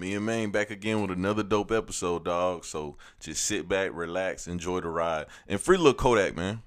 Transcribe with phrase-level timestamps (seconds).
[0.00, 2.64] Me and Maine back again with another dope episode, dog.
[2.64, 6.62] So just sit back, relax, enjoy the ride, and free little Kodak, man.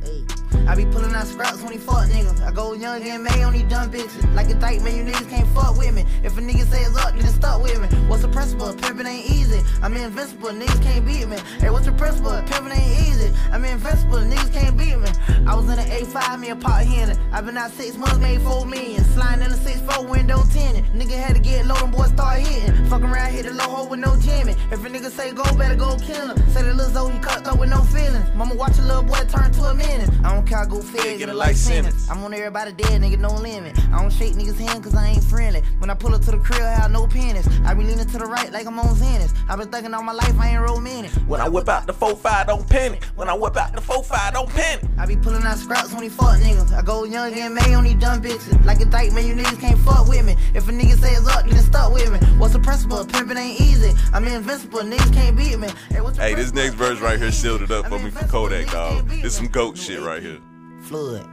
[0.00, 0.43] Hey.
[0.66, 2.42] I be pulling out scraps when he fuck niggas.
[2.42, 4.34] I go young and May on these dumb bitches.
[4.34, 6.04] Like a dyke, man, you niggas can't fuck with me.
[6.22, 7.88] If a nigga say it's up, then it's stuck with me.
[8.08, 8.72] What's the principle?
[8.72, 9.60] Pimpin' ain't easy.
[9.82, 11.36] I'm invincible, niggas can't beat me.
[11.60, 12.32] Hey, what's the principle?
[12.32, 13.32] Pimpin' ain't easy.
[13.52, 15.08] I'm invincible, niggas can't beat me.
[15.46, 17.14] I was in an A5, me a pot henny.
[17.32, 19.04] i been out six months, made four million.
[19.04, 20.84] Sliding in a 6-4 window 10.
[20.98, 22.86] Nigga had to get low, them boys start hitting.
[22.86, 24.56] Fuck around, hit the low hole with no jamming.
[24.70, 26.52] If a nigga say go, better go kill him.
[26.52, 28.34] Say the little he cut up with no feelings.
[28.34, 30.08] Mama watch a little boy turn to a minute.
[30.24, 32.08] I don't care, I go fed, get a life sentence.
[32.08, 33.78] I'm on everybody dead, nigga, no limit.
[33.92, 35.62] I don't shake niggas' hand cause I ain't friendly.
[35.78, 37.48] When I pull up to the crib, I have no penis.
[37.64, 39.34] I be leaning to the right like I'm on Zenith.
[39.48, 41.10] I been thinking all my life, I ain't romantic.
[41.26, 43.04] When I whip out the 4-5, don't panic.
[43.16, 44.84] When I whip out the 4-5, don't panic.
[44.98, 46.72] I be pulling out scraps when he fuck niggas.
[46.72, 48.64] I go young and May on these dumb bitches.
[48.64, 50.36] Like a dyke, man, you niggas can't fuck with me.
[50.54, 52.18] If a nigga say it's up, then it's stuck with me.
[52.38, 53.04] What's the principle?
[53.04, 53.92] Pimpin' ain't easy.
[54.12, 55.68] I'm invincible, niggas can't beat me.
[55.88, 59.08] Hey, hey this next verse right here sealed it up for me for Kodak, dog.
[59.10, 60.38] It's some goat shit right here.
[60.84, 61.26] Flood.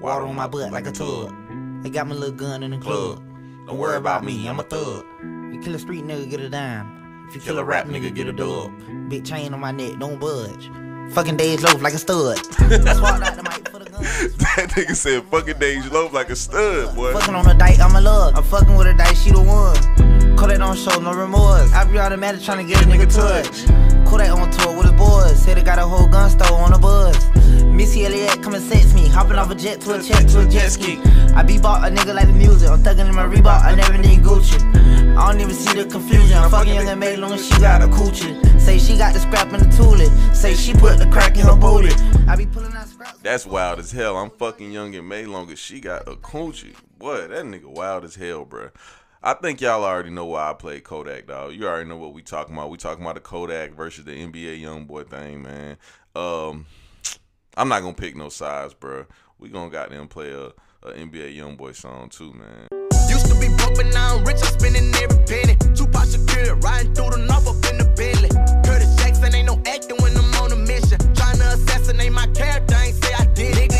[0.00, 1.32] Water on my butt like a tub.
[1.82, 3.22] They got my little gun in the club.
[3.66, 5.04] Don't worry about me, I'm a thug.
[5.22, 7.26] You kill a street nigga, get a dime.
[7.28, 8.72] If you kill a rap nigga, get a dub.
[9.08, 10.70] Big chain on my neck, don't budge.
[11.12, 12.36] Fucking days loaf like a stud.
[12.58, 14.02] That's why I the mic for the gun.
[14.02, 17.12] that nigga said fucking days loaf like a stud, boy.
[17.12, 18.34] Fucking on a dike, I'm a love.
[18.34, 20.15] I'm fucking with a dice, she the one.
[20.36, 21.72] Call that on show, no remorse.
[21.72, 23.66] I be automatic trying to get a nigga touch.
[24.06, 25.42] Kodak on tour with his boys.
[25.42, 27.16] Said he got a whole gun store on the bus.
[27.64, 29.08] Missy Elliott come and sex me.
[29.08, 30.98] Hopping off a jet to a jet to a jet ski.
[31.34, 32.68] I be bought a nigga like the music.
[32.68, 33.62] I'm thugging in my Reebok.
[33.62, 34.60] I never need Gucci.
[35.16, 36.36] I don't even see the confusion.
[36.36, 38.60] I'm fucking young and made long as she got a coochie.
[38.60, 40.36] Say she got the scrap in the toolet.
[40.36, 41.94] Say she put the crack in her booty.
[42.28, 42.86] I be pulling out.
[43.22, 44.16] That's wild as hell.
[44.16, 46.74] I'm fucking young and made long she got a coochie.
[46.98, 48.70] Boy, that nigga wild as hell, bruh.
[49.26, 51.52] I think y'all already know why I played Kodak, dog.
[51.52, 52.70] You already know what we talking about.
[52.70, 55.78] We talking about the Kodak versus the NBA YoungBoy thing, man.
[56.14, 56.64] Um,
[57.56, 59.04] I'm not gonna pick no sides, bro.
[59.40, 60.46] We gonna got them play a,
[60.86, 62.68] a NBA YoungBoy song too, man.
[63.08, 64.36] Used to be broke, but now I'm rich.
[64.36, 65.56] I'm spending every penny.
[66.62, 68.30] Riding through the north up in the Bentley.
[68.64, 70.98] Curtis Jackson ain't no acting when I'm on a mission.
[71.14, 73.75] Trying to assassinate my character, ain't say I did.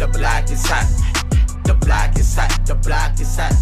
[0.00, 0.88] The block is hot.
[1.64, 2.58] The block is hot.
[2.64, 3.52] The block is hot.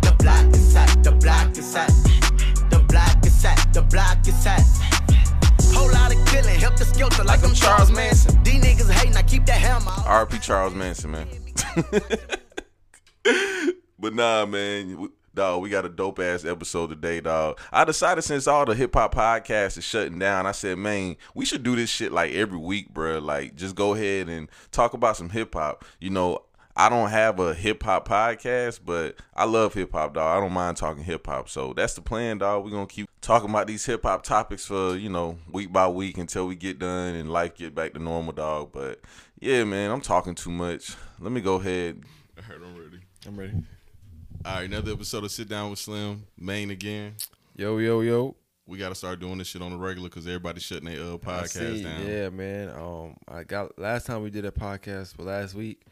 [0.00, 1.04] The block is hot.
[1.04, 1.90] The block is hot.
[2.70, 3.74] The block is hot.
[3.74, 4.62] The block is hot.
[5.76, 8.42] Whole lot of killing, Helter Skelter like I'm Charles Manson.
[8.44, 9.92] These niggas hating, I keep that hammer.
[10.06, 10.38] R.P.
[10.38, 11.28] Charles Manson, man.
[13.98, 15.10] but nah, man.
[15.38, 17.60] Dog, we got a dope ass episode today, dog.
[17.70, 21.44] I decided since all the hip hop podcasts is shutting down, I said, man, we
[21.44, 23.20] should do this shit like every week, bro.
[23.20, 25.84] Like, just go ahead and talk about some hip hop.
[26.00, 26.42] You know,
[26.74, 30.36] I don't have a hip hop podcast, but I love hip hop, dog.
[30.36, 31.48] I don't mind talking hip hop.
[31.48, 32.64] So that's the plan, dog.
[32.64, 36.18] We're gonna keep talking about these hip hop topics for, you know, week by week
[36.18, 38.72] until we get done and life get back to normal, dog.
[38.72, 39.02] But
[39.38, 40.96] yeah, man, I'm talking too much.
[41.20, 42.02] Let me go ahead.
[42.36, 42.98] All right, I'm ready.
[43.24, 43.62] I'm ready.
[44.48, 47.16] All right, another episode of Sit Down with Slim, Maine again.
[47.54, 48.34] Yo, yo, yo.
[48.66, 51.18] We got to start doing this shit on the regular because everybody's shutting their uh,
[51.18, 52.06] podcast down.
[52.06, 52.70] Yeah, man.
[52.70, 55.82] Um, I got last time we did a podcast for last week.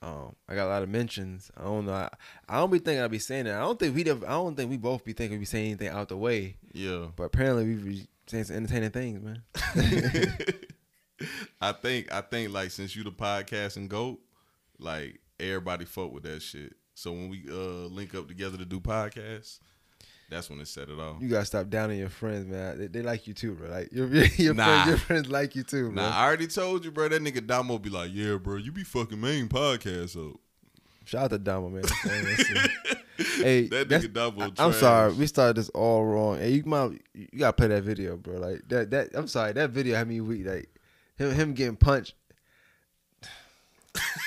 [0.00, 1.50] Um, I got a lot of mentions.
[1.58, 1.92] I don't know.
[1.92, 2.08] I,
[2.48, 3.56] I don't be thinking I'd be saying that.
[3.56, 4.00] I don't think we.
[4.10, 6.56] I don't think we both be thinking we be saying anything out the way.
[6.72, 7.08] Yeah.
[7.16, 9.42] But apparently we be saying some entertaining things, man.
[11.60, 12.10] I think.
[12.10, 14.20] I think like since you the podcast and goat,
[14.78, 16.72] like everybody fuck with that shit.
[16.96, 19.60] So when we uh link up together to do podcasts,
[20.30, 21.16] that's when it set it off.
[21.20, 22.78] You gotta stop downing your friends, man.
[22.78, 23.68] They, they like you too, bro.
[23.68, 24.64] Like your your, Nah.
[24.64, 26.02] friends, your friends like you too, bro.
[26.02, 27.10] Nah, I already told you, bro.
[27.10, 30.40] That nigga Damo be like, yeah, bro, you be fucking main podcast up.
[31.04, 31.82] Shout out to Damo, man.
[33.42, 36.38] hey, That nigga Damo I'm sorry, we started this all wrong.
[36.38, 38.38] Hey, you might you gotta play that video, bro.
[38.38, 40.46] Like that that I'm sorry, that video had me weak.
[40.46, 40.70] Like
[41.18, 42.14] him him getting punched.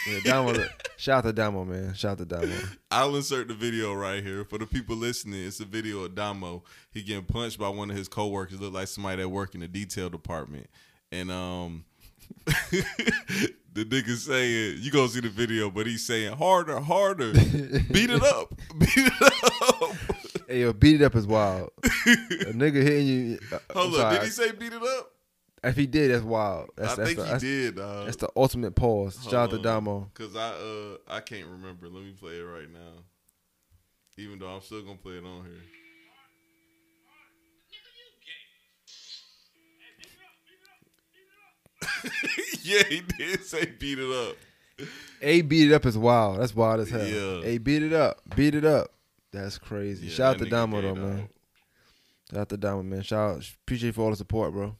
[0.08, 0.54] Yeah, Damo.
[0.98, 1.94] shout out to Damo, man.
[1.94, 2.56] Shout out to Damo.
[2.92, 5.46] I'll insert the video right here for the people listening.
[5.46, 6.64] It's a video of Damo.
[6.92, 8.60] He getting punched by one of his coworkers.
[8.60, 10.68] Look like somebody that work in the detail department,
[11.12, 11.86] and um,
[12.46, 18.24] the nigga saying you gonna see the video, but he's saying harder, harder, beat it
[18.24, 19.96] up, beat it up.
[20.48, 21.70] Hey, yo, beat it up is wild.
[21.84, 23.40] A nigga hitting you.
[23.52, 24.16] uh, Hold sorry.
[24.16, 25.12] did he say beat it up?
[25.64, 26.70] If he did, that's wild.
[26.76, 27.76] That's, I that's think the, he that's, did.
[27.76, 28.06] Dog.
[28.06, 29.20] That's the ultimate pause.
[29.24, 30.10] Shout out to Damo.
[30.14, 31.90] Cause I uh I can't remember.
[31.90, 33.04] Let me play it right now.
[34.18, 35.62] Even though I'm still gonna play it on here.
[42.64, 44.36] yeah, he did say beat it up.
[45.22, 46.40] A beat it up as wild.
[46.40, 47.06] That's wild as hell.
[47.06, 47.42] Yeah.
[47.44, 48.22] A beat it up.
[48.36, 48.94] Beat it up.
[49.32, 50.08] That's crazy.
[50.08, 51.30] Yeah, Shout out to Damo though, man.
[52.32, 53.02] Shout out to Damo, man.
[53.02, 53.50] Shout out.
[53.64, 54.76] Appreciate you for all the support, bro.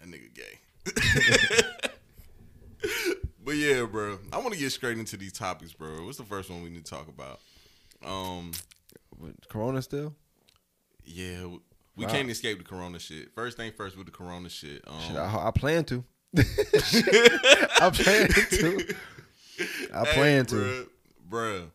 [0.00, 0.58] That nigga gay.
[3.44, 4.18] but yeah, bro.
[4.32, 6.04] I want to get straight into these topics, bro.
[6.04, 7.40] What's the first one we need to talk about?
[8.04, 8.52] Um,
[9.18, 10.14] With Corona still?
[11.04, 11.44] yeah,
[11.96, 12.12] we Wow.
[12.12, 13.34] can't escape the corona shit.
[13.34, 14.82] First thing first with the corona shit.
[14.86, 16.04] Um, Shit, I, I plan to.
[16.36, 18.94] I plan to.
[19.92, 20.54] I plan to.
[20.54, 20.86] Bruh,
[21.28, 21.70] bruh.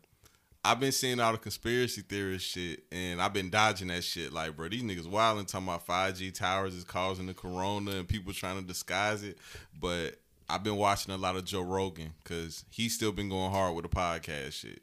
[0.65, 4.33] I've been seeing all the conspiracy theorist shit, and I've been dodging that shit.
[4.33, 8.33] Like, bro, these niggas wilding talking about 5G towers is causing the corona and people
[8.33, 9.37] trying to disguise it.
[9.79, 10.15] But
[10.49, 13.83] I've been watching a lot of Joe Rogan because he's still been going hard with
[13.83, 14.81] the podcast shit.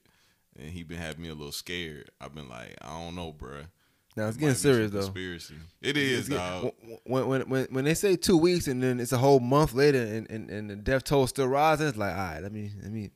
[0.57, 2.11] And he been having me a little scared.
[2.21, 3.67] I've been like, I don't know, bruh.
[4.17, 5.01] Now it's Might getting serious though.
[5.01, 5.55] Conspiracy.
[5.81, 6.75] It is, dog.
[7.05, 10.03] When, when when when they say two weeks and then it's a whole month later
[10.03, 12.93] and, and, and the death toll still rising, it's like, all right, let me let
[12.93, 13.11] me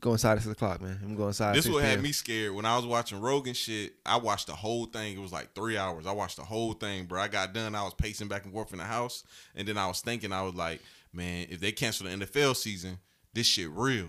[0.00, 0.98] go inside at six o'clock, man.
[1.02, 1.54] I'm going inside.
[1.54, 3.94] This 6 what had me scared when I was watching Rogan shit.
[4.04, 5.16] I watched the whole thing.
[5.16, 6.06] It was like three hours.
[6.06, 7.20] I watched the whole thing, bro.
[7.20, 7.74] I got done.
[7.74, 9.24] I was pacing back and forth in the house,
[9.54, 10.80] and then I was thinking, I was like,
[11.12, 12.98] man, if they cancel the NFL season,
[13.32, 14.08] this shit real.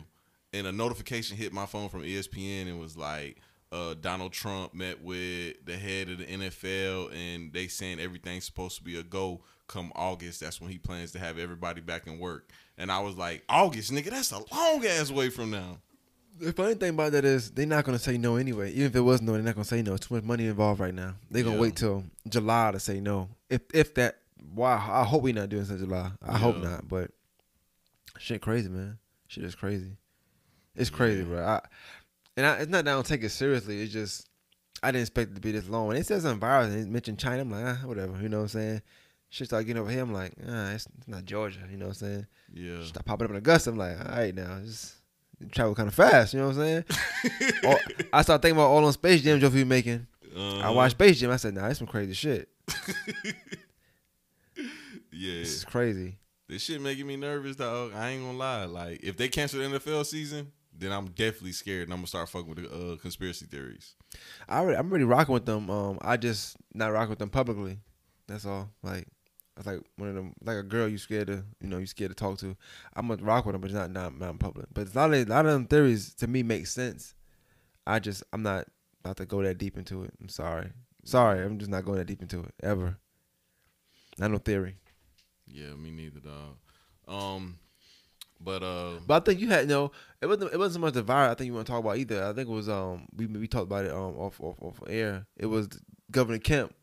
[0.54, 3.38] And a notification hit my phone from ESPN and was like,
[3.72, 8.78] uh, Donald Trump met with the head of the NFL, and they saying everything's supposed
[8.78, 10.42] to be a go come August.
[10.42, 12.50] That's when he plans to have everybody back in work.
[12.82, 15.78] And I was like, August, nigga, that's a long ass way from now.
[16.40, 18.72] The funny thing about that is they're not gonna say no anyway.
[18.72, 19.96] Even if it was no, they're not gonna say no.
[19.98, 21.14] Too much money involved right now.
[21.30, 21.62] They're gonna Yeah.
[21.62, 23.30] wait till July to say no.
[23.52, 24.18] If if that,
[24.56, 26.12] wow, I hope we not doing this in July.
[26.28, 26.88] I hope not.
[26.88, 27.12] But
[28.18, 28.98] shit, crazy man.
[29.28, 29.92] Shit is crazy.
[30.76, 31.26] It's crazy, Yeah.
[31.26, 31.46] bro.
[31.46, 31.62] I,
[32.38, 33.80] and I, it's not that I don't take it seriously.
[33.84, 34.28] It's just
[34.82, 35.86] I didn't expect it to be this long.
[35.88, 38.20] When it says something virus and it mentioned China, I'm like, ah, whatever.
[38.20, 38.82] You know what I'm saying?
[39.34, 40.02] Shit start getting over here.
[40.02, 41.60] I'm like, ah, it's, it's not Georgia.
[41.72, 42.28] You know what I'm saying?
[42.54, 42.84] Yeah.
[42.84, 43.70] Stop popping up in Augusta.
[43.72, 44.94] I'm like, all right now, just
[45.52, 46.34] travel kind of fast.
[46.34, 46.84] You know what I'm saying?
[47.66, 47.80] All-
[48.14, 50.06] I started thinking about all on Space Jam Joe making.
[50.36, 50.74] I Uh-huh.
[50.74, 51.32] watched Space Jam.
[51.32, 52.50] I said, nah, that's some crazy shit.
[55.14, 56.18] Yeah, This is crazy.
[56.48, 57.94] this shit making me nervous, dog.
[57.94, 58.66] I ain't gonna lie.
[58.66, 62.30] Like, if they cancel the NFL season, then I'm definitely scared, and I'm gonna start
[62.30, 63.94] fucking with the uh, conspiracy theories.
[64.48, 65.70] I already, I'm really rocking with them.
[65.70, 67.80] Um, I just not rocking with them publicly.
[68.28, 68.70] That's all.
[68.82, 69.08] Like,
[69.62, 72.12] it's like one of them, like a girl you scared to, you know, you scared
[72.12, 72.56] to talk to.
[72.96, 74.68] I'm gonna rock with them, but not not, not in public.
[74.74, 77.14] But a lot of a lot of them theories to me make sense.
[77.86, 78.68] I just I'm not
[79.04, 80.14] about to go that deep into it.
[80.20, 80.72] I'm sorry.
[81.04, 82.98] Sorry, I'm just not going that deep into it ever.
[84.18, 84.76] Not no theory.
[85.48, 86.58] Yeah, me neither, dog.
[87.08, 87.60] Um,
[88.40, 89.92] but uh, But I think you had no.
[90.22, 90.54] It wasn't.
[90.54, 91.32] It wasn't so much the virus.
[91.32, 92.24] I think you want to talk about either.
[92.24, 93.08] I think it was um.
[93.16, 95.28] We we talked about it um off off, off air.
[95.38, 95.70] It was
[96.10, 96.74] Governor Kemp.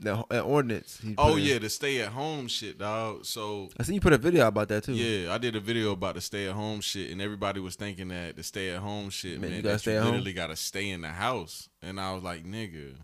[0.00, 1.00] That, that uh, ordinance.
[1.02, 1.42] he put oh in.
[1.42, 3.24] yeah, the stay at home shit, dog.
[3.24, 4.92] So I see you put a video about that too.
[4.92, 8.08] yeah, I did a video about the stay at home shit, and everybody was thinking
[8.08, 10.06] that the stay at home shit, Man, man, you gotta you home?
[10.10, 11.68] literally gotta stay in the house.
[11.82, 12.94] And I was like, nigga,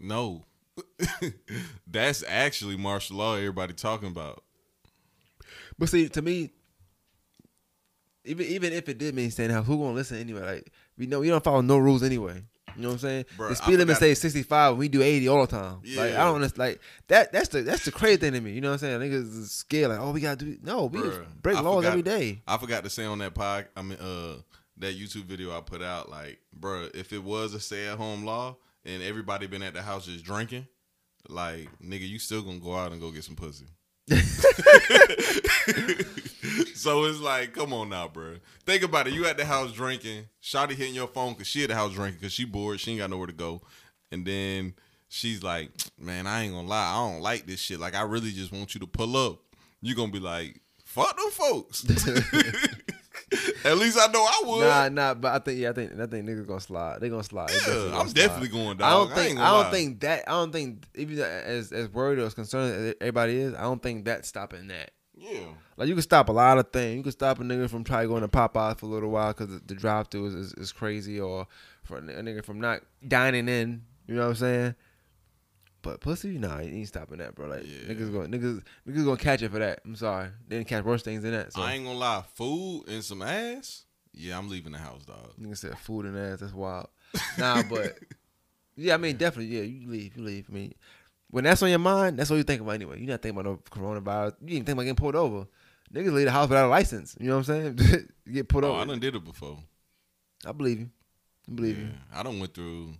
[0.00, 0.44] no.
[1.86, 3.36] That's actually martial law.
[3.36, 4.42] Everybody talking about.
[5.78, 6.50] But see, to me,
[8.24, 10.40] even even if it did mean staying in the house, who gonna listen anyway?
[10.40, 12.42] Like we know we don't follow no rules anyway.
[12.76, 13.24] You know what I'm saying?
[13.36, 15.80] Bruh, the speed limit says 65, and we do 80 all the time.
[15.96, 16.58] Like I don't understand.
[16.58, 17.32] Like that.
[17.32, 18.52] That's the that's the crazy thing to me.
[18.52, 19.02] You know what I'm saying?
[19.12, 19.90] Niggas is scared.
[19.90, 20.56] Like oh, we gotta do.
[20.62, 22.42] No, we Bruh, break I laws forgot- every day.
[22.46, 24.36] I forgot to say on that pod, I mean, uh,
[24.78, 28.24] that YouTube video I put out, like, bruh, if it was a stay at home
[28.24, 30.66] law and everybody been at the house just drinking,
[31.28, 33.66] like, nigga, you still gonna go out and go get some pussy.
[36.74, 38.36] so it's like, come on now, bro.
[38.64, 39.14] Think about it.
[39.14, 42.18] You at the house drinking, Shotty hitting your phone because she at the house drinking
[42.20, 43.62] because she bored, she ain't got nowhere to go,
[44.10, 44.74] and then
[45.08, 47.80] she's like, man, I ain't gonna lie, I don't like this shit.
[47.80, 49.40] Like, I really just want you to pull up.
[49.82, 51.84] You gonna be like, fuck them folks.
[53.64, 54.60] At least I know I would.
[54.60, 57.00] Nah, nah, but I think yeah, I think I think niggas gonna slide.
[57.00, 57.50] They gonna slide.
[57.50, 58.14] Yeah, definitely gonna I'm slide.
[58.14, 58.82] definitely going, dog.
[58.82, 59.70] I don't think ain't I, don't lie.
[59.70, 63.54] think that I don't think even as as worried or as concerned as everybody is,
[63.54, 64.90] I don't think that's stopping that.
[65.20, 65.46] Yeah.
[65.76, 66.96] Like you can stop a lot of things.
[66.96, 69.48] You can stop a nigga from trying going to Popeyes for a little while because
[69.48, 71.46] the, the drive through is, is, is crazy, or
[71.84, 73.82] for a nigga from not dining in.
[74.06, 74.74] You know what I'm saying?
[75.82, 77.48] But pussy, nah, you ain't stopping that, bro.
[77.48, 77.94] Like Yeah.
[77.94, 79.80] niggas going niggas niggas gonna catch it for that.
[79.84, 81.52] I'm sorry, they didn't catch worse things than that.
[81.54, 83.84] So I ain't gonna lie, food and some ass.
[84.12, 85.32] Yeah, I'm leaving the house, dog.
[85.40, 86.40] nigga said food and ass.
[86.40, 86.88] That's wild.
[87.38, 87.98] Nah, but
[88.76, 90.46] yeah, I mean definitely, yeah, you leave, you leave.
[90.50, 90.74] I mean,
[91.30, 92.98] when that's on your mind, that's what you think about anyway.
[92.98, 94.34] You're not thinking about no coronavirus.
[94.44, 95.46] You ain't think about getting pulled over.
[95.92, 97.16] Niggas leave the house without a license.
[97.20, 98.08] You know what I'm saying?
[98.32, 98.80] Get pulled Oh, over.
[98.80, 99.58] I done did it before.
[100.46, 100.90] I believe you.
[101.50, 101.90] I believe Yeah, you.
[102.14, 102.94] I done went through.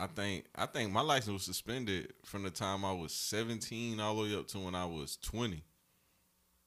[0.00, 4.16] I think I think my license was suspended from the time I was 17 all
[4.16, 5.62] the way up to when I was 20.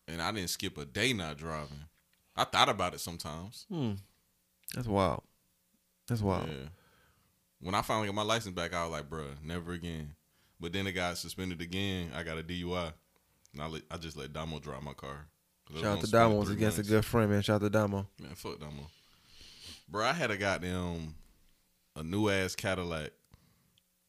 [0.08, 1.80] And I didn't skip a day not driving.
[2.38, 3.66] I thought about it sometimes.
[3.70, 3.94] Hmm.
[4.74, 5.24] That's wild.
[6.08, 6.48] That's wild.
[6.48, 6.68] Yeah.
[7.60, 10.14] When I finally got my license back, I was like, bruh, never again.
[10.60, 12.12] But then it got suspended again.
[12.16, 12.94] I got a DUI.
[13.54, 15.28] And I, let, I just let Damo drive my car.
[15.74, 17.42] Shout out to Damo three against a good friend, man.
[17.42, 18.08] Shout out to Damo.
[18.20, 18.88] Man, fuck Damo.
[19.90, 21.16] Bro, I had a goddamn
[21.96, 23.12] a new ass Cadillac,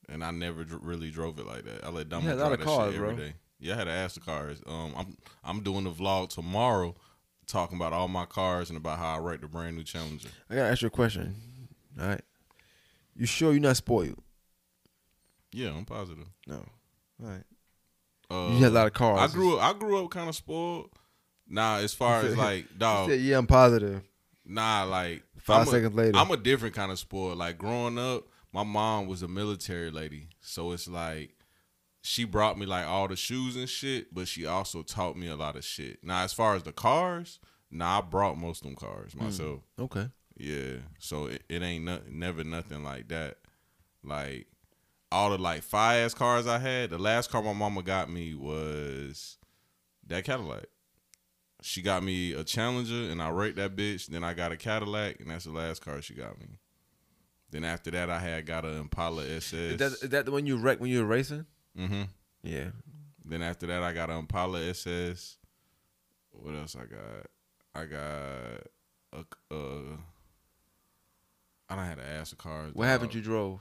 [0.09, 1.85] and I never dr- really drove it like that.
[1.85, 3.25] I let Damo drive that cars, shit every bro.
[3.25, 3.35] day.
[3.59, 4.61] Yeah, I had to ask the cars.
[4.67, 6.95] Um, I'm I'm doing the vlog tomorrow,
[7.47, 10.29] talking about all my cars and about how I rate the brand new Challenger.
[10.51, 11.35] I gotta ask you a question.
[11.99, 12.21] All right.
[13.15, 14.19] You sure you're not spoiled?
[15.57, 16.27] Yeah, I'm positive.
[16.47, 16.57] No.
[17.23, 17.45] All right.
[18.31, 19.19] Uh, You had a lot of cars.
[19.31, 19.63] I grew up.
[19.63, 20.91] I grew up kind of spoiled.
[21.49, 24.03] Nah, as far as like dog, said, yeah, I'm positive.
[24.45, 26.19] Nah, like 5 I'm a- seconds later.
[26.19, 27.39] I'm a different kind of spoiled.
[27.39, 31.31] Like growing up, my mom was a military lady, so it's like
[32.03, 35.37] she brought me like all the shoes and shit, but she also taught me a
[35.37, 36.05] lot of shit.
[36.05, 37.39] Now, as far as the cars,
[37.71, 39.25] nah, I brought most of them cars Hmm.
[39.25, 39.61] myself.
[39.79, 40.09] Okay.
[40.37, 43.39] Yeah, so it, it ain't no, never nothing like that.
[44.05, 44.47] Like
[45.13, 48.35] all the like fire ass cars I had, the last car my mama got me
[48.35, 49.39] was
[50.07, 50.67] that Cadillac.
[51.63, 54.07] She got me a Challenger, and I rate that bitch.
[54.07, 56.59] Then I got a Cadillac, and that's the last car she got me.
[57.51, 59.53] Then after that, I had got an Impala SS.
[59.53, 61.47] Is that, is that the one you wrecked when you were racing?
[61.77, 62.03] mm-hmm.
[62.43, 62.71] Yeah.
[63.25, 65.39] Then after that, I got an Impala SS.
[66.31, 67.27] What else I got?
[67.75, 68.67] I got
[69.13, 69.55] a.
[69.55, 69.97] Uh,
[71.75, 72.75] don't have to ask the cars.
[72.75, 73.61] What haven't you drove?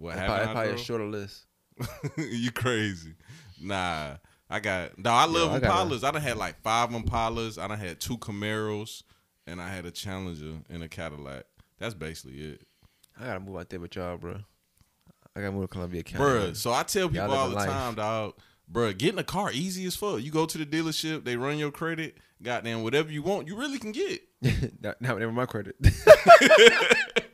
[0.00, 0.54] What That's probably, happened?
[0.54, 1.44] probably a shorter list.
[2.16, 3.12] you crazy?
[3.60, 4.16] Nah,
[4.48, 4.98] I got.
[4.98, 6.02] No, I love I got Impalas.
[6.02, 7.62] I done had like five Impalas.
[7.62, 9.02] I done had two Camaros,
[9.46, 11.44] and I had a Challenger and a Cadillac.
[11.78, 12.66] That's basically it,
[13.20, 14.38] I gotta move out there with y'all, bro.
[15.36, 16.24] I gotta move to Columbia County.
[16.24, 16.56] bruh.
[16.56, 17.68] So I tell people Y'all the life.
[17.68, 18.34] time, dog.
[18.72, 20.22] Bruh, getting a car easy as fuck.
[20.22, 22.16] You go to the dealership, they run your credit.
[22.42, 24.22] Goddamn, whatever you want, you really can get.
[24.80, 25.76] now, now, never my credit.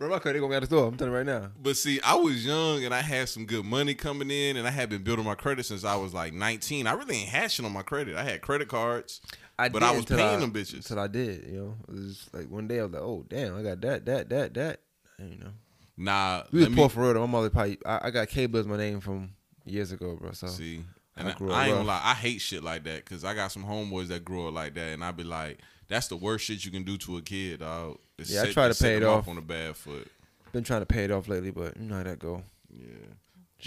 [0.00, 0.88] bro, my credit gonna be at the store.
[0.88, 1.50] I'm telling you right now.
[1.62, 4.70] But see, I was young and I had some good money coming in, and I
[4.70, 6.86] had been building my credit since I was like 19.
[6.86, 8.16] I really ain't hashing on my credit.
[8.16, 9.20] I had credit cards,
[9.56, 10.76] but I was paying I- them bitches.
[10.76, 11.74] Until I did, you know.
[11.88, 14.54] It was like one day I was like, oh damn, I got that, that, that,
[14.54, 14.80] that.
[15.18, 15.50] You know,
[15.98, 17.14] Nah, we was poor me for real.
[17.14, 17.26] Though.
[17.26, 19.32] My mother probably, I, I got K as my name from
[19.66, 20.32] years ago, bro.
[20.32, 20.82] So see.
[21.14, 23.52] And I I, I ain't gonna lie, I hate shit like that because I got
[23.52, 26.64] some homeboys that grew up like that, and I be like, that's the worst shit
[26.64, 27.98] you can do to a kid, dog.
[28.20, 29.28] Is Yeah, I try to pay it off.
[29.28, 30.10] on a bad foot.
[30.52, 32.42] been trying to pay it off lately, but you know how that go.
[32.72, 32.86] Yeah,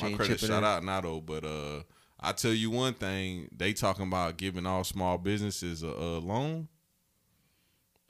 [0.01, 0.51] my credit in.
[0.51, 1.83] out now though, but uh,
[2.19, 6.67] I tell you one thing, they talking about giving all small businesses a, a loan.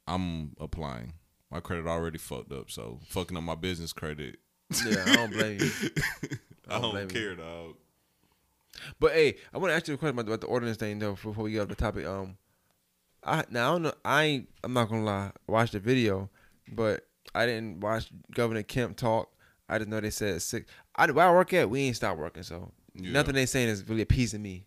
[0.07, 1.13] I'm applying.
[1.49, 4.37] My credit already fucked up, so fucking up my business credit.
[4.85, 5.71] Yeah, I don't blame you.
[6.67, 7.13] I don't don't, blame you.
[7.13, 7.75] care, dog.
[8.99, 11.11] But hey, I want to ask you a question about, about the ordinance thing though
[11.11, 12.05] before we get off the topic.
[12.05, 12.37] Um,
[13.25, 13.93] I now I don't know.
[14.03, 14.49] I ain't.
[14.63, 15.31] I'm not gonna lie.
[15.47, 16.29] Watch the video,
[16.71, 19.29] but I didn't watch Governor Kemp talk.
[19.69, 20.69] I just know they said six.
[20.95, 22.43] I where I work at, we ain't stopped working.
[22.43, 23.11] So Yeah.
[23.11, 24.65] nothing they saying is really appeasing me.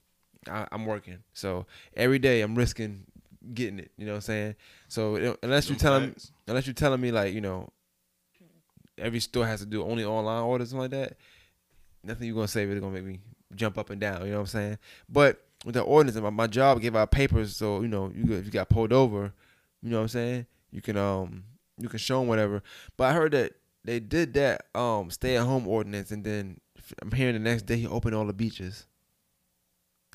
[0.50, 3.04] I, I'm working, so every day I'm risking
[3.52, 3.90] getting it.
[3.96, 4.54] You know what I'm saying?
[4.88, 6.32] So it- unless you telling facts.
[6.48, 7.68] unless you're telling me like you know
[8.98, 11.16] every store has to do only online orders and like that,
[12.02, 13.20] nothing you're gonna say really gonna make me
[13.54, 14.22] jump up and down.
[14.24, 14.78] You know what I'm saying?
[15.08, 18.34] But with the ordinance, my, my job gave out papers, so you know, you got-
[18.36, 19.34] if you got pulled over,
[19.82, 21.44] you know what I'm saying, you can um
[21.76, 22.62] you can show them whatever.
[22.96, 23.52] But I heard that
[23.84, 26.60] they did that um stay at home ordinance, and then
[27.02, 28.86] I'm hearing the next day he opened all the beaches.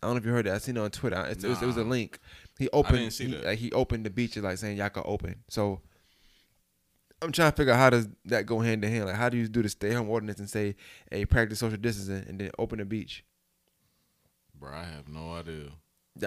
[0.02, 0.56] I don't know if you heard that.
[0.56, 1.24] I seen it on Twitter.
[1.28, 2.18] It, it, was, it was a link.
[2.58, 2.98] He opened.
[3.28, 3.34] he.
[3.46, 5.44] Like he opened the beaches, like saying y'all can open.
[5.50, 5.82] So
[7.22, 9.06] I'm trying to figure out how does that go hand in hand.
[9.06, 10.76] Like how do you do the stay at home ordinance and say,
[11.12, 13.24] "Hey, practice social distancing," and then open the beach?
[14.62, 15.72] Bro, I have no idea.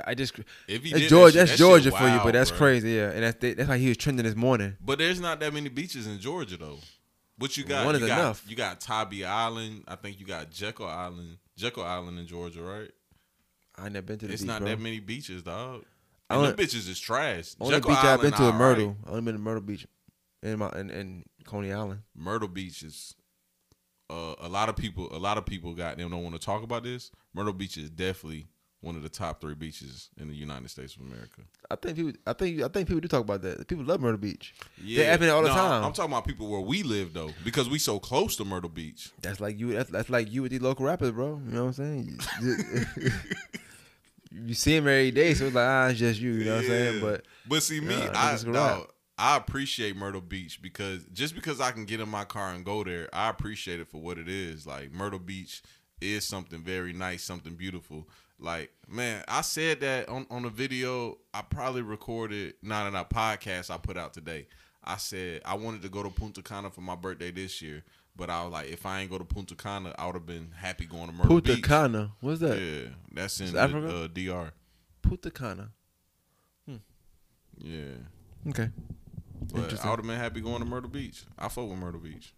[0.07, 0.37] I just
[0.67, 1.39] If he that's did Georgia.
[1.39, 2.59] that That's Georgia for you, but that's bro.
[2.59, 2.93] crazy.
[2.93, 4.77] Yeah, and that's that's why he was trending this morning.
[4.85, 6.79] But there's not that many beaches in Georgia though.
[7.39, 7.85] What you got?
[7.87, 8.45] One you is got, enough.
[8.49, 9.85] You got Tybee Island.
[9.87, 11.39] I think you got Jekyll Island.
[11.57, 12.91] Jekyll Island in Georgia, right?
[13.77, 14.71] I never been to the It's beach, not bro.
[14.71, 15.85] that many beaches, dog.
[16.31, 17.55] I And only- them bitches is trash.
[17.61, 18.55] Only Jekyll beach I've been to is.
[18.55, 18.97] Myrtle.
[19.07, 19.87] I only been to Myrtle Beach,
[20.43, 22.03] in my in, in Coney Island.
[22.17, 23.15] Myrtle Beach is
[24.11, 25.09] uh, a lot of people.
[25.15, 27.11] A lot of people got them don't want to talk about this.
[27.33, 28.47] Myrtle Beach is definitely
[28.81, 31.41] one of the top three beaches in the United States of America.
[31.71, 32.13] I think people.
[32.27, 32.63] I think.
[32.63, 33.67] I think people do talk about that.
[33.67, 34.55] People love Myrtle Beach.
[34.85, 35.85] They ask me that all the No, time.
[35.85, 39.11] I'm talking about people where we live though, because we so close to Myrtle Beach.
[39.23, 39.73] That's like you.
[39.73, 41.41] That's, that's like you with these local rappers, bro.
[41.47, 42.19] You know what I'm saying?
[42.43, 43.11] You,
[44.49, 46.33] you see him every day, so it's like ah, it's just you.
[46.33, 47.01] You know what I'm saying?
[47.01, 48.89] But But see me, Yeah, I niggas can dog, rap.
[49.17, 52.83] I appreciate Myrtle Beach because just because I can get in my car and go
[52.83, 54.67] there, I appreciate it for what it is.
[54.67, 55.63] Like Myrtle Beach
[56.01, 58.09] is something very nice, something beautiful.
[58.41, 63.05] Like man, I said that on on a video I probably recorded, not in a
[63.05, 64.49] podcast I put out today.
[64.83, 67.85] I said I wanted to go to Punta Cana for my birthday this year,
[68.17, 70.51] but I was like, if I ain't go to Punta Cana, I would have been
[70.57, 71.45] happy going to Myrtle Beach.
[71.45, 71.65] Punta Beach.
[71.65, 72.13] Cana.
[72.21, 72.61] What's that?
[72.61, 74.51] Yeah, that's in the, uh, DR.
[75.03, 75.71] Punta Cana.
[77.59, 77.93] Yeah.
[78.49, 78.69] Okay.
[79.53, 79.85] But.
[79.85, 81.25] I would have been happy going to Myrtle Beach.
[81.39, 82.33] I fuck with Myrtle Beach.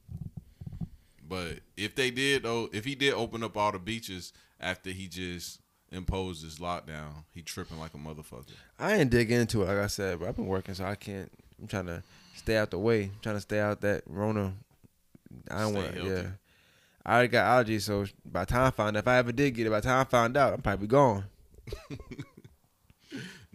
[1.29, 5.09] But if they did though, if he did open up all the beaches after he
[5.09, 5.61] just
[5.91, 8.55] imposed his lockdown, he tripping like a motherfucker.
[8.79, 11.31] I ain't dig into it like I said, but I've been working, so I can't.
[11.61, 12.03] I'm trying to
[12.37, 13.05] stay out the way.
[13.05, 14.53] I'm trying to stay out that Rona.
[15.51, 15.97] I don't want.
[15.97, 16.23] Yeah.
[17.05, 19.67] I already got allergies, so by the time I found, if I ever did get
[19.67, 21.25] it, by the time I found out, I'm probably gone.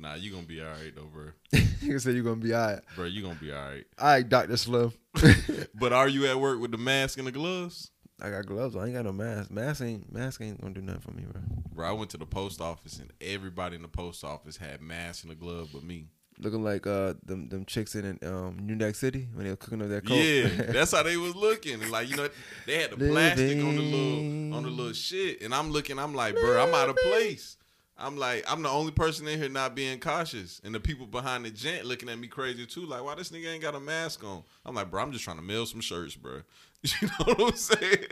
[0.01, 1.25] Nah, you gonna be all right though, bro.
[1.81, 2.79] you said you're gonna be all right.
[2.95, 3.85] Bro, you gonna be all right.
[3.99, 4.91] All right, Doctor Slim.
[5.75, 7.91] But are you at work with the mask and the gloves?
[8.19, 8.75] I got gloves.
[8.75, 9.51] I ain't got no mask.
[9.51, 11.41] Mask ain't mask ain't gonna do nothing for me, bro.
[11.73, 15.23] Bro, I went to the post office and everybody in the post office had masks
[15.23, 16.07] and a glove but me.
[16.39, 19.83] Looking like uh them them chicks in um, New York City when they were cooking
[19.83, 20.17] up their coke.
[20.17, 21.91] Yeah, that's how they was looking.
[21.91, 22.29] Like, you know,
[22.65, 25.41] they had the plastic on the little on the little shit.
[25.41, 27.57] And I'm looking, I'm like, bro, I'm out of place.
[28.01, 30.59] I'm like, I'm the only person in here not being cautious.
[30.63, 32.85] And the people behind the gent looking at me crazy too.
[32.85, 34.43] Like, why this nigga ain't got a mask on?
[34.65, 36.41] I'm like, bro, I'm just trying to mail some shirts, bro.
[37.01, 38.05] You know what I'm saying?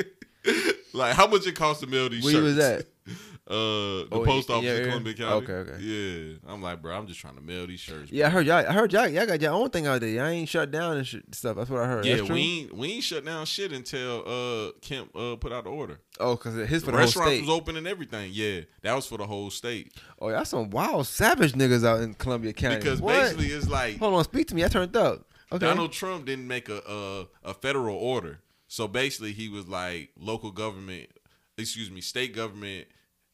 [0.94, 2.44] like, how much it cost to mail these Where shirts?
[2.44, 2.86] you was at?
[3.50, 4.86] Uh, the Oh, post office your in?
[4.90, 5.44] Columbia County.
[5.44, 5.82] Okay, okay.
[5.82, 8.12] Yeah, I'm like, bro, I'm just trying to mail these shirts.
[8.12, 8.58] Yeah, I heard y'all.
[8.68, 9.08] I heard y'all.
[9.08, 10.10] Y'all got your own thing out there.
[10.10, 11.58] Y'all ain't shut down and shit, stuff.
[11.58, 12.06] That's what I heard.
[12.06, 15.72] Yeah, we ain't we ain't shut down shit until uh Kemp uh put out the
[15.72, 16.00] order.
[16.20, 17.42] Oh, cause his for the whole Restaurants state.
[17.42, 18.30] was open and everything.
[18.34, 19.94] Yeah, that was for the whole state.
[20.20, 22.76] Oh, y'all some wild savage niggas out in Columbia County.
[22.78, 23.14] Because What?
[23.16, 24.64] basically it's like hold on, speak to me.
[24.64, 25.26] I turned up.
[25.52, 25.66] Okay.
[25.66, 28.42] Donald Trump didn't make a, a a federal order.
[28.68, 31.10] So basically he was like local government,
[31.58, 32.86] excuse me, state government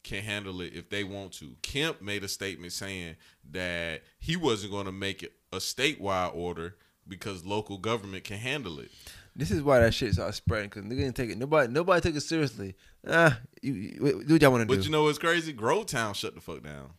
[0.06, 1.56] can handle it if they want to.
[1.62, 3.16] Kemp made a statement saying
[3.52, 6.76] that he wasn't going to make it a statewide order
[7.08, 8.92] because local government can handle it.
[9.36, 11.38] This is why that shit started spreading because nigga didn't take it.
[11.38, 12.76] Nobody, nobody took it seriously.
[13.06, 14.78] Ah, you, you, what- do what y'all want to do.
[14.78, 15.54] But you know what's crazy?
[15.54, 16.92] Grovetown shut the fuck down.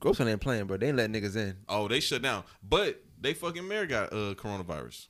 [0.00, 0.76] Grossman ain't playing, bro.
[0.76, 1.56] They ain't letting niggas in.
[1.68, 2.44] Oh, they shut down.
[2.62, 5.08] But they fucking mayor got uh coronavirus.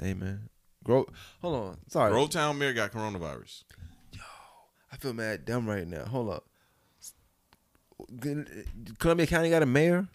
[0.00, 0.48] Hey man,
[0.84, 1.06] Gro.
[1.42, 1.78] Hold on.
[1.88, 3.64] Sorry, Grovetown mayor got coronavirus.
[4.96, 6.04] I feel mad dumb right now.
[6.06, 6.44] Hold up.
[8.98, 10.08] Columbia County got a mayor.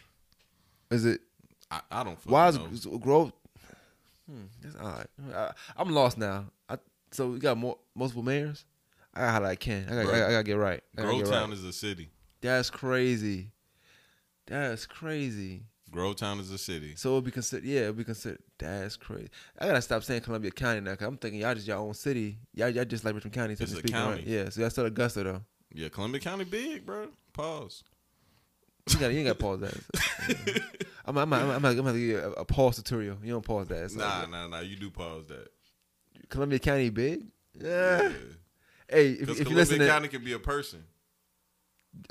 [0.89, 1.21] Is it?
[1.69, 2.65] I, I don't Why is know.
[2.65, 3.31] is Grove?
[4.29, 5.07] Hmm, that's odd.
[5.33, 6.45] I, I'm lost now.
[6.67, 6.77] I,
[7.11, 8.65] so we got more multiple mayors.
[9.13, 9.85] I got how I can.
[9.87, 10.05] I got.
[10.05, 10.81] Bro, I, gotta get right.
[10.97, 11.53] I gotta get Grovetown right.
[11.53, 12.09] is a city.
[12.41, 13.51] That's crazy.
[14.47, 15.63] That's crazy.
[15.91, 16.93] Grovetown is a city.
[16.95, 17.65] So it'll be considered.
[17.65, 18.39] Yeah, it'll be considered.
[18.57, 19.29] That's crazy.
[19.59, 20.95] I gotta stop saying Columbia County now.
[20.95, 22.37] Cause I'm thinking y'all just your own city.
[22.53, 23.55] Y'all, y'all just like Richmond County.
[23.55, 24.17] So It's a speak, county.
[24.17, 24.27] Right?
[24.27, 24.49] Yeah.
[24.49, 25.41] So that's still Augusta though.
[25.73, 27.07] Yeah, Columbia County big, bro.
[27.33, 27.83] Pause.
[28.89, 29.11] You got.
[29.11, 30.63] You ain't got to pause that.
[31.05, 31.17] I'm.
[31.17, 31.31] I'm.
[31.33, 31.49] I'm.
[31.49, 31.65] I'm.
[31.65, 33.17] I'm gonna give you a, a pause tutorial.
[33.23, 33.83] You don't pause that.
[33.83, 34.59] It's Nah, nah, nah.
[34.59, 35.49] You do pause that.
[36.29, 37.25] Columbia County big.
[37.59, 38.03] Yeah.
[38.03, 38.09] Yeah.
[38.89, 40.83] Hey, if, if you Columbia listen, to, County can be a person.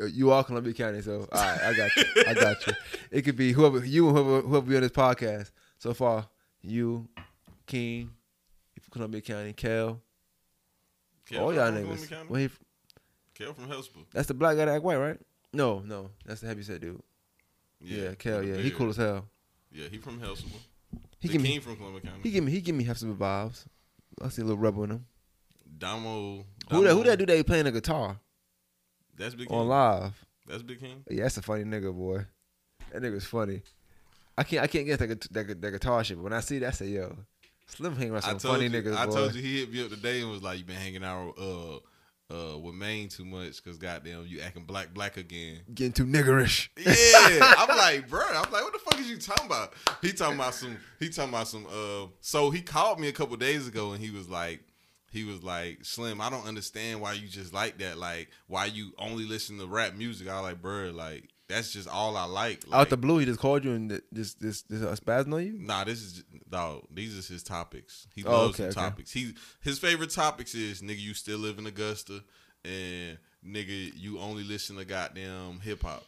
[0.00, 1.00] Uh, you all Columbia County.
[1.02, 2.04] So all right, I got you.
[2.26, 2.72] I got you.
[3.10, 6.28] It could be whoever you and whoever whoever be on this podcast so far.
[6.62, 7.08] You,
[7.66, 8.10] King,
[8.74, 10.00] you from Columbia County, Kel,
[11.26, 12.28] Kel all y'all from niggas.
[12.28, 12.60] Where he f-
[13.34, 13.70] Kel from
[14.12, 15.18] that's the black guy that act white, right?
[15.52, 17.00] No, no, that's the heavy set dude.
[17.80, 18.42] Yeah, Kel.
[18.44, 19.26] Yeah, he cool as hell.
[19.72, 20.60] Yeah, he from Hellsville.
[21.18, 22.20] He the give me from Columbia County.
[22.22, 23.64] he give me he give me some vibes.
[24.20, 25.06] I see a little rebel in him.
[25.78, 26.44] Damo.
[26.70, 28.18] Who that who that dude that playing the guitar
[29.20, 29.59] That's Big King.
[29.59, 30.24] on live?
[30.46, 31.04] That's Big King.
[31.09, 32.24] Yeah, that's a funny nigga, boy.
[32.92, 33.62] That nigga's funny.
[34.37, 36.68] I can't I can't get that that, that guitar shit, but when I see that,
[36.68, 37.14] I say, yo,
[37.66, 38.70] Slim hang around some funny you.
[38.70, 39.12] niggas, I boy.
[39.12, 41.76] told you he hit me up today and was like, "You been hanging out uh
[42.33, 46.68] uh with Maine too much because goddamn you acting black black again." Getting too niggerish.
[46.78, 48.22] Yeah, I'm like, bro.
[48.26, 49.74] I'm like, what the fuck is you talking about?
[50.00, 50.78] He talking about some.
[50.98, 51.66] He talking about some.
[51.66, 54.61] Uh, so he called me a couple days ago and he was like,
[55.11, 57.99] he was like, Slim, I don't understand why you just like that.
[57.99, 60.29] Like, why you only listen to rap music?
[60.29, 62.64] I was like, bro, like that's just all I like.
[62.68, 65.35] like Out the blue, he just called you and th- this this this uh, spazzing
[65.35, 65.53] on you.
[65.59, 66.83] Nah, this is dog.
[66.94, 68.07] These is his topics.
[68.14, 68.81] He Oh, loves okay, the okay.
[68.81, 69.12] topics.
[69.12, 72.23] He his favorite topics is nigga, you still live in Augusta,
[72.64, 76.05] and nigga, you only listen to goddamn hip hop.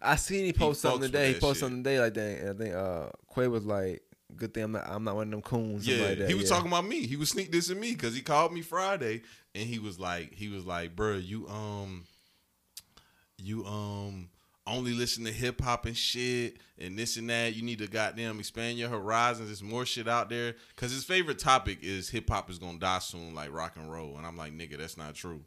[0.00, 1.28] I seen he post fucks something today.
[1.28, 1.60] He posted shit.
[1.60, 2.38] something today like that.
[2.40, 4.00] And I think uh Quay was like,
[4.36, 6.28] "Good thing I'm not I'm not one of them coons." Yeah, like that.
[6.28, 6.56] he was yeah.
[6.56, 7.06] talking about me.
[7.06, 9.22] He was sneak dissing me because he called me Friday
[9.54, 12.04] and he was like, he was like, bro, you um,
[13.38, 14.28] you um
[14.66, 17.54] only listen to hip hop and shit and this and that.
[17.56, 19.48] You need to goddamn expand your horizons.
[19.48, 20.54] There's more shit out there.
[20.76, 24.16] Cause his favorite topic is hip hop is gonna die soon, like rock and roll.
[24.16, 25.42] And I'm like, nigga, that's not true.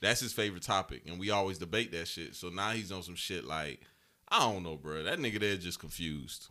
[0.00, 2.36] That's his favorite topic, and we always debate that shit.
[2.36, 3.80] So now he's on some shit like,
[4.28, 5.02] I don't know, bro.
[5.02, 6.48] That nigga there just confused.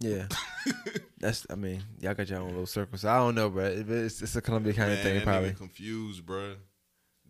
[0.00, 0.26] Yeah,
[1.18, 1.46] that's.
[1.50, 3.64] I mean, y'all got your own little circle, so I don't know, bro.
[3.64, 5.50] It's, it's a Columbia kind of thing, that probably.
[5.50, 6.54] nigga confused, bro.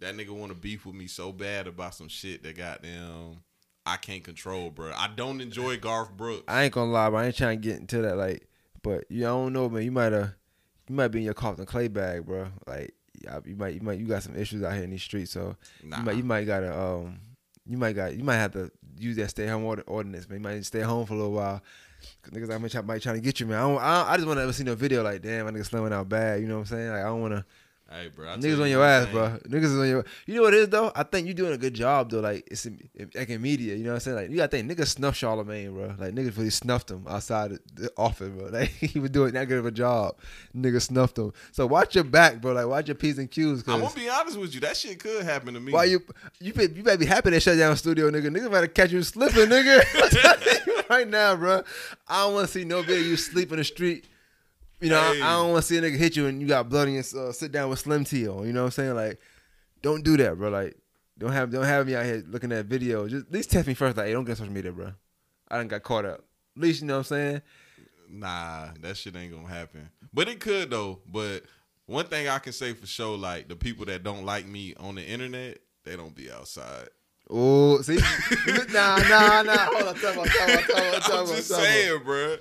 [0.01, 3.39] That nigga want to beef with me so bad about some shit that got goddamn
[3.89, 4.93] I can't control, bro.
[4.95, 6.45] I don't enjoy Garth Brooks.
[6.47, 8.17] I ain't gonna lie, but I ain't trying to get into that.
[8.17, 8.47] Like,
[8.83, 9.83] but you I don't know, man.
[9.83, 10.35] You might have,
[10.89, 12.49] you might be in your Compton Clay bag, bro.
[12.67, 12.95] Like,
[13.47, 15.99] you might, you might, you got some issues out here in these streets, so Nah.
[15.99, 17.19] you might, you might gotta, um,
[17.67, 20.39] you might got, you might have to use that stay home order, ordinance, man.
[20.39, 21.63] You might stay home for a little while.
[22.31, 23.59] Niggas I might try, might trying to get you, man.
[23.59, 25.65] I, don't, I, I just want to ever see no video like, damn, my nigga
[25.67, 26.41] slamming out bad.
[26.41, 26.91] You know what I'm saying?
[26.91, 27.45] Like, I don't want to.
[27.91, 28.29] Hey, bro.
[28.29, 29.15] I Niggas on your ass, thing.
[29.15, 29.39] bro.
[29.49, 30.05] Niggas is on your.
[30.27, 30.93] You know what it is though?
[30.95, 32.21] I think you doing a good job though.
[32.21, 33.77] Like it's in, like in media.
[33.77, 34.17] You know what I'm saying?
[34.19, 35.95] Like you gotta think niggas snuffed Charlemagne, bro.
[35.99, 38.49] Like niggas really snuffed him outside the- office, bro.
[38.53, 40.19] Like he was doing that good of a job.
[40.55, 41.33] Niggas snuffed him.
[41.53, 42.53] So watch your back, bro.
[42.53, 43.65] Like watch your p's and q's.
[43.67, 44.61] I'm gonna be honest with you.
[44.61, 45.73] That shit could happen to me.
[45.73, 46.03] why you
[46.41, 48.27] you you better be happy they shut down the studio, nigga.
[48.29, 49.81] Niggas better catch you slipping, nigga.
[50.91, 51.63] I'm telling you right now, bro.
[52.07, 54.07] I don't want to see no video you sleep in the street.
[54.81, 55.23] You know, Hey.
[55.23, 56.95] I, I don't want to see a nigga hit you and you got blood in
[56.95, 58.47] your uh, sit down with Slim T on.
[58.47, 58.95] You know what I'm saying?
[58.95, 59.19] Like,
[59.83, 60.51] don't do that, bro.
[60.51, 60.77] Like,
[61.19, 63.11] don't have don't have me out here looking at videos.
[63.11, 63.97] Just at least test me first.
[63.97, 64.93] Like, hey, don't get on social media, bro.
[65.49, 66.25] I done got caught up.
[66.57, 67.43] At least you know what I'm saying.
[68.11, 69.91] Nah, that shit ain't gonna happen.
[70.13, 71.01] But it could though.
[71.07, 71.45] But
[71.87, 74.95] one thing I can say for sure, like the people that don't like me on
[74.95, 76.89] the internet, they don't be outside.
[77.31, 77.97] Oh, see,
[78.73, 79.57] nah, nah, nah.
[79.67, 81.63] Hold on, talk about, talk about, talk about, talk I'm just about.
[81.63, 82.37] saying, bro.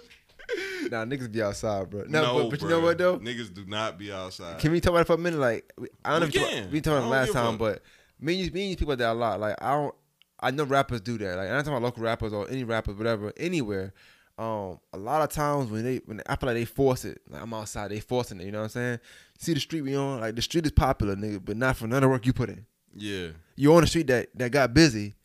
[0.89, 2.05] Nah, niggas be outside, bro.
[2.07, 3.19] No, No, but, but you know what though?
[3.19, 4.59] Niggas do not be outside.
[4.59, 5.39] Can we talk about it for a minute?
[5.41, 6.71] Like, we- I don't know We if can.
[6.71, 7.81] we talked about it last time, but
[8.21, 9.41] me and you, me and you people that a lot.
[9.41, 9.93] Like, I don't,
[10.39, 11.35] I know rappers do that.
[11.35, 13.93] Like, I'm not talking about local rappers or any rappers, whatever, anywhere.
[14.37, 17.41] Um, a lot of times when they, when I feel like they force it, like
[17.41, 18.45] I'm outside, they forcing it.
[18.45, 18.99] You know what I'm saying?
[19.39, 21.97] See the street we on, like the street is popular, nigga, but not for none
[21.97, 22.65] of the work you put in.
[22.95, 25.15] Yeah, You on the street that that got busy.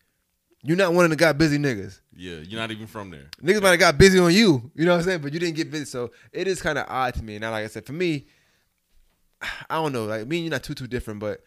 [0.64, 2.00] You're not one of the got busy niggas.
[2.16, 2.36] yeah.
[2.36, 3.26] You're not even from there.
[3.42, 4.70] Niggas might have got busy on you.
[4.74, 5.20] You know what I'm saying?
[5.20, 5.84] But you didn't get busy.
[5.84, 7.38] So it is kind of odd to me.
[7.38, 8.26] Now, like I said, for me,
[9.68, 10.04] I don't know.
[10.04, 11.42] Like me and you're not too too different, but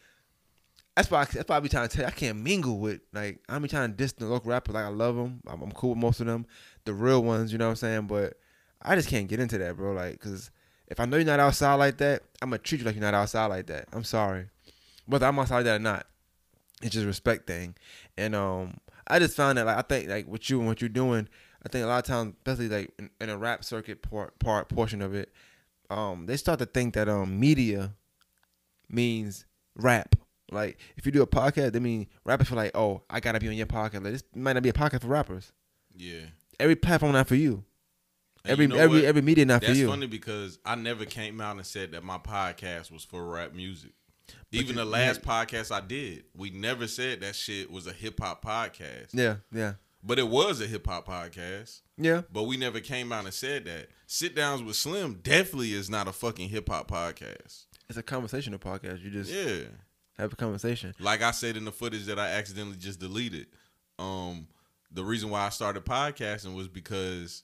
[0.95, 3.01] that's why I, that's why I be trying to tell you I can't mingle with
[3.13, 4.75] like I be trying to distance the local rappers.
[4.75, 5.41] Like I love them.
[5.47, 6.45] I'm, I'm cool with most of them,
[6.83, 7.51] the real ones.
[7.51, 8.07] You know what I'm saying?
[8.07, 8.33] But
[8.81, 9.93] I just can't get into that, bro.
[9.93, 10.51] Like, cause
[10.87, 13.13] if I know you're not outside like that, I'm gonna treat you like you're not
[13.13, 13.87] outside like that.
[13.93, 14.47] I'm sorry,
[15.05, 16.05] whether I'm outside like that or not.
[16.85, 17.73] It's just a respect thing,
[18.15, 20.89] and um, I just found that like I think like with you and what you're
[20.89, 21.27] doing,
[21.65, 24.69] I think a lot of times, especially like in, in a rap circuit part part
[24.69, 25.33] portion of it,
[25.89, 27.95] um, they start to think that um media
[28.87, 29.45] means
[29.75, 30.15] rap.
[30.51, 33.47] Like if you do a podcast, they mean rappers feel like, oh, I gotta be
[33.47, 34.03] on your podcast.
[34.03, 35.51] Like this might not be a podcast for rappers.
[35.95, 36.25] Yeah.
[36.59, 37.63] Every platform not for you.
[38.43, 39.05] And every you know every what?
[39.05, 39.87] every media not That's for you.
[39.87, 43.55] That's funny because I never came out and said that my podcast was for rap
[43.55, 43.93] music.
[44.51, 48.43] Even the last podcast I did, we never said that shit was a hip hop
[48.43, 49.07] podcast.
[49.13, 51.81] Yeah, yeah, But it was a hip hop podcast.
[51.97, 52.21] yeah.
[52.31, 53.87] But we never came out and said that.
[54.07, 57.65] Sit downs with Slim definitely is not a fucking hip hop podcast.
[57.89, 59.03] It's a conversational podcast.
[59.03, 59.65] You just Yeah.
[60.17, 60.93] have a conversation.
[60.99, 63.47] Like I said in the footage that I accidentally just deleted.
[63.99, 64.47] Um,
[64.91, 67.43] the reason why I started podcasting was because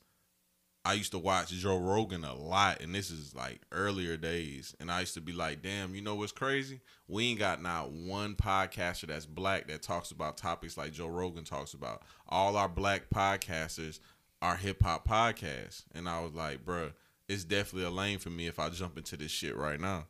[0.83, 4.75] I used to watch Joe Rogan a lot, and this is like earlier days.
[4.79, 6.81] And I used to be like, damn, you know what's crazy?
[7.07, 11.43] We ain't got not one podcaster that's black that talks about topics like Joe Rogan
[11.43, 12.01] talks about.
[12.27, 13.99] All our black podcasters
[14.41, 15.83] are hip hop podcasts.
[15.93, 16.93] And I was like, bruh,
[17.27, 20.07] it's definitely a lane for me if I jump into this shit right now.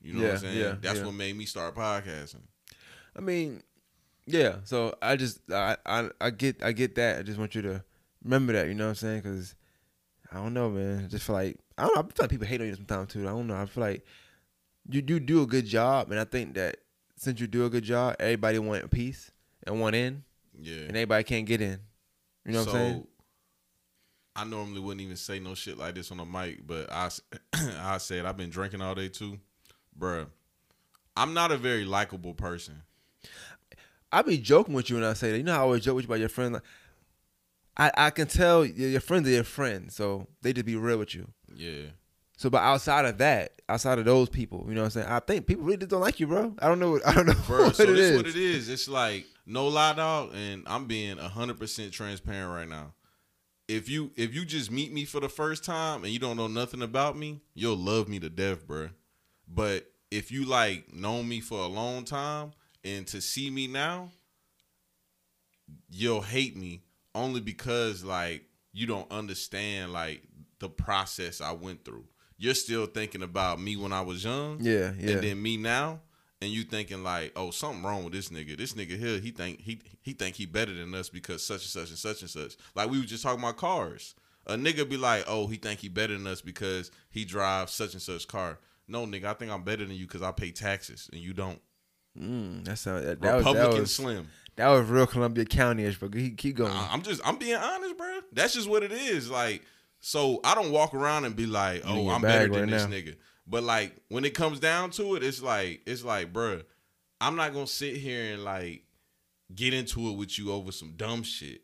[0.00, 0.58] You know what I'm saying?
[0.58, 1.06] yeah, That's yeah.
[1.06, 2.42] what made me start podcasting.
[3.16, 3.62] I mean,
[4.26, 4.56] yeah.
[4.64, 7.18] So I just I, I I get I get that.
[7.18, 7.82] I just want you to
[8.22, 8.68] remember that.
[8.68, 9.22] You know what I'm saying?
[9.22, 9.54] Because
[10.36, 11.04] I don't know, man.
[11.04, 12.00] I just feel like I don't know.
[12.00, 13.22] I feel like people hate on you sometimes too.
[13.26, 13.56] I don't know.
[13.56, 14.04] I feel like
[14.88, 16.76] you do do a good job, and I think that
[17.16, 19.30] since you do a good job, everybody want a piece
[19.66, 20.22] and want in,
[20.60, 20.82] Yeah.
[20.82, 21.80] and everybody can't get in.
[22.44, 23.06] You know what so, I'm saying?
[24.36, 27.08] I normally wouldn't even say no shit like this on the mic, but I,
[27.54, 29.38] I said I've been drinking all day too,
[29.98, 30.26] bruh.
[31.16, 32.82] I'm not a very likable person.
[34.12, 35.38] I be joking with you when I say that.
[35.38, 36.54] You know how I always joke with you about your friend.
[36.54, 36.62] Like,
[37.76, 41.14] I I can tell your, friends are your friends, so they just be real with
[41.14, 41.28] you.
[41.54, 41.86] Yeah.
[42.38, 45.06] So, but outside of that, outside of those people, you know what I'm saying?
[45.08, 46.54] I think people really don't like you, bro.
[46.58, 46.92] I don't know.
[46.92, 48.16] What, I don't know Bro, what so it this is.
[48.18, 48.68] what it is.
[48.68, 52.92] It's like no lie dog, and I'm being hundred percent transparent right now.
[53.68, 56.46] If you if you just meet me for the first time and you don't know
[56.46, 58.90] nothing about me, you'll love me to death, bro.
[59.48, 62.52] But if you like known me for a long time
[62.84, 64.10] and to see me now,
[65.90, 66.82] you'll hate me
[67.16, 70.22] only because like you don't understand like
[70.58, 72.04] the process I went through.
[72.38, 75.12] You're still thinking about me when I was young, Yeah, yeah.
[75.12, 76.00] and then me now,
[76.42, 78.58] and you thinking like, oh, something wrong with this nigga.
[78.58, 81.70] This nigga here, he think he he think he better than us because such and
[81.70, 82.56] such and such and such.
[82.74, 84.14] Like we were just talking about cars.
[84.46, 87.94] A nigga be like, oh, he think he better than us because he drives such
[87.94, 88.58] and such car.
[88.86, 91.60] No, nigga, I think I'm better than you because I pay taxes and you don't.
[92.18, 94.28] Mm, that sound that, that was Republican that was, Slim.
[94.56, 96.72] That was real Columbia County-ish, but keep, keep going.
[96.72, 98.20] I- I'm just I'm being honest, bro.
[98.32, 99.30] That's just what it is.
[99.30, 99.62] Like,
[100.00, 102.90] so I don't walk around and be like, oh, I'm better than right this now.
[102.90, 103.16] nigga.
[103.46, 106.62] But like when it comes down to it, it's like it's like, bro,
[107.20, 108.82] I'm not gonna sit here and like
[109.54, 111.60] get into it with you over some dumb shit.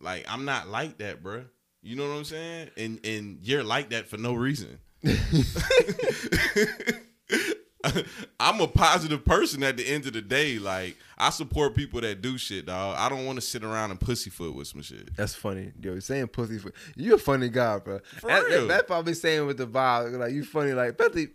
[0.00, 1.44] Like I'm not like that, bro.
[1.82, 2.70] You know what I'm saying?
[2.76, 4.78] And and you're like that for no reason.
[8.40, 10.58] I'm a positive person at the end of the day.
[10.58, 12.96] Like I support people that do shit, dog.
[12.98, 15.14] I don't want to sit around and pussyfoot with some shit.
[15.16, 15.94] That's funny, yo.
[15.94, 16.74] you Saying pussyfoot.
[16.96, 18.00] you a funny guy, bro.
[18.20, 18.62] For that, real.
[18.62, 21.00] That, that's probably saying with the vibe, like you funny, like.
[21.00, 21.28] Especially,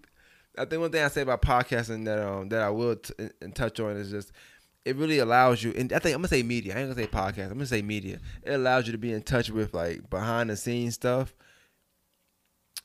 [0.58, 3.56] I think one thing I say about podcasting that um that I will t- and
[3.56, 4.32] touch on is just
[4.86, 6.76] it really allows you, and I think I'm gonna say media.
[6.76, 7.46] I ain't gonna say podcast.
[7.48, 8.20] I'm gonna say media.
[8.44, 11.34] It allows you to be in touch with like behind the scenes stuff.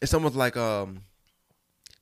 [0.00, 1.02] It's almost like um.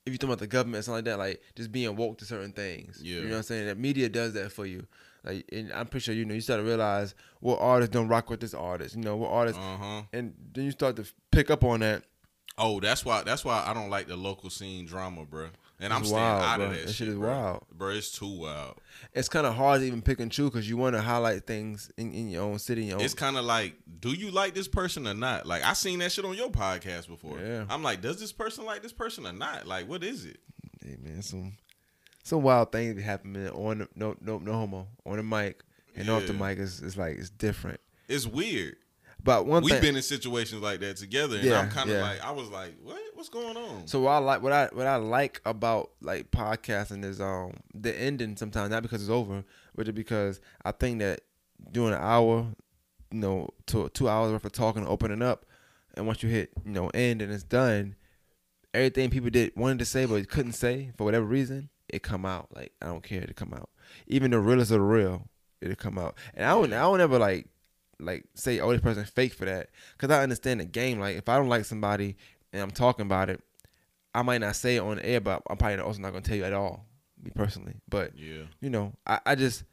[0.07, 2.53] If you talk about the government, something like that, like just being woke to certain
[2.53, 3.01] things.
[3.03, 3.17] Yeah.
[3.17, 3.67] You know what I'm saying?
[3.67, 4.87] That media does that for you.
[5.25, 8.31] Like, and I'm pretty sure you know you start to realize what artists don't rock
[8.31, 8.95] with this artist.
[8.95, 10.03] You know what artists, Uh huh.
[10.13, 12.05] and then you start to pick up on that.
[12.57, 13.23] Oh, that's why.
[13.25, 15.49] That's why I don't like the local scene drama, bro.
[15.79, 16.67] And I'm It's staying wild, out bro.
[16.67, 17.29] of that, That shit is bro.
[17.29, 17.65] wild.
[17.71, 17.89] bro.
[17.91, 18.79] It's too wild.
[19.13, 21.91] It's kind of hard to even pick and choose because you want to highlight things
[21.99, 22.85] in, in your own city.
[22.87, 25.45] Your own, It's kind of like, do you like this person or not?
[25.47, 27.39] Like I seen that shit on your podcast before.
[27.41, 27.67] Yeah.
[27.69, 29.67] I'm like, does this person like this person or not?
[29.67, 30.39] Like, what is it?
[30.83, 31.57] hey, man, some
[32.23, 35.63] some wild things be happening on the, no no no homo on the mic
[35.95, 36.59] and off the mic.
[36.59, 37.81] Is it's like it's different.
[38.09, 38.77] It's weird.
[39.23, 41.97] But one We've thing, been in situations like that together, and Yeah, I'm kind of
[41.97, 42.03] yeah.
[42.03, 43.01] like, I was like, what?
[43.15, 43.87] What's going on?
[43.87, 47.99] So what I like what I what I like about like podcasting is um the
[47.99, 49.43] ending sometimes not because it's over,
[49.75, 51.23] but because I think that
[51.73, 52.47] doing an hour,
[53.11, 55.45] you know, to two hours worth of talking, opening up,
[55.95, 57.97] and once you hit you know end and it's done,
[58.75, 62.49] everything people did wanted to say but couldn't say for whatever reason, it come out.
[62.55, 63.71] Like I don't care, it come out.
[64.07, 65.27] Even the realest of the real,
[65.61, 66.17] it'll come out.
[66.35, 67.49] And I don't I don't ever like
[67.99, 71.01] like say oh this person fake for that because I understand the game.
[71.01, 72.17] Like if I don't like somebody
[72.53, 73.43] and I'm talking about it,
[74.15, 76.37] I might not say it on the air, but I'm probably also not gonna tell
[76.37, 76.87] you at all,
[77.23, 77.75] me personally.
[77.89, 78.45] But yeah.
[78.61, 79.65] you know, I, I just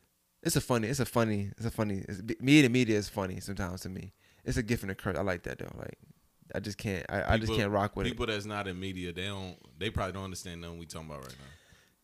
[0.44, 2.04] it's a funny, it's a funny, it's a funny.
[2.08, 4.14] It's, media media is funny sometimes to me.
[4.44, 5.18] It's a gift and a curse.
[5.18, 5.72] I like that though.
[5.78, 5.98] Like
[6.54, 8.10] I just can't, I, I just can't rock with it.
[8.10, 9.58] People that's not in media, they don't.
[9.80, 11.46] They probably don't understand nothing we talking about right now.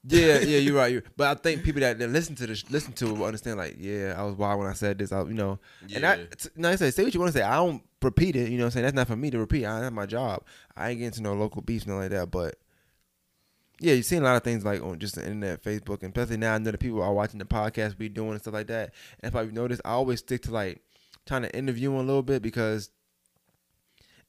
[0.08, 0.92] Yeah, yeah, you're right.
[0.94, 3.58] You're, but I think people that, that listen to this, listen to it will understand.
[3.58, 5.12] Like, yeah, I was wild when I said this.
[5.12, 5.60] I, you know,
[5.94, 6.26] and I, Yeah.
[6.56, 7.44] no, I say, say what you want to say.
[7.44, 8.50] I don't repeat it.
[8.50, 9.66] You know, what I'm saying that's not for me to repeat.
[9.66, 10.44] I that's my job.
[10.76, 12.32] I ain't getting to no local beefs, nothing like that.
[12.32, 12.56] But
[13.82, 16.38] yeah, you've seen a lot of things like on just the internet, Facebook, and especially
[16.38, 18.94] now I know the people are watching the podcast we doing and stuff like that.
[19.20, 20.82] And if I've noticed, I always stick to like
[21.26, 22.90] trying to interview them a little bit because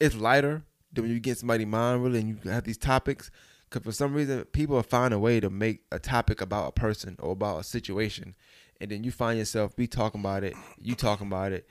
[0.00, 3.30] it's lighter than when you get somebody mind really and you have these topics.
[3.70, 7.16] Because for some reason, people find a way to make a topic about a person
[7.20, 8.34] or about a situation,
[8.80, 11.68] and then you find yourself be talking about it, you talking about it.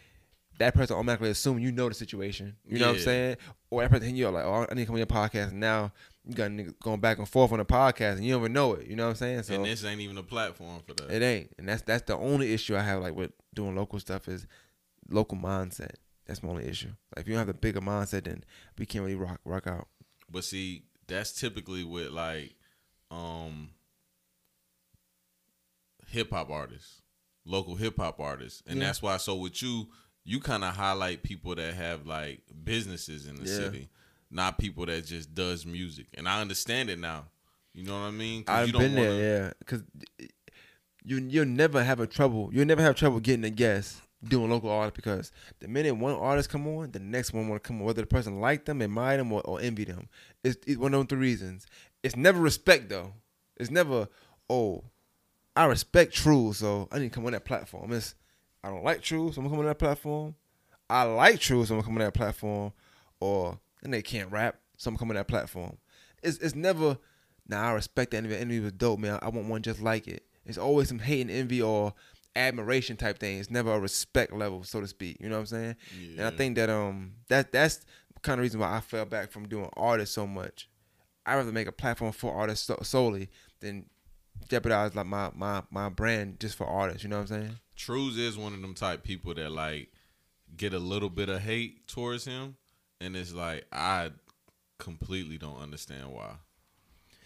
[0.59, 2.57] That person automatically assume you know the situation.
[2.65, 3.37] You know what I'm saying?
[3.69, 5.49] Or that person hitting you up like, "Oh, I need to come on your podcast."
[5.51, 5.91] And now
[6.25, 8.87] you got going back and forth on the podcast, and you don't even know it.
[8.87, 9.43] You know what I'm saying?
[9.43, 11.11] So and this ain't even a platform for that.
[11.11, 14.27] it ain't, and that's that's the only issue I have like with doing local stuff
[14.27, 14.47] is
[15.09, 15.95] local mindset.
[16.25, 16.91] That's my only issue.
[17.15, 18.43] Like if you don't have a bigger mindset, then
[18.77, 19.87] we can't really rock rock out.
[20.29, 22.55] But see, that's typically with like
[23.11, 23.69] um
[26.07, 27.01] hip hop artists,
[27.45, 28.63] local hip hop artists.
[28.65, 28.87] And Yeah.
[28.87, 29.89] that's why so with you,
[30.23, 33.55] you kind of highlight people that have like businesses in the Yeah.
[33.57, 33.89] city,
[34.31, 36.07] not people that just does music.
[36.15, 37.29] And I understand it now.
[37.73, 38.43] You know what I mean?
[38.47, 39.53] I've you don't been wanna- there, yeah.
[39.59, 39.83] Because
[41.03, 42.49] you you'll never have a trouble.
[42.53, 46.49] You'll never have trouble getting a guest doing local artists because the minute one artist
[46.49, 49.17] come on, the next one want to come on, whether the person like them, admire
[49.17, 50.09] them, or, or envy them.
[50.43, 51.65] It's, it's one of them three reasons.
[52.03, 53.13] It's never respect though.
[53.57, 54.07] It's never
[54.49, 54.83] oh,
[55.55, 57.91] I respect True, so I need to come on that platform.
[57.93, 58.15] It's
[58.63, 60.35] I don't like True, so I'm gonna come on that platform.
[60.89, 62.73] I like True, so I'm gonna come on that platform.
[63.19, 65.77] Or and they can't rap, so I'm coming on that platform.
[66.23, 66.97] It's it's never.
[67.47, 68.35] Nah, I respect that envy.
[68.35, 69.19] Envy was dope, man.
[69.21, 70.23] I want one just like it.
[70.45, 71.93] It's always some hate and envy or
[72.35, 73.39] admiration type thing.
[73.39, 75.17] It's never a respect level, so to speak.
[75.19, 75.75] You know what I'm saying?
[75.99, 76.09] Yeah.
[76.25, 77.85] And I think that um that that's
[78.21, 80.69] kind of reason why I fell back from doing artists so much.
[81.25, 83.85] I rather make a platform for artists so- solely than
[84.49, 87.03] jeopardize like my my my brand just for artists.
[87.03, 87.59] You know what I'm saying?
[87.75, 89.91] Trues is one of them type people that like
[90.57, 92.55] get a little bit of hate towards him,
[92.99, 94.11] and it's like I
[94.77, 96.35] completely don't understand why.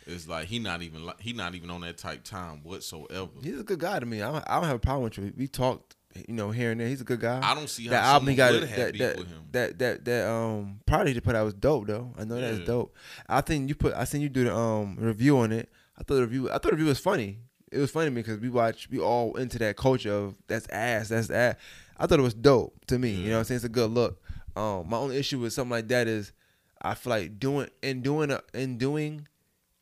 [0.06, 3.30] It's like he not even li- he not even on that type time whatsoever.
[3.42, 4.22] He's a good guy to me.
[4.22, 5.34] I don't, I don't have a problem with you.
[5.38, 5.96] We talked,
[6.28, 6.88] you know, here and there.
[6.88, 7.40] He's a good guy.
[7.44, 9.16] I don't see how that album he got have that that,
[9.52, 12.14] that that that um party he put out was dope though.
[12.18, 12.96] I know that's dope.
[13.30, 15.70] I think you put I seen you do the um review on it.
[15.98, 17.40] I thought the review I thought the review was funny.
[17.72, 20.68] It was funny to me because we watch we all into that culture of that's
[20.68, 21.56] ass that's ass.
[21.98, 23.12] I thought it was dope to me.
[23.12, 23.56] You know what I'm saying?
[23.58, 24.22] It's a good look.
[24.56, 26.34] Um, my only issue with something like that is
[26.82, 29.28] I feel like doing in doing a in doing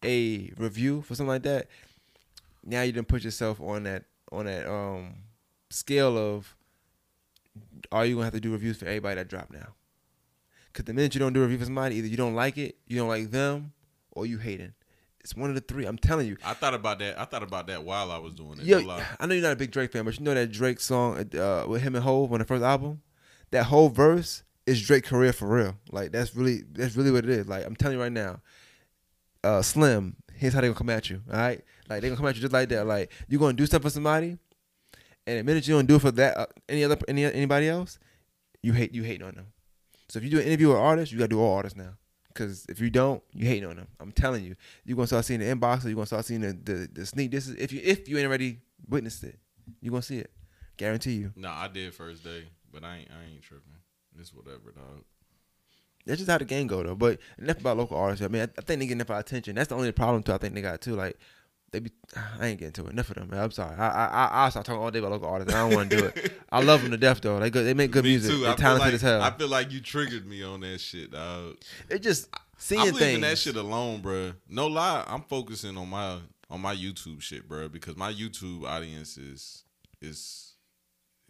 [0.04, 1.68] a review for something like that.
[2.64, 5.16] Now you didn't put yourself on that on that um
[5.70, 6.56] scale of
[7.92, 9.74] are you gonna have to do reviews for everybody that drop now?
[10.74, 12.78] Cause the minute you don't do a review for somebody, either you don't like it,
[12.88, 13.74] you don't like them,
[14.12, 14.74] or you hating.
[15.20, 15.86] It's one of the three.
[15.86, 16.38] I'm telling you.
[16.44, 17.20] I thought about that.
[17.20, 18.64] I thought about that while I was doing it.
[18.86, 19.06] Lie.
[19.20, 21.66] I know you're not a big Drake fan, but you know that Drake song uh,
[21.68, 23.02] with him and Hove on the first album.
[23.52, 25.76] That whole verse is Drake career for real.
[25.92, 27.48] Like that's really that's really what it is.
[27.48, 28.40] Like I'm telling you right now,
[29.44, 30.16] uh, Slim.
[30.34, 31.22] Here's how they gonna come at you.
[31.32, 32.86] All right, like they gonna come at you just like that.
[32.86, 34.38] Like you gonna do stuff for somebody,
[35.28, 38.00] and the minute you don't do it for that uh, any other any anybody else,
[38.64, 39.48] you hate you hating on them.
[40.10, 41.94] So if you do an interview with artists, you gotta do all artists now.
[42.34, 43.88] Cause if you don't, you hating on them.
[44.00, 46.26] I'm telling you, you are gonna start seeing the inbox, or you are gonna start
[46.26, 47.32] seeing the, the the sneak.
[47.32, 49.38] This is if you if you ain't already witnessed it,
[49.82, 50.32] you gonna see it.
[50.78, 51.34] Guarantee you.
[51.36, 53.74] No, I did first day, but I ain't I ain't tripping.
[54.20, 55.04] It's whatever, dog.
[56.06, 56.96] That's just how the game go though.
[56.96, 58.24] But enough about local artists.
[58.26, 59.56] I mean, I, I think they get enough attention.
[59.56, 60.34] That's the only problem too.
[60.34, 60.96] I think they got too.
[60.96, 61.18] Like
[61.72, 61.92] they be.
[62.40, 62.92] I ain't getting to it.
[62.92, 63.30] Enough of them.
[63.30, 63.40] Man.
[63.40, 63.76] I'm sorry.
[63.78, 65.54] I I I I'll start talking all day about local artists.
[65.54, 66.34] I don't want to do it.
[66.52, 67.40] I love them to death though.
[67.40, 67.66] They good.
[67.66, 68.32] They make good Me music.
[68.32, 68.42] too.
[68.42, 69.22] They're I talented like, as hell.
[69.22, 71.58] I feel like you triggered me on that shit, dog.
[71.90, 72.94] it just seeing things.
[72.94, 73.22] I'm leaving things.
[73.22, 74.34] that shit alone, bro.
[74.50, 76.18] No lie, I'm focusing on my
[76.50, 79.64] on my YouTube shit, bro, because my YouTube audience is
[80.02, 80.54] is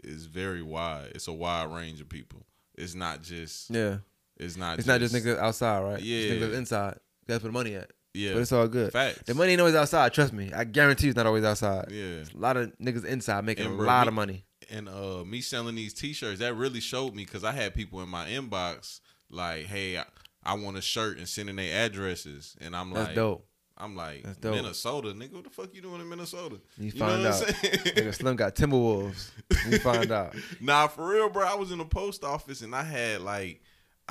[0.04, 1.12] is very wide.
[1.14, 2.46] It's a wide range of people.
[2.76, 3.70] It's not just.
[3.70, 3.98] Yeah.
[4.42, 4.80] It's not.
[4.80, 6.02] It's not just niggas outside, right?
[6.02, 6.18] Yeah.
[6.20, 6.98] It's niggas inside.
[7.28, 7.92] That's where the money at.
[8.14, 8.34] Yeah.
[8.34, 8.92] But it's all good.
[8.92, 9.22] Facts.
[9.26, 10.14] The money ain't always outside.
[10.14, 10.52] Trust me.
[10.54, 11.86] I guarantee it's not always outside.
[11.92, 12.24] Yeah.
[12.34, 14.46] A lot of niggas inside making And a bro, lot me- of money.
[14.70, 18.08] and uh me selling these t-shirts that really showed me because i had people in
[18.10, 19.00] my inbox
[19.30, 20.06] like hey i,
[20.44, 23.46] I want a shirt and sending their addresses and i'm That's like dope.
[23.78, 24.56] i'm like That's dope.
[24.56, 27.34] minnesota nigga what the fuck you doing in minnesota You know find out.
[27.34, 29.32] Nigga Slim got Timberwolves.
[29.70, 30.36] You find out.
[30.62, 33.62] nah for real bro i was in the post office and i had like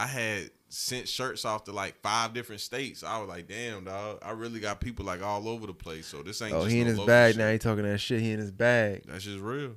[0.01, 4.19] i had sent shirts off to like five different states i was like damn dog
[4.23, 6.87] i really got people like all over the place so this ain't Oh, he in
[6.87, 7.39] no his bag shit.
[7.41, 7.51] now.
[7.51, 8.21] He talking that shit.
[8.21, 9.03] He in his bag.
[9.07, 9.73] That's just real.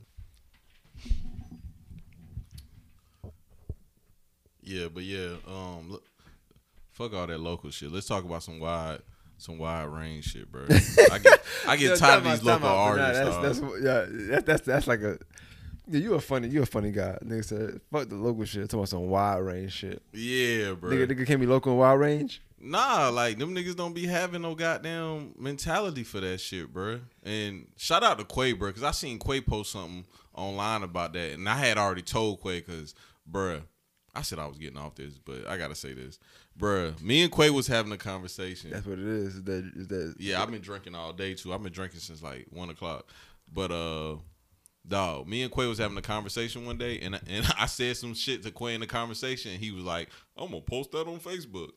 [4.62, 6.04] Yeah, but yeah, um, look,
[6.92, 7.92] fuck all that local shit.
[7.92, 9.00] Let's talk about some wide,
[9.38, 10.66] some wide range shit, bro.
[11.12, 13.20] I get, I get tired of these local nah, artists.
[13.20, 15.18] that's, that's, yeah, that's, that's that's like a.
[15.88, 17.18] Yeah, you a funny, you a funny guy.
[17.24, 20.02] Nigga said, "Fuck the local shit." Talking about some wide range shit.
[20.14, 20.92] yeah, bro.
[20.92, 22.42] Nigga, nigga can't be local and wide range.
[22.66, 27.02] Nah, like them niggas don't be having no goddamn mentality for that shit, bro.
[27.22, 31.34] And shout out to Quay, bro, because I seen Quay post something online about that,
[31.34, 32.96] and I had already told Quay, because,
[33.30, 33.64] bruh,
[34.16, 36.20] I said I was getting off this, but I gotta say this,
[36.58, 37.00] bruh.
[37.02, 38.70] Me and Quay was having a conversation.
[38.70, 39.44] That's what it is.
[39.44, 40.16] That is that?
[40.20, 41.54] Yeah, I've been drinking all day too.
[41.54, 43.10] I've been drinking since like one o'clock.
[43.52, 44.16] But uh
[44.88, 48.14] dog, me and Quay was having a conversation one day and and I said some
[48.14, 51.20] shit to Quay in the conversation and he was like, I'm gonna post that on
[51.20, 51.72] Facebook.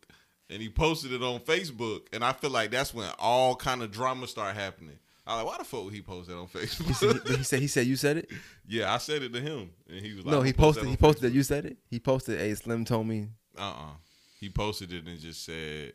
[0.48, 3.90] And he posted it on Facebook and I feel like that's when all kind of
[3.90, 4.98] drama start happening.
[5.26, 7.28] I was like, why the fuck would he post that on He said, Facebook?
[7.28, 8.30] he, he said he said you said it.
[8.68, 9.70] yeah, I said it to him.
[9.88, 10.84] And he was like, no, he post posted.
[10.84, 11.76] that He posted Facebook." that you said it.
[11.90, 12.40] He posted.
[12.40, 13.28] A Slim told me.
[13.58, 13.94] Uh-uh.
[14.38, 15.94] He posted it and just said,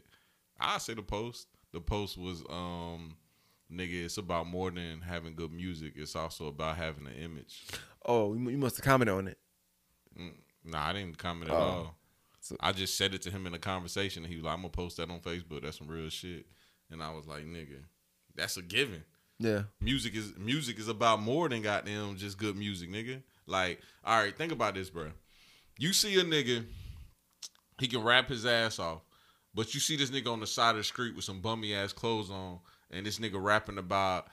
[0.60, 1.48] I said the post.
[1.72, 3.16] The post was, um,
[3.72, 5.94] nigga, it's about more than having good music.
[5.96, 7.64] It's also about having an image.
[8.06, 9.38] Oh, you, you must have commented on it.
[10.20, 10.34] Mm,
[10.66, 11.60] nah, I didn't comment at Oh.
[11.60, 11.96] all.
[12.42, 14.24] So- I just said it to him in a conversation.
[14.24, 15.62] And he was like, I'm gonna post that on Facebook.
[15.64, 16.46] That's some real shit.
[16.90, 17.84] And I was like, nigga,
[18.36, 19.04] that's a given.
[19.40, 19.64] Yeah.
[19.80, 23.22] Music is music is about more than goddamn just good music, nigga.
[23.48, 25.12] Like, all right, think about this, bro.
[25.80, 26.66] You see a nigga,
[27.80, 29.02] he can rap his ass off,
[29.56, 31.92] but you see this nigga on the side of the street with some bummy ass
[31.94, 32.60] clothes on,
[32.92, 34.28] and this nigga rapping about,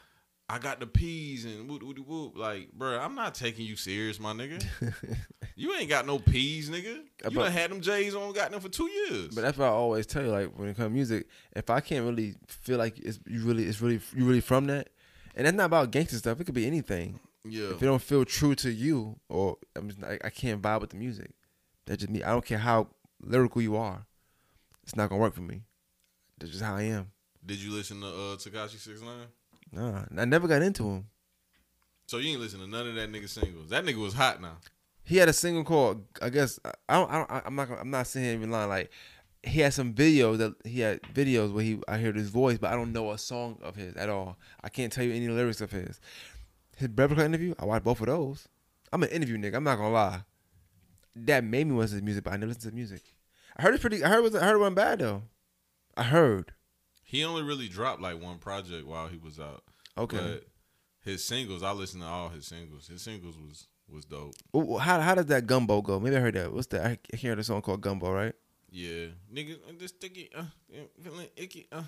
[0.49, 2.37] I got the peas and whoop whoop whoop.
[2.37, 4.65] Like, bro, I'm not taking you serious, my nigga.
[5.57, 6.85] you ain't got no peas, nigga.
[6.85, 9.35] You But- done had them J's on, got them for two years.
[9.35, 10.31] But that's what I always tell you.
[10.31, 13.65] Like when it comes to music, if I can't really feel like it's you really,
[13.65, 14.89] it's really you really from that,
[15.35, 16.41] and that's not about gangster stuff.
[16.41, 17.21] It could be anything.
[17.45, 20.81] yeah, If it don't feel true to you, or I'm just, I, I can't vibe
[20.81, 21.33] with the music.
[21.87, 22.23] That's just me.
[22.23, 22.89] I don't care how
[23.21, 24.07] lyrical you are.
[24.83, 25.63] It's not gonna work for me.
[26.39, 27.11] That's just how I am.
[27.45, 29.27] Did you listen to uh, Tekashi Six Nine?
[29.73, 31.07] Nah, I never got into him.
[32.07, 33.69] So you ain't listen to none of that nigga singles.
[33.69, 34.57] That nigga was hot now.
[35.05, 36.59] He had a single called I guess
[36.89, 38.91] I don't, I don't I'm not I'm not here even lying like
[39.43, 42.73] he had some videos that he had videos where he I heard his voice but
[42.73, 44.37] I don't know a song of his at all.
[44.63, 46.01] I can't tell you any lyrics of his.
[46.77, 48.49] His Breakfast Club interview, I watched both of those.
[48.93, 49.57] I'm an interview nigga.
[49.57, 50.23] I'm not gonna lie.
[51.17, 53.03] That made me listen to music, but I never listened to music.
[53.57, 54.05] I heard it pretty.
[54.05, 55.23] I heard it was, I heard it wasn't bad though.
[55.97, 56.53] I heard.
[57.09, 59.63] He only really dropped like one project while he was out.
[59.97, 60.19] Okay.
[60.19, 60.45] But
[61.03, 62.87] his singles, I listened to all his singles.
[62.87, 64.35] His singles was was dope.
[64.55, 65.99] Ooh, How how does that gumbo go?
[65.99, 66.53] Maybe I heard that.
[66.53, 66.85] What's that?
[66.85, 68.35] I heard a song called Gumbo, right?
[68.71, 70.43] Yeah, nigga, I'm just sticky, uh,
[71.03, 71.85] feeling icky, uh.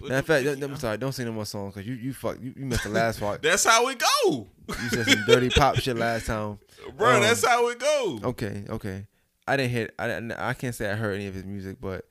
[0.00, 0.78] Matter of fact, icky, I'm uh.
[0.78, 0.98] sorry.
[0.98, 3.42] Don't sing no more songs because you you fuck you, you missed the last part.
[3.42, 6.58] That's how it go, You said some dirty pop shit last time.
[6.96, 7.18] bro.
[7.18, 8.18] Um, that's how it go.
[8.24, 9.06] Okay, okay.
[9.46, 9.90] I didn't hear.
[9.96, 12.04] I I can't say I heard any of his music, but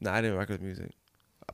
[0.00, 0.92] no, I didn't rock his music.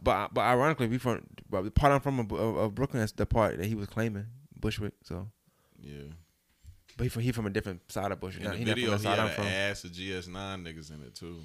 [0.07, 3.00] But but ironically, we from but the part I'm from of, of, of Brooklyn.
[3.00, 4.26] That's the part that he was claiming
[4.59, 4.92] Bushwick.
[5.02, 5.28] So,
[5.80, 6.12] Yeah.
[6.96, 8.44] but he from he from a different side of Bushwick.
[8.44, 9.46] In the he not video, from he the side had I'm from.
[9.46, 11.40] ass of GS9 niggas in it too.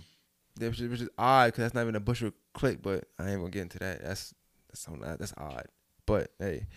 [0.59, 2.82] Which is, which is odd because that's not even a Bushwick clique.
[2.82, 4.03] But I ain't gonna get into that.
[4.03, 4.34] That's
[4.70, 5.66] that's something that- that's odd.
[6.05, 6.68] But hey,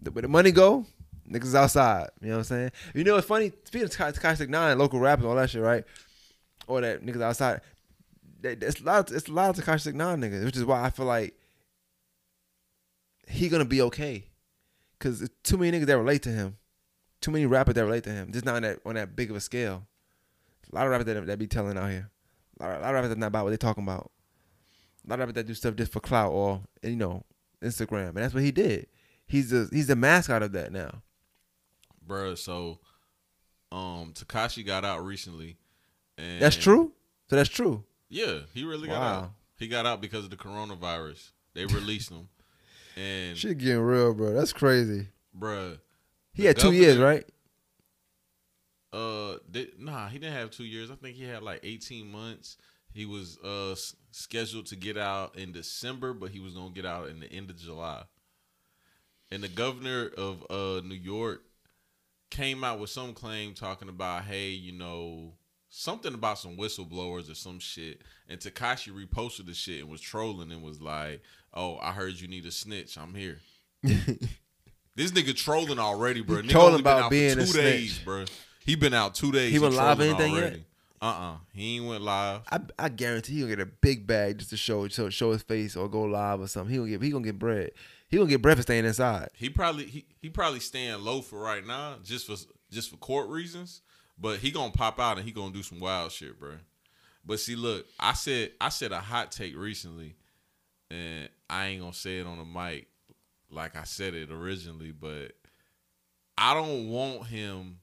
[0.00, 0.86] the, where the money go,
[1.30, 2.08] niggas outside.
[2.22, 2.70] You know what I'm saying?
[2.94, 3.52] You know it's funny?
[3.64, 5.84] Speaking of Tekashi Nine, local rappers, all that shit, right?
[6.66, 7.60] Or that niggas outside.
[8.42, 9.10] It's a lot.
[9.10, 11.34] It's a lot of Tekashi Nine niggas, which is why I feel like
[13.26, 14.26] he gonna be okay.
[14.98, 16.56] Cause too many niggas that relate to him.
[17.20, 18.32] Too many rappers that relate to him.
[18.32, 19.86] Just not on that on that big of a scale.
[20.72, 22.10] A lot of rappers that, that be telling out here.
[22.60, 24.10] A lot, of, a lot of rappers that not about what they talking about.
[25.06, 27.24] A lot of rappers that do stuff just for clout or you know
[27.62, 28.86] Instagram, and that's what he did.
[29.26, 31.02] He's the he's the mascot of that now.
[32.06, 32.78] Bruh, so
[33.70, 35.58] um Tekashi got out recently.
[36.16, 36.92] And That's true.
[37.30, 37.84] So that's true.
[38.08, 39.30] Yeah, he really got out.
[39.58, 41.30] He got out because of the coronavirus.
[41.54, 42.28] They released him.
[42.96, 44.32] And Shit getting real, bro.
[44.32, 45.08] That's crazy.
[45.38, 45.78] bruh,
[46.32, 47.24] He had two years, right?
[48.92, 50.90] uh did, nah, he didn't have 2 years.
[50.90, 52.56] I think he had like 18 months.
[52.92, 56.74] He was uh s- scheduled to get out in December, but he was going to
[56.74, 58.02] get out in the end of July.
[59.30, 61.42] And the governor of uh New York
[62.30, 65.34] came out with some claim talking about, hey, you know,
[65.68, 68.02] something about some whistleblowers or some shit.
[68.28, 71.22] And Tekashi reposted the shit and was trolling and was like,
[71.54, 72.96] "Oh, I heard you need a snitch.
[72.96, 73.38] I'm here."
[73.82, 76.38] this nigga trolling already, bro.
[76.38, 78.04] Nigga trolling been about out being for a two snitch.
[78.04, 78.24] bro.
[78.64, 79.52] He been out two days.
[79.52, 80.42] He went live anything yet?
[80.42, 80.64] already.
[81.00, 81.36] Uh-uh.
[81.54, 82.42] He ain't went live.
[82.50, 85.42] I, I guarantee he gonna get a big bag just to show show, show his
[85.42, 86.72] face or go live or something.
[86.72, 87.70] He gonna get he gonna get bread.
[88.08, 89.28] He gonna get bread for staying inside.
[89.34, 92.36] He probably he, he probably staying low for right now, just for
[92.70, 93.82] just for court reasons.
[94.20, 96.54] But he gonna pop out and he gonna do some wild shit, bro.
[97.24, 100.16] But see, look, I said I said a hot take recently,
[100.90, 102.88] and I ain't gonna say it on the mic
[103.50, 105.32] like I said it originally, but
[106.36, 107.78] I don't want him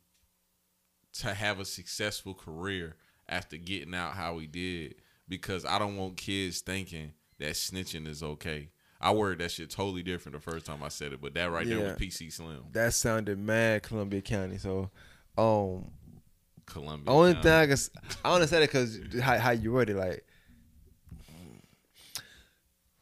[1.19, 2.95] to have a successful career
[3.27, 4.95] after getting out how he did
[5.27, 8.69] because I don't want kids thinking that snitching is okay.
[9.01, 11.67] I worded that shit totally different the first time I said it, but that right
[11.67, 14.57] there was PC Slim, That sounded mad Columbia County.
[14.57, 14.89] So,
[15.37, 15.91] um,
[16.65, 17.13] Columbia.
[17.13, 17.43] only County.
[17.43, 17.89] thing I guess
[18.23, 20.25] I only said it because how, how you it, like.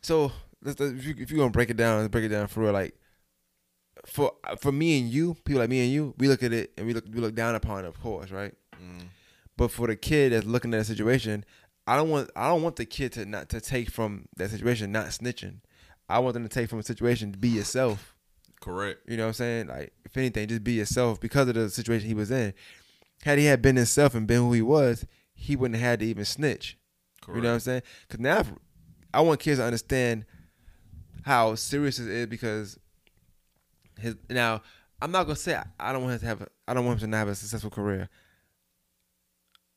[0.01, 2.47] So let's, let's- if, you, if you're gonna break it down, let's break it down
[2.47, 2.73] for real.
[2.73, 2.95] Like
[4.05, 6.85] for for me and you, people like me and you, we look at it and
[6.85, 8.53] we look we look down upon it, of course, right?
[8.75, 9.07] Mm.
[9.55, 11.45] But for the kid that's looking at a situation,
[11.87, 14.91] I don't want I don't want the kid to not to take from that situation
[14.91, 15.59] not snitching.
[16.09, 18.13] I want them to take from a situation to be yourself.
[18.59, 19.01] correct.
[19.07, 19.67] You know what I'm saying?
[19.67, 22.53] Like, if anything, just be yourself because of the situation he was in.
[23.23, 26.05] Had he had been himself and been who he was, he wouldn't have had to
[26.05, 26.77] even snitch.
[27.21, 27.37] Correct.
[27.37, 27.81] You know what I'm saying?
[28.07, 28.51] Because now if-
[29.13, 30.25] I want kids to understand
[31.23, 32.77] how serious it is because
[33.99, 34.61] his now
[35.01, 37.07] I'm not gonna say I- don't want him to have a, I don't want him
[37.07, 38.09] to not have a successful career.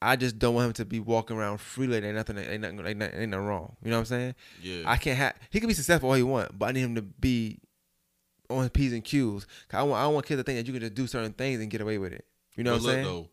[0.03, 1.97] I just don't want him to be walking around freely.
[1.97, 3.76] Ain't nothing, ain't nothing, ain't nothing, ain't nothing wrong.
[3.82, 4.34] You know what I'm saying?
[4.62, 4.82] Yeah.
[4.86, 5.34] I can't have.
[5.51, 7.61] He can be successful all he want, but I need him to be
[8.51, 9.47] on his p's and q's.
[9.72, 11.61] I want, I don't want kids to think that you can just do certain things
[11.61, 12.24] and get away with it.
[12.57, 13.05] You know but what I'm saying?
[13.05, 13.28] though,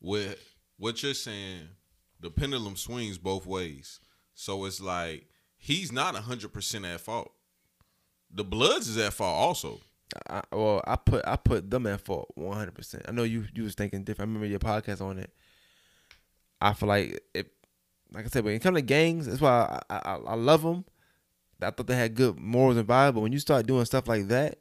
[0.00, 0.38] with
[0.76, 1.68] what you're saying,
[2.20, 4.00] the pendulum swings both ways.
[4.34, 5.26] So it's like
[5.56, 7.32] he's not hundred percent at fault.
[8.30, 9.80] The Bloods is at fault also.
[10.30, 12.74] I, well, I put I put them at fault 100.
[12.74, 14.28] percent I know you you was thinking different.
[14.28, 15.30] I remember your podcast on it.
[16.60, 17.52] I feel like it,
[18.12, 20.84] like I said, when it comes to gangs, that's why I, I I love them.
[21.60, 24.28] I thought they had good morals and vibe, but when you start doing stuff like
[24.28, 24.58] that,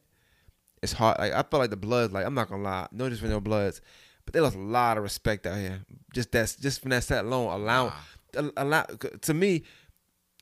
[0.82, 1.20] it's hard.
[1.20, 2.14] Like I felt like the Bloods.
[2.14, 3.82] Like I'm not gonna lie, no just for no Bloods,
[4.28, 5.86] but they lost a lot of respect out here.
[6.14, 7.94] Just that's just from that set alone, allow,
[8.36, 9.64] a, a lot to me.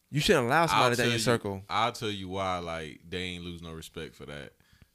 [0.10, 1.62] You shouldn't allow somebody that in your you, circle.
[1.70, 2.58] I'll tell you why.
[2.58, 4.54] Like they ain't lose no respect for that.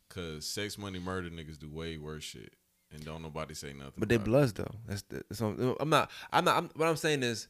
[0.09, 2.53] Cause sex, money, murder niggas do way worse shit,
[2.93, 3.93] and don't nobody say nothing.
[3.97, 4.75] But they bloods though.
[4.89, 6.11] That's, the, that's what I'm not.
[6.33, 6.57] I'm not.
[6.57, 7.47] I'm, what I'm saying is,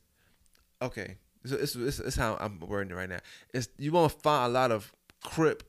[0.82, 1.16] okay.
[1.46, 3.20] So this this is how I'm wording it right now.
[3.54, 4.92] It's you won't find a lot of
[5.24, 5.62] crip.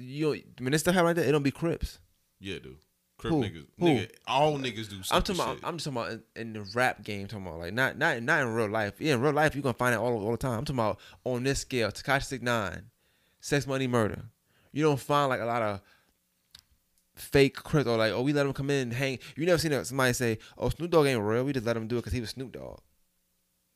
[0.00, 2.00] You when this stuff happen like that, it don't be crips.
[2.40, 2.78] Yeah, dude.
[3.22, 3.40] Crip Who?
[3.40, 3.86] niggas, Who?
[3.86, 4.96] nigga, all niggas do.
[5.12, 5.54] I'm talking about.
[5.54, 5.64] shit.
[5.64, 7.28] I'm just talking about in, in the rap game.
[7.28, 8.94] Talking about like not not not in real life.
[8.98, 10.58] Yeah, in real life you're gonna find it all all the time.
[10.58, 11.92] I'm talking about on this scale.
[11.92, 12.86] Tekashi Six Nine,
[13.40, 14.24] sex, money, murder.
[14.72, 15.80] You don't find like a lot of
[17.14, 19.20] fake crips or like oh we let him come in and hang.
[19.36, 21.44] You never seen somebody say oh Snoop Dogg ain't real.
[21.44, 22.80] We just let him do it because he was Snoop Dogg.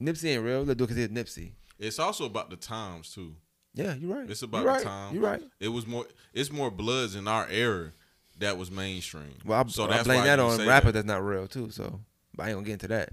[0.02, 0.62] Nipsey ain't real.
[0.62, 1.52] We let do it because he was Nipsey.
[1.78, 3.36] It's also about the times too.
[3.74, 4.28] Yeah, you're right.
[4.28, 4.78] It's about you're right.
[4.80, 5.14] the time.
[5.14, 5.42] You're right.
[5.60, 6.06] It was more.
[6.34, 7.92] It's more bloods in our era
[8.38, 9.34] that was mainstream.
[9.44, 10.92] Well, I, so I that's blame that on rappers that.
[10.92, 11.70] that's not real too.
[11.70, 12.00] So,
[12.34, 13.10] but I ain't gonna get into that.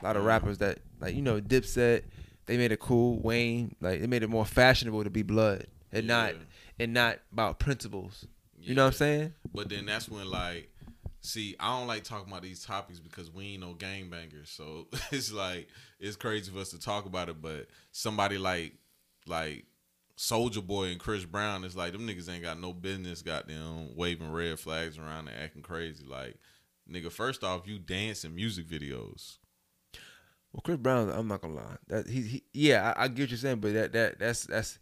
[0.00, 2.02] A lot of rappers that like you know Dipset,
[2.46, 3.18] they made it cool.
[3.20, 6.34] Wayne, like they made it more fashionable to be blood and not
[6.78, 8.26] and not about principles.
[8.60, 9.34] You know what I'm saying?
[9.52, 10.70] But then that's when like,
[11.20, 14.48] see, I don't like talking about these topics because we ain't no gangbangers.
[14.48, 15.68] So it's like
[15.98, 17.42] it's crazy for us to talk about it.
[17.42, 18.74] But somebody like
[19.26, 19.64] like
[20.16, 24.30] Soulja Boy and Chris Brown is like them niggas ain't got no business goddamn waving
[24.30, 26.04] red flags around and acting crazy.
[26.04, 26.36] Like
[26.90, 29.38] nigga, first off, you dance in music videos.
[30.52, 31.76] Well, Chris Brown, I'm not gonna lie.
[31.88, 34.78] That he, he yeah, I, I get what you're saying, but that that that's that's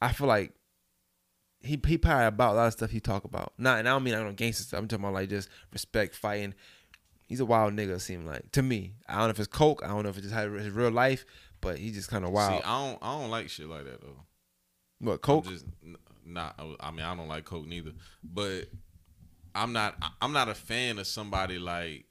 [0.00, 0.52] I feel like
[1.60, 3.52] he he probably about a lot of stuff he talk about.
[3.58, 4.80] Not and I don't mean I don't gangster stuff.
[4.80, 6.54] I'm talking about like just respect, fighting.
[7.26, 7.96] He's a wild nigga.
[7.96, 8.94] It seem like to me.
[9.06, 9.82] I don't know if it's coke.
[9.84, 11.26] I don't know if it's just his real life,
[11.60, 12.62] but he's just kind of wild.
[12.62, 14.24] See, I don't I don't like shit like that though.
[15.02, 15.48] What I'm coke?
[15.48, 15.66] just
[16.24, 16.58] not.
[16.80, 17.92] I mean, I don't like coke neither.
[18.22, 18.68] But
[19.54, 19.96] I'm not.
[20.20, 22.06] I'm not a fan of somebody like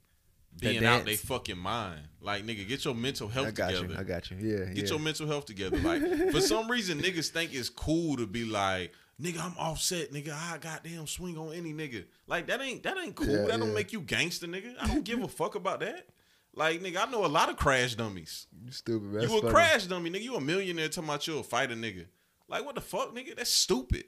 [0.60, 2.02] being out they fucking mind.
[2.22, 3.70] Like nigga, get your mental health together.
[3.70, 3.94] I got together.
[3.94, 4.00] you.
[4.00, 4.38] I got you.
[4.38, 4.66] Yeah.
[4.66, 4.89] Get yeah.
[4.89, 5.78] your mental health together.
[5.78, 10.34] Like for some reason, niggas think it's cool to be like, nigga, I'm offset, nigga.
[10.34, 12.06] I goddamn swing on any nigga.
[12.28, 13.28] Like that ain't that ain't cool.
[13.28, 14.76] Yeah, that don't make you gangster, nigga.
[14.80, 16.08] I don't give a fuck about that.
[16.54, 18.48] Like nigga, I know a lot of crash dummies.
[18.64, 19.24] You stupid.
[19.24, 19.54] You a funny.
[19.54, 20.24] crash dummy, nigga.
[20.24, 22.06] You a millionaire talking about you a fighter, nigga.
[22.52, 23.36] Like what the fuck, nigga?
[23.36, 24.06] That's stupid.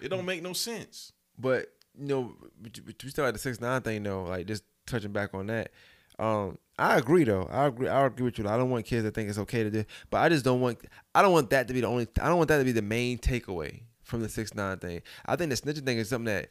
[0.00, 1.12] It don't make no sense.
[1.38, 4.24] But you know, we still at the six nine thing though.
[4.24, 5.70] Like just touching back on that.
[6.18, 7.48] Um, I agree though.
[7.50, 7.88] I agree.
[7.88, 8.48] I agree with you.
[8.48, 10.78] I don't want kids to think it's okay to do, but I just don't want.
[11.14, 12.06] I don't want that to be the only.
[12.20, 15.02] I don't want that to be the main takeaway from the six nine thing.
[15.26, 16.50] I think the snitching thing is something that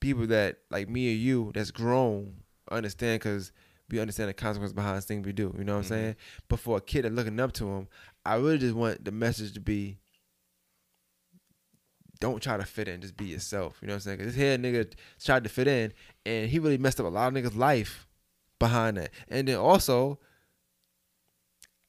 [0.00, 3.52] people that like me or you that's grown understand because
[3.90, 5.54] we understand the consequences behind things we do.
[5.56, 6.16] You know what I'm saying?
[6.48, 7.88] But for a kid that's looking up to him,
[8.24, 9.98] I really just want the message to be
[12.22, 13.78] don't try to fit in, just be yourself.
[13.82, 14.18] You know what I'm saying?
[14.18, 14.92] Because this here nigga
[15.22, 15.92] tried to fit in,
[16.24, 18.06] and he really messed up a lot of niggas' life
[18.60, 19.10] behind that.
[19.26, 20.20] And then also,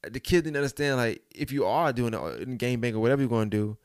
[0.02, 3.30] the kid didn't understand like if you are doing it game bank or whatever you're
[3.30, 3.78] gonna do,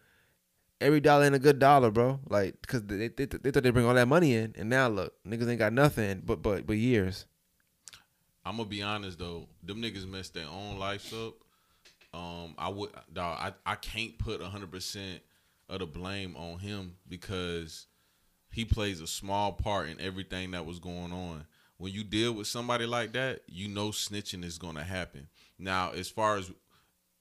[0.81, 2.19] every dollar ain't a good dollar, bro.
[2.27, 5.13] Like because they, they they thought they bring all that money in, and now look,
[5.23, 7.27] niggas ain't got nothing but but but years.
[8.43, 11.35] I'm gonna be honest though, them niggas messed their own lives up.
[12.11, 15.21] Um, I would, dog, I, I can't put hundred percent
[15.69, 17.87] of the blame on him because
[18.51, 21.45] he plays a small part in everything that was going on.
[21.77, 25.27] When you deal with somebody like that, you know snitching is gonna happen.
[25.57, 26.51] Now, as far as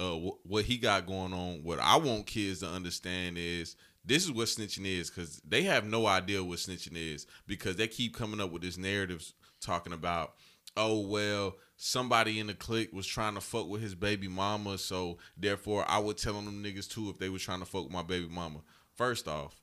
[0.00, 4.24] uh, wh- what he got going on, what I want kids to understand is this
[4.24, 8.16] is what snitching is because they have no idea what snitching is because they keep
[8.16, 10.34] coming up with this narrative talking about,
[10.76, 15.16] oh well, somebody in the clique was trying to fuck with his baby mama, so
[15.36, 17.92] therefore I would tell on them niggas too if they was trying to fuck with
[17.92, 18.58] my baby mama.
[18.96, 19.62] First off,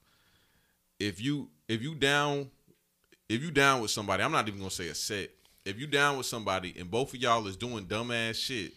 [0.97, 2.49] if you if you down
[3.28, 5.30] if you down with somebody, I'm not even gonna say a set.
[5.66, 8.74] If you down with somebody and both of y'all is doing dumbass shit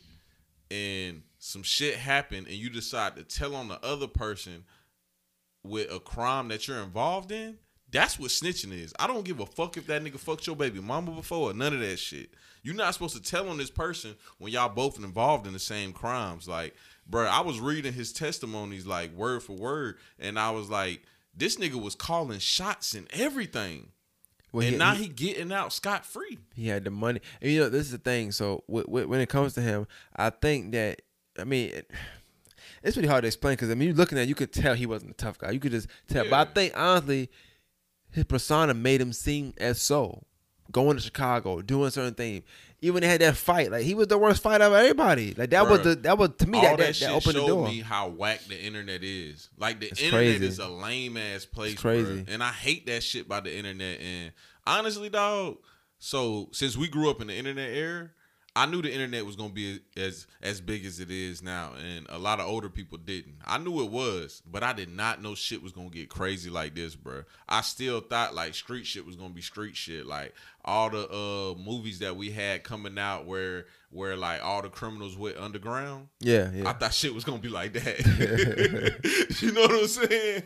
[0.71, 4.65] and some shit happened and you decide to tell on the other person
[5.63, 7.59] with a crime that you're involved in,
[7.91, 8.93] that's what snitching is.
[8.99, 11.73] I don't give a fuck if that nigga fucked your baby mama before or none
[11.75, 12.31] of that shit.
[12.63, 15.93] You're not supposed to tell on this person when y'all both involved in the same
[15.93, 16.47] crimes.
[16.49, 16.75] Like,
[17.07, 21.03] bro, I was reading his testimonies like word for word, and I was like,
[21.35, 23.91] this nigga was calling shots and everything.
[24.53, 26.39] Well, and he- now he- he getting out scot free.
[26.55, 27.21] He had the money.
[27.41, 28.33] And you know, this is the thing.
[28.33, 29.87] So wh- wh- when it comes to him,
[30.17, 31.03] I think that
[31.39, 31.91] I mean, it,
[32.83, 34.75] it's pretty hard to explain because I mean, you looking at, it, you could tell
[34.75, 35.51] he wasn't a tough guy.
[35.53, 36.25] You could just tell.
[36.29, 37.31] But I think honestly,
[38.19, 40.23] his persona made him seem as so.
[40.71, 42.45] Going to Chicago, doing certain things.
[42.83, 45.33] Even they had that fight, like he was the worst fight of everybody.
[45.35, 47.47] Like that was the that was to me that that, that, that shit opened the
[47.47, 47.67] door.
[47.67, 49.49] me how whack the internet is.
[49.57, 50.47] Like the It's internet crazy.
[50.47, 52.23] is a lame ass place, It's crazy.
[52.23, 52.29] bruh.
[52.33, 53.99] And I hate that shit about the internet.
[54.01, 54.33] And
[54.67, 55.57] honestly, dog,
[55.99, 58.11] so since we grew up in the internet era,
[58.59, 62.07] I knew the internet was gonna be as as big as it is now, and
[62.09, 63.37] a lot of older people didn't.
[63.47, 66.75] I knew it was, but I did not know shit was gonna get crazy like
[66.75, 67.23] this, bro.
[67.49, 70.35] I still thought like street shit was gonna be street shit, like
[70.65, 75.17] all the uh movies that we had coming out where where like all the criminals
[75.17, 76.09] went underground.
[76.19, 76.69] Yeah, yeah.
[76.69, 79.37] I thought shit was gonna be like that.
[79.41, 80.43] you know what I'm saying?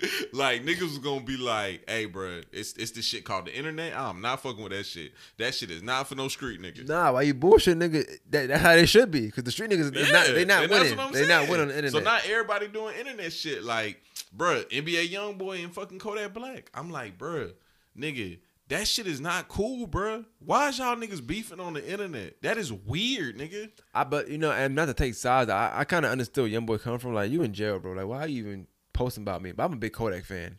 [0.32, 3.96] like niggas was gonna be like, "Hey, bro, it's it's this shit called the internet.
[3.96, 5.12] I'm not fucking with that shit.
[5.38, 8.06] That shit is not for no street niggas." Nah, why you bullshit, nigga?
[8.30, 9.28] That, that's how they should be.
[9.30, 10.96] Cause the street niggas, they not, they not winning.
[11.12, 11.92] They not winning on the internet.
[11.92, 13.64] So not everybody doing internet shit.
[13.64, 14.00] Like,
[14.36, 16.70] bruh, NBA YoungBoy and fucking Kodak Black.
[16.74, 17.52] I'm like, bruh,
[17.98, 18.38] nigga,
[18.68, 20.24] that shit is not cool, bruh.
[20.38, 22.40] Why is y'all niggas beefing on the internet?
[22.42, 23.70] That is weird, nigga.
[23.92, 26.52] I but you know, and not to take sides, I, I kind of understood where
[26.52, 27.14] young boy come from.
[27.14, 27.94] Like you in jail, bro.
[27.94, 28.66] Like why are you even
[28.98, 29.52] posting about me?
[29.52, 30.58] But I'm a big Kodak fan.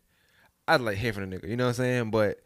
[0.68, 1.50] I'd like hear from the nigga.
[1.50, 2.12] You know what I'm saying?
[2.12, 2.40] But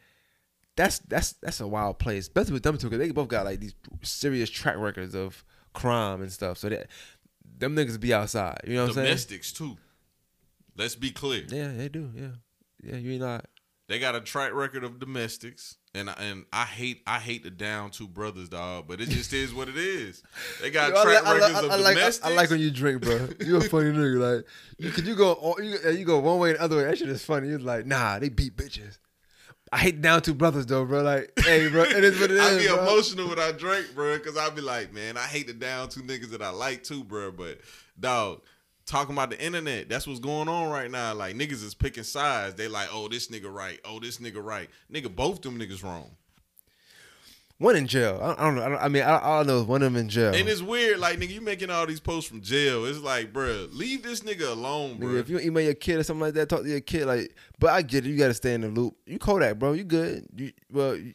[0.76, 3.60] that's that's that's a wild place, especially with them two, because they both got like
[3.60, 6.58] these serious track records of crime and stuff.
[6.58, 6.88] So that
[7.58, 8.62] them niggas be outside.
[8.66, 9.06] You know what I'm saying?
[9.06, 9.78] Domestics too.
[10.76, 11.44] Let's be clear.
[11.48, 12.12] Yeah, they do.
[12.16, 12.28] Yeah,
[12.84, 12.98] yeah.
[12.98, 13.46] You not.
[13.88, 17.50] They got a track record of domestics, and I- and I hate I hate the
[17.52, 18.86] down two brothers, dog.
[18.88, 20.24] But it just is what it is.
[20.62, 22.26] They got Yo, I track like- I, records like- of I like, domestics.
[22.26, 23.30] I like when you drink, bro.
[23.40, 24.36] You a funny nigga.
[24.38, 24.46] Like,
[24.78, 26.84] you, could you go, all- you, you go one way and the other way.
[26.86, 27.50] That shit is funny.
[27.50, 28.98] You're like, nah, they beat bitches.
[29.72, 31.02] I hate down two brothers though, bro.
[31.02, 32.42] Like, hey, bro, it is what it is.
[32.42, 32.80] I be bro.
[32.84, 36.02] emotional when I drink, bro, because I be like, man, I hate the down two
[36.02, 37.32] niggas that I like too, bro.
[37.32, 37.60] But
[38.00, 38.42] dog,
[38.86, 41.14] talking about the internet, that's what's going on right now.
[41.14, 42.56] Like niggas is picking sides.
[42.56, 44.70] They like, oh, this nigga right, oh, this nigga right.
[44.92, 46.12] Nigga, both them niggas wrong.
[47.60, 48.20] One in jail.
[48.22, 48.64] I, I don't know.
[48.64, 50.34] I, don't, I mean, I, all I know is one of them in jail.
[50.34, 52.86] And it's weird, like nigga, you making all these posts from jail.
[52.86, 55.16] It's like, bro, leave this nigga alone, bro.
[55.16, 57.06] If you email your kid or something like that, talk to your kid.
[57.06, 58.10] Like, but I get it.
[58.10, 58.98] You got to stay in the loop.
[59.06, 59.74] You Kodak, bro.
[59.74, 60.28] You good?
[60.36, 60.96] You well.
[60.96, 61.14] You,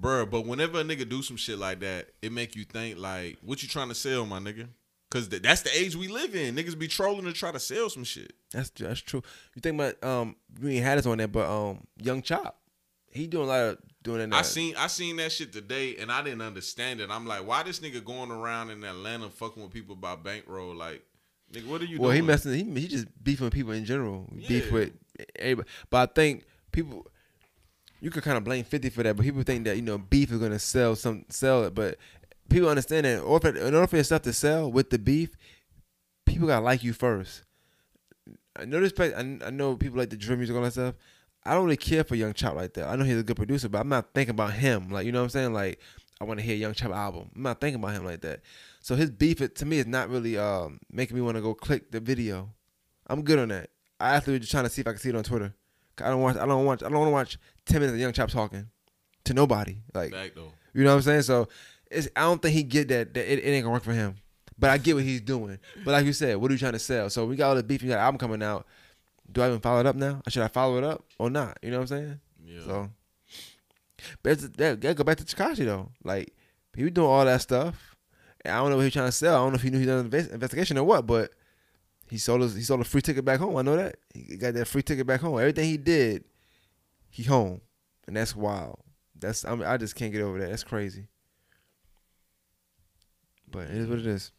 [0.00, 3.38] Bruh, but whenever a nigga do some shit like that, it make you think like,
[3.42, 4.68] what you trying to sell, my nigga?
[5.14, 6.56] Cause th- that's the age we live in.
[6.56, 8.32] Niggas be trolling to try to sell some shit.
[8.52, 9.22] that's that's true.
[9.54, 12.58] You think about um, we ain't had this on there, but um, Young Chop,
[13.12, 14.36] he doing a lot of doing that.
[14.36, 17.10] I seen I seen that shit today and I didn't understand it.
[17.10, 20.74] I'm like, why this nigga going around in Atlanta fucking with people about bankroll?
[20.74, 21.04] Like,
[21.52, 22.22] nigga, what are you Well, doing?
[22.22, 22.52] he messing.
[22.74, 24.28] He he just beefing with people in general.
[24.48, 24.94] Beef with
[25.36, 25.68] everybody.
[25.90, 27.06] But I think people,
[28.00, 29.14] you could kind of blame Fifty for that.
[29.16, 31.74] But people think that you know beef is gonna sell some sell it.
[31.74, 31.98] But
[32.48, 34.98] people understand that in order for, in order for your stuff to sell with the
[34.98, 35.30] beef,
[36.26, 37.42] people gotta like you first.
[38.56, 38.92] I know this.
[38.98, 40.94] I, I know people like the drill music and all that stuff.
[41.44, 42.88] I don't really care for Young Chop like that.
[42.88, 44.90] I know he's a good producer, but I'm not thinking about him.
[44.90, 45.52] Like you know what I'm saying?
[45.52, 45.80] Like
[46.20, 47.30] I want to hear Young Chop album.
[47.34, 48.40] I'm not thinking about him like that.
[48.80, 51.54] So his beef it, to me is not really um, making me want to go
[51.54, 52.50] click the video.
[53.06, 53.70] I'm good on that.
[54.00, 55.54] I actually was just trying to see if I can see it on Twitter.
[56.02, 56.36] I don't watch.
[56.36, 56.82] I don't watch.
[56.82, 58.68] I don't want to watch ten minutes of Young Chop talking
[59.24, 59.78] to nobody.
[59.92, 60.52] Like back though.
[60.72, 61.22] you know what I'm saying?
[61.22, 61.48] So
[61.94, 63.14] it's, I don't think he get that.
[63.14, 64.16] that it, it ain't gonna work for him.
[64.58, 65.58] But I get what he's doing.
[65.84, 67.10] But like you said, what are you trying to sell?
[67.10, 67.82] So we got all the beef.
[67.82, 68.66] You got an album coming out.
[69.30, 70.22] Do I even follow it up now?
[70.28, 71.58] Should I follow it up or not?
[71.62, 72.20] You know what I'm saying?
[72.44, 72.60] Yeah.
[72.64, 72.90] So,
[74.22, 75.90] but it's, that, that go back to Tekashi though.
[76.04, 76.34] Like
[76.76, 77.96] he was doing all that stuff.
[78.44, 79.34] And I don't know what he was trying to sell.
[79.34, 81.06] I don't know if he knew he done an investigation or what.
[81.06, 81.32] But
[82.10, 82.54] he sold us.
[82.54, 83.56] He sold a free ticket back home.
[83.56, 83.96] I know that.
[84.12, 85.38] He got that free ticket back home.
[85.38, 86.24] Everything he did,
[87.10, 87.60] he home,
[88.06, 88.78] and that's wild.
[89.18, 90.50] That's I mean I just can't get over that.
[90.50, 91.08] That's crazy.
[93.54, 94.32] But it is what it is.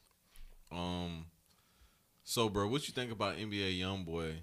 [0.72, 1.28] Um,
[2.26, 4.34] so bro, what you think about NBA YoungBoy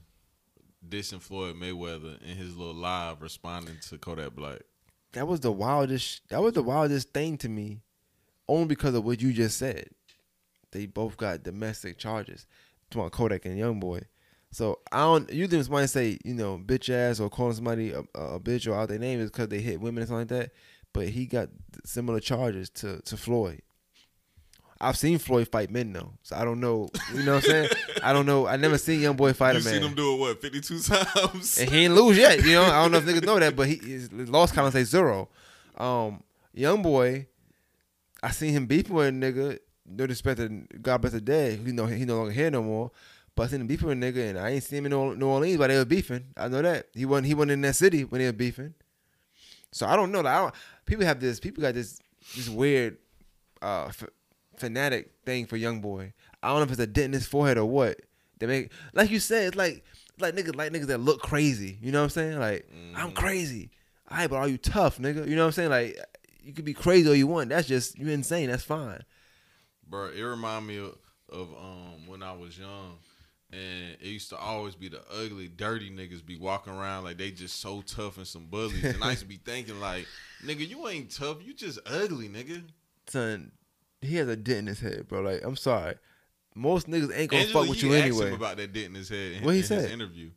[0.88, 4.62] dissing Floyd Mayweather in his little live responding to Kodak Black?
[5.12, 6.22] That was the wildest.
[6.30, 7.82] That was the wildest thing to me,
[8.48, 9.90] only because of what you just said.
[10.70, 12.46] They both got domestic charges.
[12.92, 14.04] To Kodak and YoungBoy.
[14.52, 15.30] So I don't.
[15.30, 18.74] Usually when somebody say you know bitch ass or calling somebody a, a bitch or
[18.74, 20.50] out their name is because they hit women or something like that.
[20.94, 21.50] But he got
[21.84, 23.60] similar charges to to Floyd.
[24.84, 26.88] I've seen Floyd fight men though, so I don't know.
[27.14, 27.68] You know what I'm saying?
[28.02, 28.48] I don't know.
[28.48, 29.74] I never seen young boy fight You a man.
[29.74, 31.56] seen him do it what fifty two times?
[31.58, 32.44] and he ain't lose yet.
[32.44, 34.82] You know, I don't know if niggas know that, but he his lost count say
[34.82, 35.28] zero.
[35.78, 36.22] Um,
[36.52, 37.28] young boy,
[38.22, 39.58] I seen him beefing with a nigga.
[39.86, 40.48] No disrespect to
[40.80, 41.60] God bless the day.
[41.64, 42.90] You know he no longer here no more.
[43.34, 45.14] But I seen him beefing with a nigga, and I ain't seen him in New
[45.14, 46.24] New Orleans, but they were beefing.
[46.36, 47.28] I know that he wasn't.
[47.28, 48.74] He wasn't in that city when they were beefing.
[49.70, 50.20] So I don't know.
[50.22, 50.54] Like, I don't,
[50.86, 51.38] people have this.
[51.40, 51.98] People got this.
[52.36, 52.98] This weird,
[53.62, 54.04] uh, f-
[54.57, 56.12] fanatic thing for young boy.
[56.42, 58.00] I don't know if it's a dent in his forehead or what.
[58.38, 59.48] They make like you said.
[59.48, 59.84] It's like
[60.18, 61.78] like niggas like niggas that look crazy.
[61.80, 62.38] You know what I'm saying?
[62.38, 63.70] Like I'm crazy.
[64.11, 65.26] All right, but are you tough, nigga?
[65.28, 65.70] You know what I'm saying?
[65.70, 65.98] Like
[66.42, 67.50] you could be crazy all you want.
[67.50, 68.50] That's just you insane.
[68.50, 69.03] That's fine.
[69.88, 70.96] Bro, it remind me of,
[71.30, 72.98] of um when I was young,
[73.53, 77.30] and it used to always be the ugly, dirty niggas be walking around like they
[77.30, 80.07] just so tough and some bullies, and I used to be thinking like,
[80.44, 82.62] nigga, you ain't tough, you just ugly, nigga.
[83.07, 83.53] son,
[84.03, 85.20] he has a dent in his head, bro.
[85.22, 85.94] Like, I'm sorry.
[86.55, 88.28] Most niggas ain't gonna Angela fuck with you anyway.
[88.28, 89.90] him about that dent in his head in, What he in his said?
[89.90, 90.30] interview.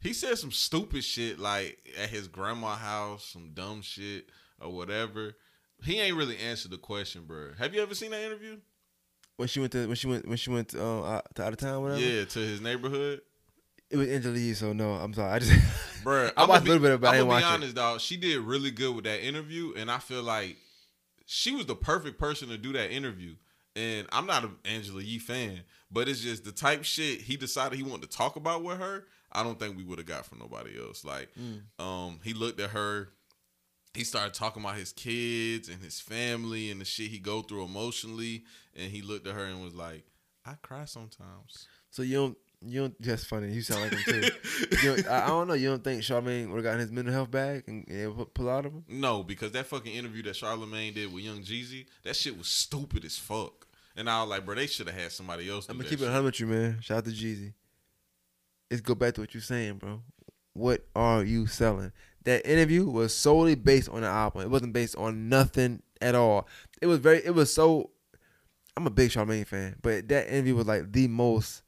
[0.00, 4.26] He said some stupid shit like at his grandma house, some dumb shit
[4.60, 5.36] or whatever.
[5.84, 7.50] He ain't really answered the question, bro.
[7.58, 8.56] Have you ever seen that interview?
[9.36, 11.52] when she went to when she went when she went to, uh, out, to out
[11.54, 12.00] of town, whatever.
[12.00, 13.22] Yeah, to his neighborhood.
[13.90, 15.32] It was Angela Yee, so no, I'm sorry.
[15.32, 15.52] I just
[16.04, 17.46] Bruh, I watched a little bit of it, I I'ma be watch it.
[17.46, 18.00] honest, dog.
[18.00, 20.56] She did really good with that interview, and I feel like
[21.32, 23.36] she was the perfect person to do that interview.
[23.76, 25.60] And I'm not an Angela Yee fan,
[25.92, 29.04] but it's just the type shit he decided he wanted to talk about with her.
[29.30, 31.04] I don't think we would have got from nobody else.
[31.04, 31.62] Like, Mm.
[31.82, 33.10] um, he looked at her.
[33.94, 37.62] He started talking about his kids and his family and the shit he go through
[37.64, 38.44] emotionally.
[38.74, 40.04] And he looked at her and was like,
[40.44, 43.02] "I cry sometimes." so you don't you don't.
[43.02, 43.52] That's funny.
[43.52, 44.30] You sound like him too.
[44.82, 45.54] don't, I, I don't know.
[45.54, 48.66] You don't think Charlemagne would have gotten his mental health back and, and pull- out
[48.66, 48.84] of him?
[48.88, 53.04] No, because that fucking interview that Charlemagne did with Young Jeezy, that shit was stupid
[53.04, 53.66] as fuck.
[53.96, 55.68] And I was like, bro, they should have had somebody else.
[55.68, 56.08] I'm gonna keep it shit.
[56.08, 56.78] 100 with you, man.
[56.80, 57.54] Shout out to Jeezy.
[58.70, 60.02] Let's go back to what you're saying, bro.
[60.52, 61.92] What are you selling?
[62.24, 64.42] That interview was solely based on the album.
[64.42, 66.46] It wasn't based on nothing at all.
[66.82, 67.24] It was very.
[67.24, 67.90] It was so.
[68.76, 71.62] I'm a big Charlemagne fan, but that interview was like the most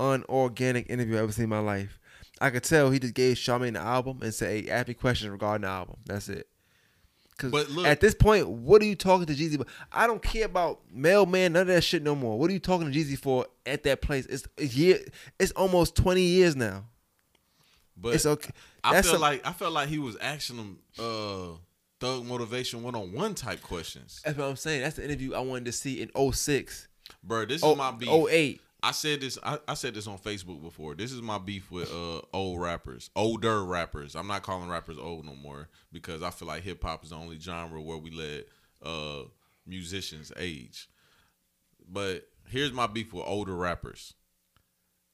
[0.00, 1.98] unorganic interview I've ever seen in my life.
[2.40, 5.30] I could tell he just gave Charlemagne the album and said, "Hey, ask me questions
[5.30, 6.46] regarding the album." That's it.
[7.36, 9.68] Cause But look- at this point, what are you talking to Jeezy about?
[9.92, 12.36] I don't care about mailman, none of that shit no more.
[12.38, 14.26] What are you talking to Jeezy for at that place?
[14.26, 15.00] It's it's year,
[15.38, 16.84] it's almost twenty years now.
[17.96, 18.50] But it's okay.
[18.84, 21.56] I That's feel a- like I felt like he was asking them uh
[22.00, 24.20] thug motivation one on one type questions.
[24.24, 24.82] That's what I'm saying.
[24.82, 26.86] That's the interview I wanted to see in 06.
[27.24, 28.08] Bro, this Oh, is my beef.
[28.08, 28.60] 08.
[28.82, 29.38] I said this.
[29.42, 30.94] I, I said this on Facebook before.
[30.94, 34.14] This is my beef with uh old rappers, older rappers.
[34.14, 37.16] I'm not calling rappers old no more because I feel like hip hop is the
[37.16, 38.46] only genre where we let
[38.82, 39.24] uh
[39.66, 40.88] musicians age.
[41.90, 44.14] But here's my beef with older rappers.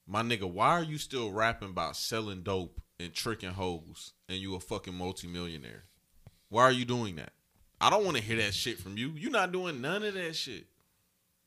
[0.07, 4.53] My nigga, why are you still rapping about selling dope and tricking hoes and you
[4.53, 5.85] a fucking multimillionaire?
[6.49, 7.33] Why are you doing that?
[7.81, 9.13] I don't want to hear that shit from you.
[9.15, 10.67] You're not doing none of that shit.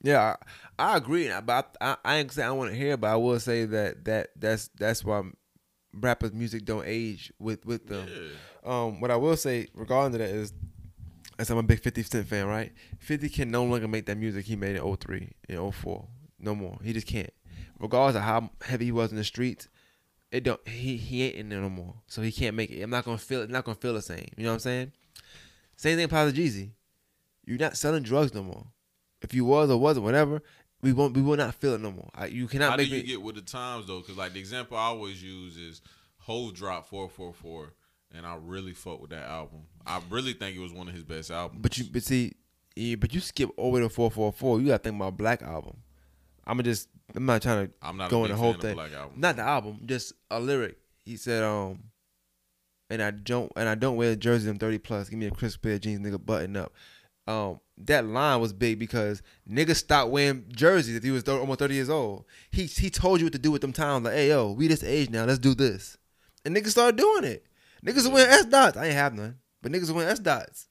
[0.03, 0.37] Yeah,
[0.79, 1.31] I, I agree.
[1.45, 4.05] But I, I, I ain't say I want to hear, but I will say that
[4.05, 5.23] that that's that's why
[5.93, 8.07] rappers' music don't age with with them.
[8.65, 10.53] Um, what I will say regarding to that is,
[11.39, 12.73] as I'm a big 50 Cent fan, right?
[12.99, 16.07] 50 can no longer make that music he made in 03, in 04.
[16.41, 16.79] No more.
[16.83, 17.33] He just can't.
[17.81, 19.69] Regardless of how heavy he was in the streets,
[20.31, 21.95] it don't he he ain't in there no more.
[22.07, 22.83] So he can't make it.
[22.83, 23.51] I'm not gonna feel it.
[23.51, 24.29] Not gonna feel the same.
[24.37, 24.93] You know what I'm saying?
[25.77, 26.71] Same thing applies to Jeezy.
[27.47, 28.67] You're not selling drugs no more.
[29.23, 30.43] If you was or wasn't, whatever,
[30.83, 31.15] we won't.
[31.17, 32.09] We will not feel it no more.
[32.15, 33.03] I, you cannot How do you me.
[33.03, 33.99] get with the times though?
[33.99, 35.83] Because like the example I always use is
[36.19, 37.73] Hove drop four four four,
[38.15, 39.63] and I really fuck with that album.
[39.87, 41.61] I really think it was one of his best albums.
[41.63, 42.35] But you, but see,
[42.77, 44.61] yeah, but you skip over to four four four.
[44.61, 45.79] You gotta think about Black album.
[46.47, 48.79] I'm just, I'm not trying to I'm not a go in the whole thing.
[49.17, 50.79] Not the album, just a lyric.
[51.05, 51.85] He said, um,
[52.89, 54.49] and I don't, and I don't wear a jersey.
[54.49, 55.09] I'm 30 plus.
[55.09, 56.25] Give me a crisp pair of jeans, nigga.
[56.25, 56.73] Button up.
[57.29, 61.59] Um, that line was big because niggas stopped wearing jerseys if he was th- almost
[61.61, 62.25] 30 years old.
[62.51, 64.05] He he told you what to do with them times.
[64.05, 65.25] Like, hey yo, we this age now.
[65.27, 65.99] Let's do this.
[66.45, 67.45] And niggas started doing it.
[67.85, 68.77] Niggas wearing S dots.
[68.77, 70.69] I ain't have none, but niggas wearing S dots.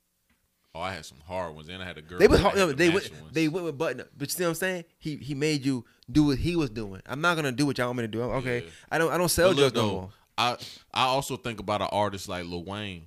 [0.75, 2.19] oh, I had some hard ones, and I had a girl.
[2.19, 3.33] They was hard, no, the they went ones.
[3.33, 4.07] they went with button up.
[4.17, 4.83] But you see what I'm saying?
[4.97, 7.01] He he made you do what he was doing.
[7.05, 8.21] I'm not gonna do what y'all want me to do.
[8.23, 8.63] Okay.
[8.63, 8.69] Yeah.
[8.91, 10.09] I don't I don't sell drugs no more.
[10.37, 10.57] I
[10.93, 13.05] I also think about an artist like Lil Wayne.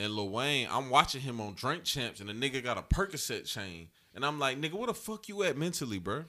[0.00, 3.44] And Lil Wayne, I'm watching him on Drink Champs, and the nigga got a Percocet
[3.44, 6.24] chain, and I'm like, nigga, where the fuck you at mentally, bro?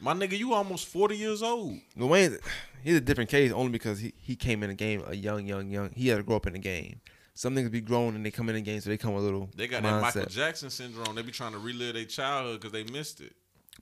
[0.00, 1.76] My nigga, you almost 40 years old.
[1.96, 2.38] Lil Wayne,
[2.82, 5.70] he's a different case only because he, he came in the game a young, young,
[5.70, 5.90] young.
[5.90, 7.00] He had to grow up in the game.
[7.34, 9.50] Some niggas be grown and they come in the game, so they come a little
[9.54, 9.82] They got mindset.
[9.82, 11.14] that Michael Jackson syndrome.
[11.14, 13.32] They be trying to relive their childhood because they missed it.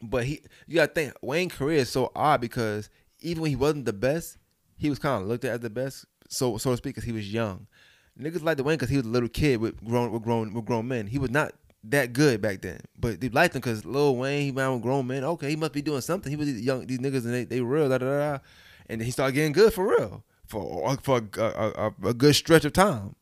[0.03, 2.91] But he, you gotta think, Wayne career is so odd because
[3.21, 4.37] even when he wasn't the best,
[4.77, 7.13] he was kind of looked at as the best, so so to speak, because he
[7.13, 7.67] was young.
[8.21, 10.65] Niggas liked the Wayne because he was a little kid with grown with grown with
[10.65, 11.07] grown men.
[11.07, 11.53] He was not
[11.85, 15.07] that good back then, but they liked him because Lil Wayne he ran with grown
[15.07, 15.23] men.
[15.25, 16.31] Okay, he must be doing something.
[16.31, 18.39] He was these young these niggas and they they real da da da,
[18.89, 21.71] and then he started getting good for real for uh, for a, a,
[22.03, 23.17] a, a good stretch of time.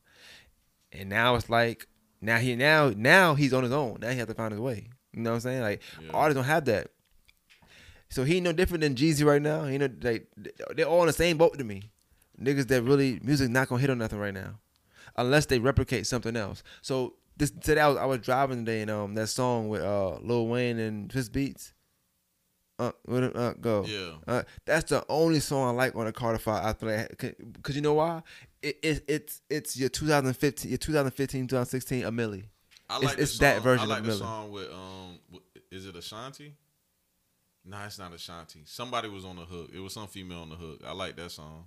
[0.91, 1.87] And now it's like
[2.21, 3.97] now he now now he's on his own.
[4.01, 4.87] Now he has to find his way.
[5.13, 5.61] You know what I'm saying?
[5.61, 6.11] Like Yeah.
[6.13, 6.87] artists don't have that.
[8.09, 9.65] So he no different than Jeezy right now.
[9.65, 10.21] You know, they
[10.75, 11.91] they're all in the same boat to me.
[12.41, 14.59] Niggas that really music not gonna hit on nothing right now,
[15.17, 16.63] unless they replicate something else.
[16.81, 20.17] So this today I was I was driving today and um that song with uh
[20.19, 21.71] Lil Wayne and Swizz Beatz.
[22.77, 23.85] Uh, what uh, go.
[23.87, 24.15] Yeah.
[24.27, 26.65] Uh, that's the only song I like on the Carter Five.
[26.65, 28.21] I feel like, cause you know why?
[28.61, 32.43] It, it it's it's your 2015, your 2015, 2016 a milli.
[32.89, 34.19] I It's- like the it's that version I like of the Miller.
[34.19, 35.19] song with um,
[35.71, 36.53] is it Ashanti?
[37.63, 38.63] Nah, it's not Ashanti.
[38.65, 39.71] Somebody was on the hook.
[39.73, 40.81] It was some female on the hook.
[40.85, 41.65] I like that song.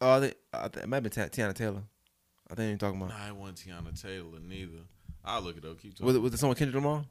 [0.00, 1.82] Oh, I think, I think it might be Teyana Taylor.
[2.52, 3.18] I think you're talking about.
[3.18, 4.82] Nah, it wasn't Teyana Taylor neither.
[5.24, 5.80] I'll look it up.
[5.80, 6.06] Keep talking.
[6.06, 7.04] Was it was it someone Kendrick Lamar?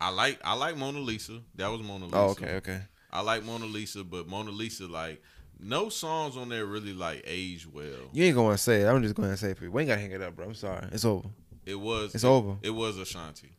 [0.00, 1.40] I like I like Mona Lisa.
[1.56, 2.18] That was Mona oh, Lisa.
[2.18, 2.80] Oh, okay, okay.
[3.12, 5.20] I like Mona Lisa, but Mona Lisa like
[5.58, 8.10] no songs on there really like age well.
[8.12, 8.86] You ain't going to say it.
[8.86, 9.72] I'm just going to say it for you.
[9.72, 10.46] Wayne got to hang it up, bro.
[10.46, 10.86] I'm sorry.
[10.92, 11.28] It's over.
[11.64, 12.56] It was It's it, over.
[12.62, 13.50] It was Ashanti.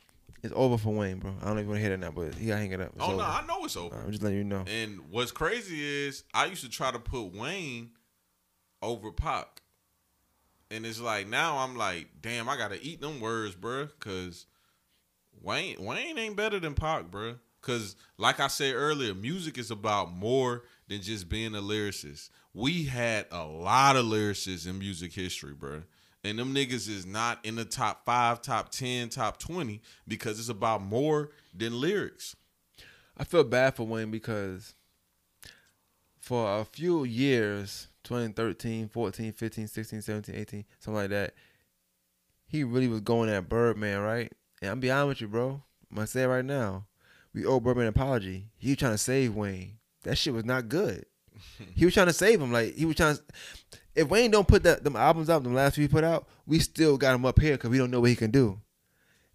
[0.43, 1.33] It's over for Wayne, bro.
[1.41, 2.91] I don't even want to hear that now, but he got to hang it up.
[2.93, 3.17] It's oh over.
[3.17, 3.95] no, I know it's over.
[3.95, 4.63] I'm just letting you know.
[4.67, 7.91] And what's crazy is I used to try to put Wayne
[8.81, 9.61] over Pac.
[10.75, 13.89] And it's like now I'm like, damn, I gotta eat them words, bruh.
[13.99, 14.45] Cause
[15.41, 17.39] Wayne Wayne ain't better than Pac, bruh.
[17.61, 22.29] Cause like I said earlier, music is about more than just being a lyricist.
[22.53, 25.83] We had a lot of lyricists in music history, bruh.
[26.25, 30.49] And them niggas is not in the top five, top ten, top twenty because it's
[30.49, 32.35] about more than lyrics.
[33.17, 34.75] I feel bad for Wayne because
[36.19, 41.33] for a few years 2013, 14, 15, 16, 17, 18, something like that
[42.47, 44.31] he really was going at Birdman, right?
[44.61, 45.61] And I'm be honest with you, bro.
[45.89, 46.85] I'm gonna say it right now.
[47.33, 48.47] We owe Birdman an apology.
[48.57, 49.77] He was trying to save Wayne.
[50.03, 51.05] That shit was not good.
[51.75, 52.51] he was trying to save him.
[52.51, 53.17] Like he was trying.
[53.17, 53.23] To,
[53.95, 56.59] if Wayne don't put that them albums out, them last few he put out, we
[56.59, 58.61] still got him up here because we don't know what he can do.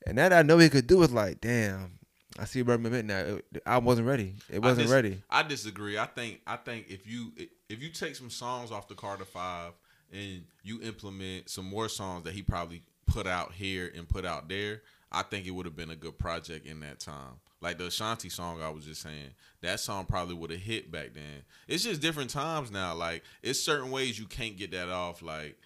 [0.07, 1.99] And that I know he could do is like, damn.
[2.41, 3.19] I see Birdman Mint now.
[3.19, 4.33] It, album wasn't ready.
[4.51, 5.23] It wasn't I dis- ready.
[5.29, 5.99] I disagree.
[5.99, 7.33] I think I think if you
[7.69, 9.73] if you take some songs off the Carter Five
[10.11, 14.49] and you implement some more songs that he probably put out here and put out
[14.49, 14.81] there,
[15.13, 17.41] I think it would have been a good project in that time.
[17.61, 21.13] Like the Ashanti song I was just saying, that song probably would have hit back
[21.13, 21.43] then.
[21.69, 22.95] It's just different times now.
[22.95, 25.21] Like it's certain ways you can't get that off.
[25.21, 25.59] Like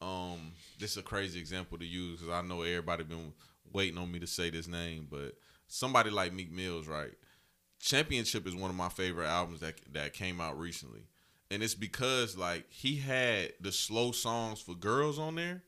[0.00, 3.32] um, this is a crazy example to use because I know everybody been
[3.72, 5.34] waiting on me to say this name, but
[5.70, 7.12] somebody like Meek Mills, right?
[7.78, 11.00] Championship is one of my favorite albums that that came out recently,
[11.50, 15.62] and it's because like he had the slow songs for girls on there,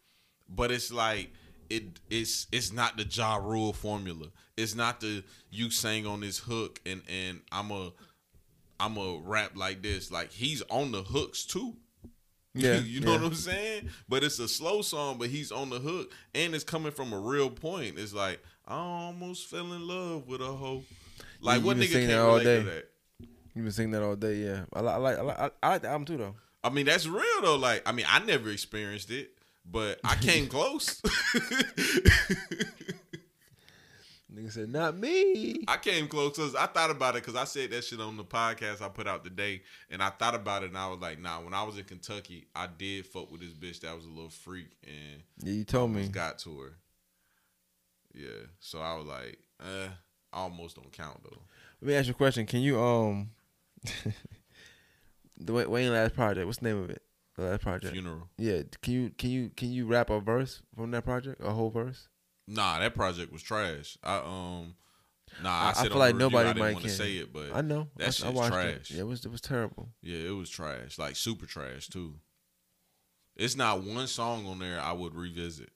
[0.48, 1.30] but it's like
[1.70, 4.26] it it's it's not the Ja Rule formula.
[4.56, 7.92] It's not the you sang on this hook and and I'm a
[8.78, 10.10] I'm a rap like this.
[10.10, 11.76] Like he's on the hooks too.
[12.54, 13.18] Yeah, you know yeah.
[13.18, 13.88] what I'm saying?
[14.10, 17.18] But it's a slow song, but he's on the hook, and it's coming from a
[17.18, 17.98] real point.
[17.98, 20.84] It's like I almost fell in love with a hoe.
[21.40, 22.70] Like You- what you nigga can't all relate to day.
[22.70, 22.88] that?
[23.54, 24.64] You been singing that all day, yeah.
[24.72, 26.34] I like, I like, I like, I like the album too, though.
[26.64, 27.56] I mean, that's real though.
[27.56, 29.32] Like, I mean, I never experienced it,
[29.70, 31.02] but I came close.
[34.34, 37.70] Nigga said, "Not me." I came close because I thought about it because I said
[37.72, 39.60] that shit on the podcast I put out today,
[39.90, 41.40] and I thought about it and I was like, nah.
[41.42, 44.30] When I was in Kentucky, I did fuck with this bitch that was a little
[44.30, 46.08] freak and Yeah, you told me.
[46.08, 46.72] got to her.
[48.14, 49.88] Yeah, so I was like, eh,
[50.32, 51.42] almost don't count though.
[51.80, 52.46] Let me ask you a question.
[52.46, 53.30] Can you um,
[55.38, 56.46] the Wa- Wayne last project?
[56.46, 57.02] What's the name of it?
[57.36, 57.92] The last project.
[57.92, 58.28] Funeral.
[58.38, 58.62] Yeah.
[58.82, 61.40] Can you can you can you rap a verse from that project?
[61.42, 62.08] A whole verse?
[62.46, 63.96] Nah, that project was trash.
[64.02, 64.74] I um,
[65.42, 66.96] nah, I- I, I feel like review, nobody I didn't want to can.
[66.96, 67.88] say it, but I know.
[67.96, 68.74] that I, I shit's watched trash.
[68.74, 68.90] it.
[68.90, 69.88] Yeah, it was it was terrible.
[70.02, 72.16] Yeah, it was trash, like super trash too.
[73.34, 75.70] It's not one song on there I would revisit.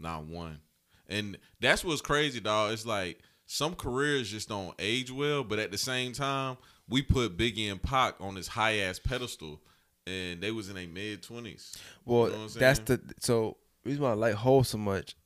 [0.00, 0.60] Not one.
[1.08, 2.72] And that's what's crazy, dog.
[2.72, 6.56] It's like some careers just don't age well, but at the same time,
[6.88, 9.60] we put Biggie and Pac on this high ass pedestal,
[10.06, 11.76] and they was in their mid twenties.
[12.04, 15.16] Well, You know that's the so reason why I like Hove so much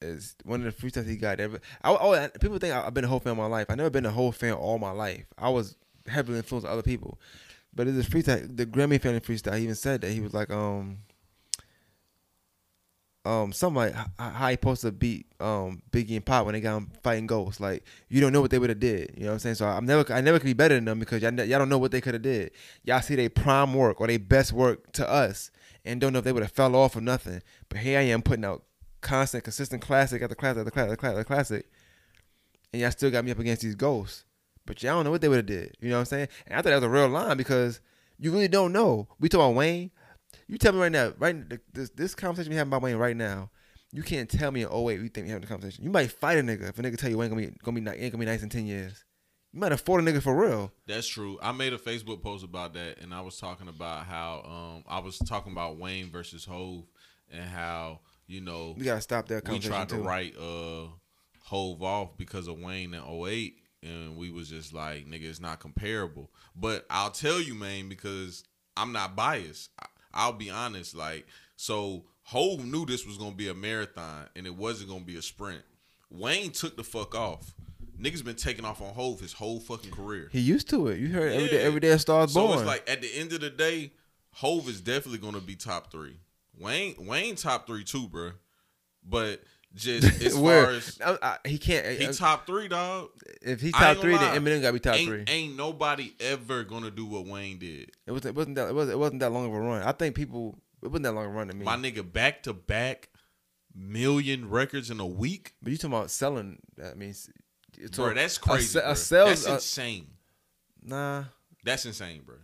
[0.00, 1.40] is one of the freestyles he got.
[1.40, 3.66] Ever, I, I, people think I've been a Hove fan my life.
[3.68, 5.26] I never been a Hove fan all my life.
[5.38, 5.76] I was
[6.06, 7.20] heavily influenced by other people,
[7.74, 8.56] but it's a freestyle.
[8.56, 9.56] The Grammy family freestyle.
[9.56, 10.98] He even said that he was like, um,
[13.24, 16.76] um, something like how he supposed to beat um Biggie and Pac when they got
[16.76, 17.60] him fighting ghosts.
[17.60, 19.12] Like you don't know what they would have did.
[19.16, 19.54] You know what I'm saying?
[19.56, 21.78] So I'm never, I never could be better than them because y'all, y'all don't know
[21.78, 22.50] what they could have did.
[22.82, 25.50] Y'all see their prime work or their best work to us,
[25.84, 27.42] and don't know if they would have fell off or nothing.
[27.68, 28.64] But here I am putting out
[29.00, 31.70] constant, consistent classic after classic after classic after classic, after classic,
[32.72, 34.24] and y'all still got me up against these ghosts.
[34.66, 35.76] But y'all don't know what they would have did.
[35.80, 36.28] You know what I'm saying?
[36.46, 37.80] And I thought that was a real line because
[38.18, 39.08] you really don't know.
[39.18, 39.90] We talk about Wayne.
[40.52, 41.34] You tell me right now, right
[41.72, 43.50] this this conversation we having about Wayne right now.
[43.90, 45.82] You can't tell me in 08 we think we having the conversation.
[45.82, 47.88] You might fight a nigga if a nigga tell you ain't gonna be gonna be
[47.88, 49.02] ain't gonna be nice in ten years.
[49.54, 50.70] You might afford a nigga for real.
[50.86, 51.38] That's true.
[51.42, 54.98] I made a Facebook post about that, and I was talking about how um I
[54.98, 56.84] was talking about Wayne versus Hove,
[57.30, 60.02] and how you know We gotta stop that we tried to too.
[60.02, 60.88] write uh
[61.44, 65.60] Hove off because of Wayne in 08 and we was just like nigga it's not
[65.60, 68.44] comparable but I'll tell you man because
[68.76, 73.48] I'm not biased I, I'll be honest like so Hove knew this was gonna be
[73.48, 75.62] a marathon and it wasn't gonna be a sprint.
[76.10, 77.54] Wayne took the fuck off.
[78.00, 80.28] Niggas been taking off on Hove his whole fucking career.
[80.32, 80.98] He used to it.
[80.98, 81.60] You heard every day.
[81.60, 81.66] Yeah.
[81.66, 82.58] Every day a star is So born.
[82.58, 83.92] it's like at the end of the day,
[84.34, 86.18] Hove is definitely gonna be top three.
[86.58, 88.32] Wayne Wayne top three too, bro.
[89.04, 89.42] But
[89.74, 91.86] just as Where far as I, I, he can't.
[91.98, 93.10] he uh, top three, dog.
[93.40, 94.44] if he top three, gonna then.
[94.44, 95.24] Eminem gotta be top ain't, three.
[95.26, 97.90] Ain't nobody ever gonna do what Wayne did.
[98.06, 98.34] It wasn't.
[98.34, 98.68] It wasn't that.
[98.68, 99.82] It wasn't, it wasn't that long of a run.
[99.82, 100.58] I think people.
[100.82, 101.64] It wasn't that long of a run to me.
[101.64, 103.08] My nigga, back to back
[103.74, 106.58] million records in a week, but you talking about selling?
[106.76, 107.30] That means.
[107.78, 108.12] It's bro.
[108.12, 108.78] That's crazy.
[108.78, 108.90] A, bro.
[108.90, 109.28] a sales.
[109.28, 110.06] that's uh, insane.
[110.82, 111.24] nah,
[111.64, 112.36] That's insane, bro.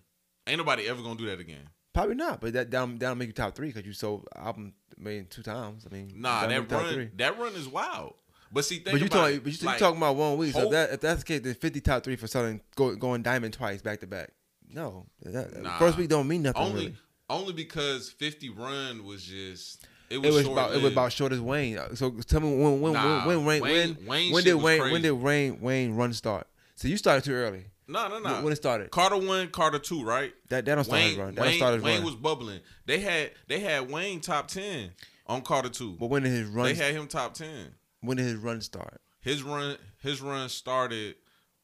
[0.47, 1.69] Ain't nobody ever gonna do that again.
[1.93, 2.41] Probably not.
[2.41, 4.73] But that down down make you top three because you sold album.
[4.99, 5.87] I mean, two times.
[5.89, 7.11] I mean, Nah, that'll that run, three.
[7.17, 8.15] that run is wild.
[8.51, 10.55] But see, think But you talking, but you, like, talking about one week.
[10.55, 13.23] So Hope- that if that's the case, then fifty top three for selling go, going
[13.23, 14.31] diamond twice back to back.
[14.71, 15.79] No, that, Nah.
[15.79, 16.61] first week don't mean nothing.
[16.63, 16.97] only really.
[17.31, 21.33] only because Fifty Run was just it It was, was about it was about short
[21.33, 21.79] as Wayne.
[21.95, 24.65] So tell me when when Nah, when when Wayne- when Wayne when shit did was
[24.65, 24.93] Wayne crazy.
[24.93, 26.47] when did Wayne Wayne run start?
[26.75, 27.67] So you started too early.
[27.89, 28.91] No no no When it started.
[28.91, 30.33] Carter one, Carter two, right?
[30.51, 31.35] That that don't start his Wayne run.
[31.35, 32.61] That don't Wayne, start his Wayne was bubbling.
[32.87, 34.91] They had they had Wayne top ten
[35.27, 35.97] on Carter two.
[35.99, 36.67] but when did his run?
[36.67, 37.75] They had him top ten.
[38.01, 39.01] when did his run start?
[39.21, 41.17] His run his run started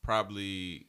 [0.03, 0.87] probably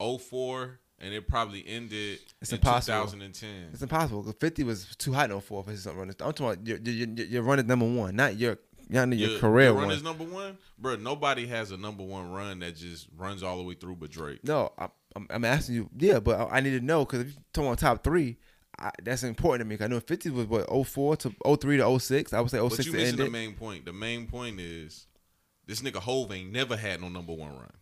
[0.00, 3.06] 04 and it probably ended It's in impossible.
[3.06, 3.70] 2010.
[3.72, 4.22] It's impossible.
[4.22, 6.08] 'cause Fifty was too high no four for his run.
[6.08, 8.58] I'm talking about your your, your, your run is number one, not your
[8.90, 9.88] not your, career your one.
[9.88, 10.96] run is number one, bro.
[10.96, 14.40] Nobody has a number one run that just runs all the way through, but Drake.
[14.44, 15.90] No, I, I'm, I'm asking you.
[15.96, 18.36] Yeah, but I, I need to know because if you're talking about top three,
[18.78, 19.82] I, that's important to me.
[19.84, 22.32] I know 50 was what 04 to 03 to 06.
[22.32, 23.84] I would say 06 But 06 you missing the main point.
[23.84, 25.06] The main point is
[25.66, 27.72] this nigga Hove ain't never had no number one run.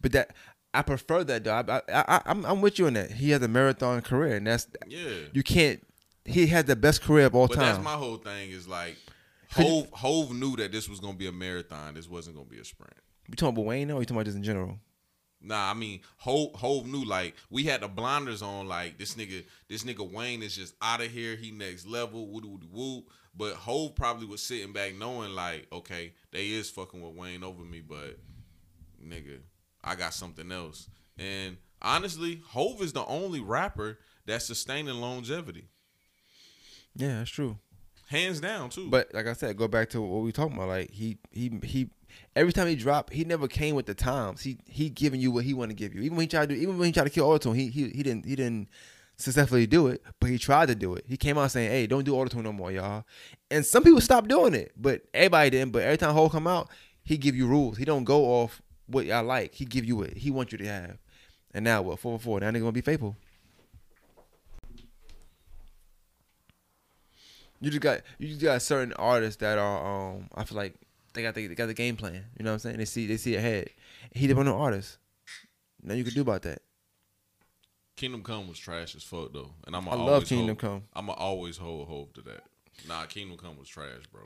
[0.00, 0.34] But that
[0.72, 1.52] I prefer that though.
[1.54, 3.12] I, I, I I'm I'm with you on that.
[3.12, 5.84] He has a marathon career, and that's Yeah, you can't.
[6.24, 7.64] He had the best career of all but time.
[7.66, 8.50] that's my whole thing.
[8.50, 9.13] Is like you-
[9.54, 11.94] Hove Hove knew that this was gonna be a marathon.
[11.94, 12.92] This wasn't gonna be a sprint.
[13.28, 13.90] you talking about Wayne?
[13.90, 14.78] Or you talking about just in general?
[15.40, 18.66] Nah, I mean, Hove, Hove knew like we had the blinders on.
[18.66, 21.36] Like this nigga, this nigga Wayne is just out of here.
[21.36, 22.26] He next level.
[22.28, 23.02] Woo woo woo.
[23.36, 27.62] But Hove probably was sitting back knowing like, okay, they is fucking with Wayne over
[27.62, 28.18] me, but
[29.04, 29.40] nigga,
[29.82, 30.88] I got something else.
[31.18, 35.68] And honestly, Hove is the only rapper that's sustaining longevity,
[36.94, 37.58] Yeah, that's true.
[38.14, 38.88] Hands down too.
[38.88, 40.68] But like I said, go back to what we talking about.
[40.68, 41.90] Like he he he.
[42.36, 44.42] Every time he dropped, he never came with the times.
[44.42, 46.02] He he giving you what he want to give you.
[46.02, 48.02] Even when he tried to, even when he tried to kill autotune, he he he
[48.04, 48.68] didn't he didn't
[49.16, 50.00] successfully do it.
[50.20, 51.04] But he tried to do it.
[51.08, 53.04] He came out saying, "Hey, don't do autotune no more, y'all."
[53.50, 55.72] And some people stopped doing it, but everybody didn't.
[55.72, 56.70] But every time Hove come out,
[57.02, 57.78] he give you rules.
[57.78, 59.54] He don't go off what y'all like.
[59.54, 60.98] He give you what he want you to have.
[61.52, 61.98] And now what?
[61.98, 62.38] Four four.
[62.38, 63.16] Now they gonna be faithful.
[67.64, 70.74] You just got you just got certain artists that are um I feel like
[71.14, 72.24] they got the, they got the game plan.
[72.38, 72.76] You know what I'm saying?
[72.76, 73.70] They see they see ahead.
[74.12, 74.98] He the one of the artists.
[75.82, 76.60] Nothing you can do about that.
[77.96, 80.82] Kingdom Come was trash as fuck though, and I'm I love Kingdom Come.
[80.94, 82.42] I'ma always hold Hove to that.
[82.86, 84.22] Nah, Kingdom Come was trash, bro.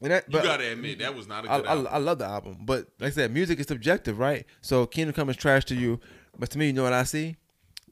[0.00, 1.88] And that, You gotta admit that was not a I, good I, album.
[1.90, 4.46] I love the album, but like I said, music is subjective, right?
[4.62, 6.00] So Kingdom Come is trash to you,
[6.38, 7.36] but to me, you know what I see?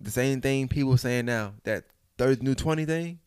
[0.01, 1.85] The same thing people saying now that
[2.17, 3.19] third new twenty thing.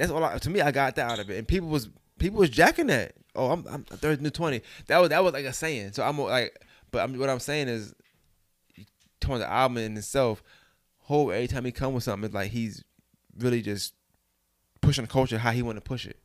[0.00, 0.24] That's all.
[0.24, 2.86] I, to me, I got that out of it, and people was people was jacking
[2.86, 3.12] that.
[3.36, 4.62] Oh, I'm, I'm third new twenty.
[4.86, 5.92] That was that was like a saying.
[5.92, 6.58] So I'm like,
[6.90, 7.94] but I'm, what I'm saying is,
[9.20, 10.42] toward the album in itself,
[11.00, 12.82] whole every time he come with something, it's like he's
[13.38, 13.92] really just
[14.80, 16.18] pushing the culture how he want to push it,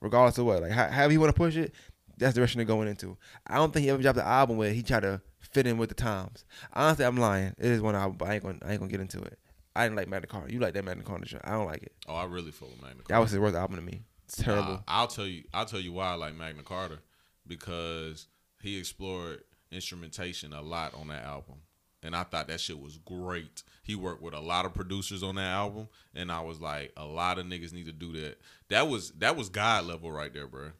[0.00, 0.62] regardless of what.
[0.62, 1.74] Like how, however he want to push it,
[2.16, 3.18] that's the direction they're going into.
[3.46, 5.90] I don't think he ever dropped an album where he tried to fit in with
[5.90, 6.46] the times.
[6.72, 7.54] Honestly, I'm lying.
[7.58, 9.38] It is one album, but I ain't gonna I ain't gonna get into it.
[9.78, 10.52] I didn't like Magna Carta.
[10.52, 11.40] You like that Magna Carta shit.
[11.44, 11.92] I don't like it.
[12.08, 13.08] oh, I really fuck with Magna Carta.
[13.08, 14.02] That was his worst album to me.
[14.24, 14.72] It's terrible.
[14.72, 15.44] Nah, I'll tell you.
[15.54, 16.98] I'll tell you why I like Magna Carta
[17.46, 18.26] because
[18.60, 21.56] he explored instrumentation a lot on that album,
[22.02, 23.62] and I thought that shit was great.
[23.84, 27.06] He worked with a lot of producers on that album, and I was like, a
[27.06, 28.38] lot of niggas need to do that.
[28.68, 30.72] That was that was God level right there, bro.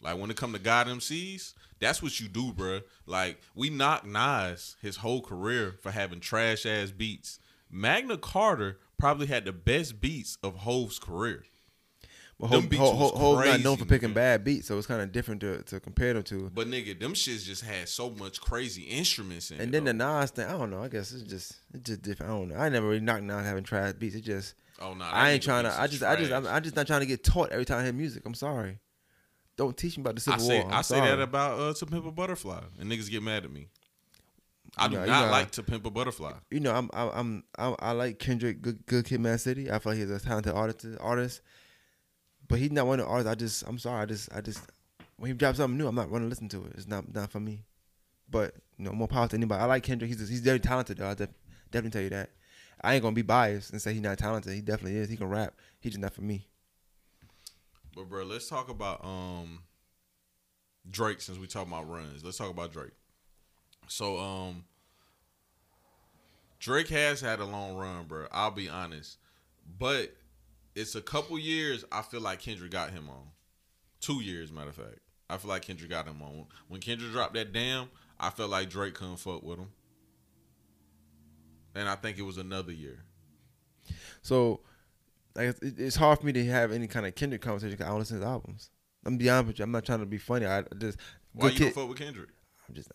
[0.00, 2.80] Like when it come to God MCs, that's what you do, bro.
[3.06, 7.38] Like we knock Nas his whole career for having trash ass beats.
[7.70, 11.44] Magna Carta probably had the best beats of Hove's career.
[12.38, 14.14] But Hov, beats Hov, was Hov, Hov not known for picking nigga.
[14.14, 16.50] bad beats, so it's kind of different to, to compare them to.
[16.54, 19.72] But nigga, them shits just had so much crazy instruments in And it.
[19.72, 20.20] then the though.
[20.20, 20.82] Nas thing, I don't know.
[20.82, 22.30] I guess it's just it's just different.
[22.30, 22.56] I don't know.
[22.56, 24.14] I never really knocked Nas having trash beats.
[24.16, 25.72] It just oh no, I ain't trying to.
[25.80, 27.84] I just I just I'm, I'm just not trying to get taught every time I
[27.84, 28.22] hear music.
[28.26, 28.80] I'm sorry.
[29.56, 30.68] Don't teach me about the I Civil say War.
[30.70, 31.08] I'm I say sorry.
[31.08, 33.68] that about uh, To Pimp a Butterfly, and niggas get mad at me.
[34.78, 36.32] I do know, you not know- like To Pimp a Butterfly.
[36.50, 39.70] you know, I'm, I'm, I'm, I like Kendrick, good, good Kid, Mad City.
[39.70, 41.40] I feel like he's a talented artist, artist.
[42.48, 43.30] But he's not one of the artists.
[43.30, 44.02] I just, I'm sorry.
[44.02, 44.60] I just, I just,
[45.16, 46.72] when he drops something new, I'm not going to listen to it.
[46.76, 47.64] It's not, not for me.
[48.30, 49.62] But you know, more power to anybody.
[49.62, 50.10] I like Kendrick.
[50.10, 50.98] He's he's very talented.
[50.98, 51.08] Though.
[51.08, 51.30] I def-
[51.70, 52.30] definitely tell you that.
[52.82, 54.52] I ain't gonna be biased and say he's not talented.
[54.52, 55.08] He definitely is.
[55.08, 55.54] He can rap.
[55.80, 56.48] He's just not for me.
[57.94, 59.60] But bro, let's talk about um
[60.90, 62.24] Drake since we talk about runs.
[62.24, 62.92] Let's talk about Drake.
[63.88, 64.64] So um
[66.58, 68.26] Drake has had a long run, bro.
[68.32, 69.18] I'll be honest.
[69.78, 70.14] But
[70.74, 73.28] it's a couple years I feel like Kendrick got him on.
[74.00, 74.98] Two years, matter of fact.
[75.28, 76.46] I feel like Kendrick got him on.
[76.68, 79.68] When Kendrick dropped that damn, I felt like Drake couldn't fuck with him.
[81.74, 83.04] And I think it was another year.
[84.22, 84.60] So,
[85.34, 87.98] like, it's hard for me to have any kind of Kendrick conversation because I don't
[87.98, 88.70] listen to his albums.
[89.04, 89.64] I'm gonna be honest with you.
[89.64, 90.46] I'm not trying to be funny.
[90.46, 90.98] I just
[91.32, 91.74] Why you kid.
[91.74, 92.30] fuck with Kendrick?
[92.68, 92.90] I'm just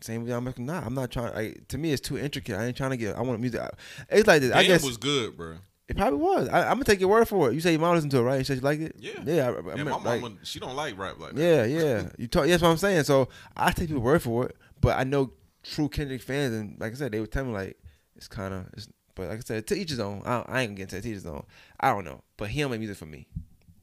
[0.00, 0.82] same with I'm nah.
[0.84, 1.34] I'm not trying.
[1.34, 2.56] Like, to me, it's too intricate.
[2.56, 3.16] I ain't trying to get.
[3.16, 3.60] I want music.
[4.08, 4.52] It's like this.
[4.52, 5.56] I Damn guess was good, bro.
[5.88, 6.48] it probably was.
[6.48, 7.54] I, I'm gonna take your word for it.
[7.54, 8.38] You say your mom listened to it, right?
[8.38, 8.96] You said you liked it.
[8.98, 9.12] Yeah.
[9.24, 9.46] Yeah.
[9.46, 11.42] I, I, And remember, my like- she don't like rap like that.
[11.42, 12.08] Yeah, yeah.
[12.18, 12.46] You talk.
[12.46, 13.04] That's what I'm saying.
[13.04, 15.32] So I take your word for it, but I know
[15.62, 17.78] true Kendrick fans, and like I said, they would tell me like
[18.16, 18.66] it's kind of.
[19.14, 20.22] But like I said, to each his own.
[20.24, 21.44] I, I ain't gonna get into each his own.
[21.78, 23.26] I don't know, but he don't make music for me.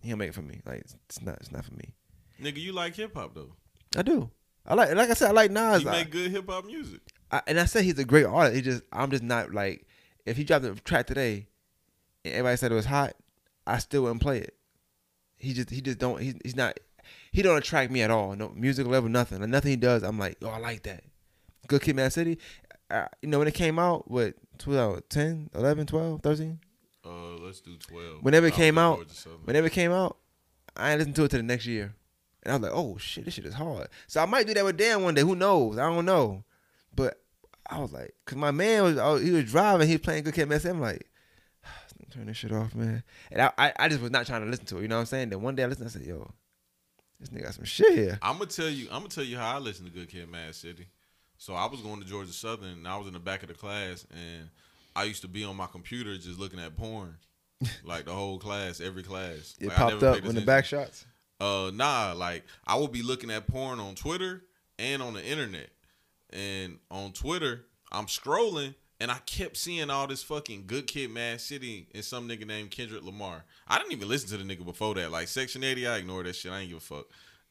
[0.02, 0.62] He don't make it for me.
[0.66, 1.36] Like it's not.
[1.42, 1.94] It's not for me.
[2.42, 3.54] Nigga, you like hip hop though.
[3.96, 4.30] I do.
[4.68, 4.94] I like.
[4.96, 5.86] Like I said, I like Nas.
[5.86, 7.02] I- make good hip hop music.
[7.32, 8.56] I, and I said he's a great artist.
[8.56, 9.86] He just I'm just not like
[10.26, 11.48] if he dropped a track today
[12.24, 13.14] and everybody said it was hot,
[13.66, 14.56] I still wouldn't play it.
[15.38, 16.80] He just he just don't he's, he's not
[17.32, 18.36] he don't attract me at all.
[18.36, 19.40] No musical level, nothing.
[19.42, 21.04] Like, nothing he does, I'm like, oh, I like that.
[21.68, 22.38] Good Kid, Mad City.
[22.90, 26.60] Uh, you know when it came out, what 2010, 11, 12, 13?
[27.06, 27.10] Uh,
[27.42, 28.22] let's do twelve.
[28.24, 29.00] Whenever it came out,
[29.44, 30.18] Whenever it came out,
[30.76, 31.94] I ain't listened to it till the next year.
[32.48, 33.90] And I was like, oh shit, this shit is hard.
[34.08, 35.22] So I might do that with Dan one day.
[35.22, 35.78] Who knows?
[35.78, 36.46] I don't know.
[36.96, 37.22] But
[37.70, 40.34] I was like, cause my man was oh, he was driving, he was playing good
[40.34, 40.64] kid mess.
[40.64, 41.10] I'm like,
[42.10, 43.04] turn this shit off, man.
[43.32, 44.84] And I, I I just was not trying to listen to it.
[44.84, 45.30] You know what I'm saying?
[45.30, 46.32] Then one day I listened, I said, yo,
[47.20, 48.20] this nigga got some shit here.
[48.22, 48.86] I'm gonna tell you.
[48.86, 50.88] I'm gonna tell you how I listen to Good Kid, Mad City.
[51.38, 53.56] So I was going to Georgia Southern, and I was in the back of the
[53.56, 54.50] class, and
[54.96, 57.18] I used to be on my computer just looking at porn,
[57.84, 59.56] like the whole class, every class.
[59.60, 61.06] It Like, I popped up in the back shots.
[61.40, 64.44] Uh, nah, like I would be looking at porn on Twitter
[64.80, 65.70] and on the internet.
[66.32, 71.40] And on Twitter, I'm scrolling and I kept seeing all this fucking good kid Mad
[71.40, 73.46] City and some nigga named Kendrick Lamar.
[73.68, 75.12] I didn't even listen to the nigga before that.
[75.12, 76.52] Like Section 80, I ignored that shit.
[76.52, 77.06] I ain't give a fuck.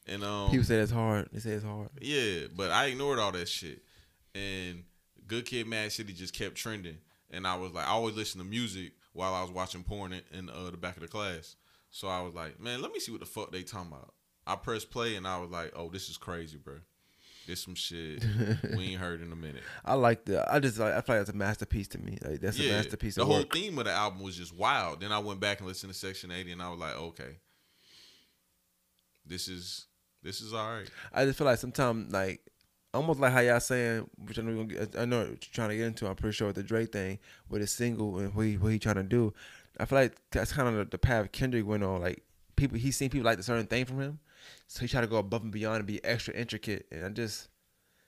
[0.05, 1.29] And um People say it's hard.
[1.31, 1.89] They say it's hard.
[2.01, 3.81] yeah, but I ignored all that shit.
[4.35, 4.83] And
[5.25, 6.97] Good Kid Mad City just kept trending.
[7.31, 10.21] And I was like, I always listen to music while I was watching porn in,
[10.31, 11.55] in uh, the back of the class.
[11.89, 14.13] So I was like, man, let me see what the fuck they talking about.
[14.45, 16.75] I pressed play and I was like, oh, this is crazy, bro.
[17.47, 18.25] This some shit
[18.75, 19.63] we ain't heard in a minute.
[19.85, 20.45] I like the.
[20.53, 20.93] I just like.
[20.93, 22.17] I feel like it's a masterpiece to me.
[22.21, 23.53] Like that's a masterpiece the whole work.
[23.53, 24.99] theme of the album was just wild.
[24.99, 27.37] Then I went back and listened to Section 80 and I was like, okay,
[29.25, 29.85] this is
[30.23, 30.89] this is all right.
[31.13, 32.41] I just feel like sometimes like
[32.93, 35.77] almost like how y'all saying, which I know, get, I know what you're trying to
[35.77, 36.07] get into.
[36.07, 37.19] I'm pretty sure with the Drake thing
[37.49, 39.33] with his single and what he what he trying to do.
[39.79, 42.01] I feel like that's kind of the, the path Kendrick went on.
[42.01, 42.23] Like
[42.55, 44.19] people, he's seen people like a certain thing from him,
[44.67, 46.87] so he tried to go above and beyond and be extra intricate.
[46.91, 47.49] And I just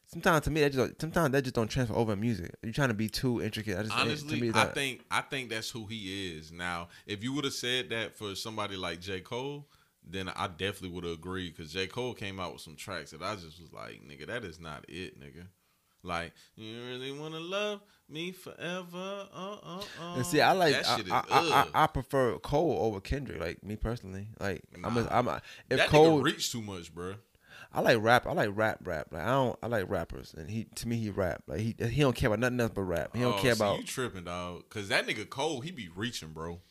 [0.07, 2.55] sometimes to me that just sometimes that just don't transfer over in music.
[2.63, 3.77] You're trying to be too intricate.
[3.77, 6.51] I just to Honestly, me, I think I think that's who he is.
[6.51, 9.21] Now, if you would have said that for somebody like J.
[9.21, 9.67] Cole,
[10.03, 11.87] then I definitely would have agreed because J.
[11.87, 14.85] Cole came out with some tracks that I just was like, nigga, that is not
[14.87, 15.45] it, nigga.
[16.01, 19.27] Like, you really wanna love me forever?
[19.33, 20.15] Uh, uh, uh.
[20.15, 21.69] And see, I like that I, I, I, ugh.
[21.73, 23.39] I prefer Cole over Kendrick.
[23.39, 25.07] Like me personally, like I'm a, Nah.
[25.11, 27.15] I'm a, if that Cole nigga reached too much, bro.
[27.71, 28.25] I like rap.
[28.25, 29.07] I like rap, rap.
[29.11, 29.59] Like I don't.
[29.61, 31.43] I like rappers, and he to me he rap.
[31.47, 33.11] Like he he don't care about nothing else but rap.
[33.15, 34.67] He don't Oh, care see, about you tripping, dog.
[34.69, 36.61] Cause that nigga Cole, he be reaching, bro.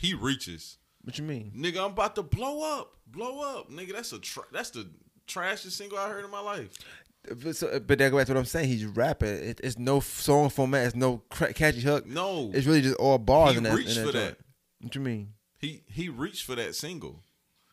[0.00, 0.78] He reaches.
[1.02, 1.52] what you mean.
[1.56, 2.94] Nigga, I'm about to blow up.
[3.06, 3.70] Blow up.
[3.70, 4.88] Nigga, that's a tra- that's the
[5.26, 6.70] trashiest single I heard in my life.
[7.42, 8.68] But, so, uh, but that go back to what I'm saying.
[8.68, 9.28] He's rapping.
[9.28, 10.86] It, it's no song format.
[10.86, 12.06] It's no catchy hook.
[12.06, 12.50] No.
[12.52, 13.74] It's really just all bars He in that.
[13.74, 14.38] reached in for that.
[14.38, 14.38] that.
[14.80, 15.30] What you mean?
[15.58, 17.22] He he reached for that single.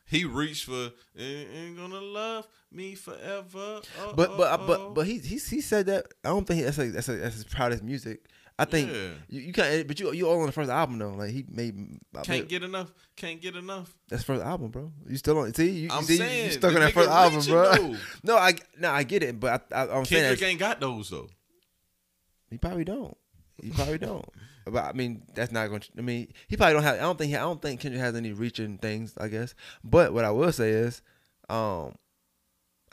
[0.05, 3.81] He reached for ain't, gonna love me forever.
[3.99, 4.67] Oh, But but oh.
[4.67, 6.05] but but he he he said that.
[6.23, 8.25] I don't think he, that's like, that's like, that's his proudest music.
[8.61, 9.09] I think Yeah.
[9.29, 9.87] you, you can't.
[9.87, 11.11] But you you all on the first album though.
[11.13, 11.75] Like he made.
[12.15, 12.93] I can't bet- get enough.
[13.15, 13.93] Can't get enough.
[14.09, 14.91] That's first album, bro.
[15.07, 15.53] You still on?
[15.53, 17.95] See, you, I'm see, saying, you stuck on that first album, bro.
[18.23, 21.09] No, I no, I get it, but I, I, I'm saying Kendrick ain't got those
[21.09, 21.27] though.
[22.49, 23.17] he probably don't.
[23.61, 24.25] He probably don't.
[24.63, 25.81] But I mean, that's not going.
[25.81, 26.95] to I mean, he probably don't have.
[26.97, 27.29] I don't think.
[27.31, 29.15] He, I don't think Kendrick has any reaching things.
[29.17, 29.55] I guess.
[29.83, 31.01] But what I will say is,
[31.49, 31.95] um,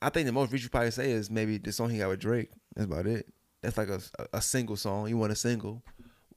[0.00, 2.20] I think the most reach you probably say is maybe the song he got with
[2.20, 2.48] Drake.
[2.74, 3.26] That's about it.
[3.62, 4.00] That's like a,
[4.32, 5.08] a single song.
[5.08, 5.82] You want a single.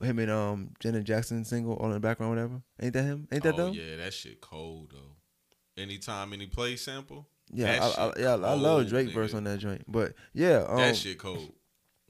[0.02, 2.62] him and um Janet Jackson single all in the background, whatever.
[2.82, 3.28] Ain't that him?
[3.32, 3.74] Ain't that oh them?
[3.74, 5.82] yeah, that shit cold though.
[5.82, 7.28] Anytime, any place sample.
[7.54, 9.14] Yeah, I, I, yeah, I love Drake nigga.
[9.14, 9.84] verse on that joint.
[9.88, 11.52] But yeah, um, that shit cold.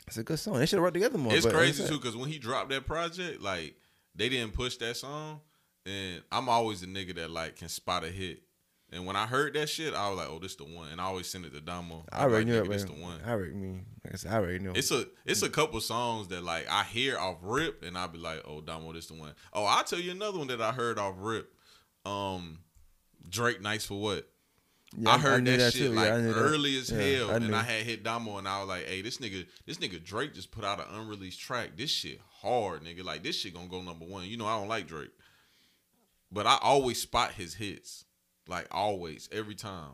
[0.08, 0.60] it's a good song.
[0.60, 1.34] They should have worked together more.
[1.34, 3.76] It's crazy too because when he dropped that project, like
[4.16, 5.42] they didn't push that song,
[5.86, 8.44] and I'm always a nigga that like can spot a hit.
[8.94, 11.06] And when I heard that shit, I was like, "Oh, this the one." And I
[11.06, 12.06] always send it to Damo.
[12.12, 12.70] I already like, knew "Nigga, it.
[12.72, 13.20] This the one.
[13.26, 13.86] I already mean,
[14.30, 14.74] I already knew.
[14.76, 18.18] It's a it's a couple songs that like I hear off rip, and I'll be
[18.18, 21.00] like, "Oh, Damo, this the one." Oh, I'll tell you another one that I heard
[21.00, 21.54] off rip.
[22.06, 22.60] Um,
[23.30, 24.28] Drake, "Nice for What."
[24.98, 25.94] Yeah, I heard knew that, shit too.
[25.94, 26.40] like Yeah, I knew that.
[26.42, 27.56] early as Yeah, hell, I and.
[27.56, 30.52] I had hit Damo, and I was like, "Hey, this nigga, this nigga Drake just
[30.52, 31.78] put out an unreleased track.
[31.78, 33.06] This shit hard, nigga.
[33.06, 34.26] Like this shit gonna go number one.
[34.26, 35.12] You know, I don't like Drake,
[36.30, 38.04] but I always spot his hits,
[38.52, 39.94] like always, every time.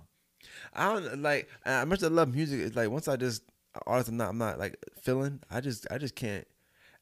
[0.74, 2.60] I don't like as much as I love music.
[2.60, 3.44] It's like once I just
[3.86, 5.40] artist, I'm not, I'm not like feeling.
[5.50, 6.46] I just, I just can't.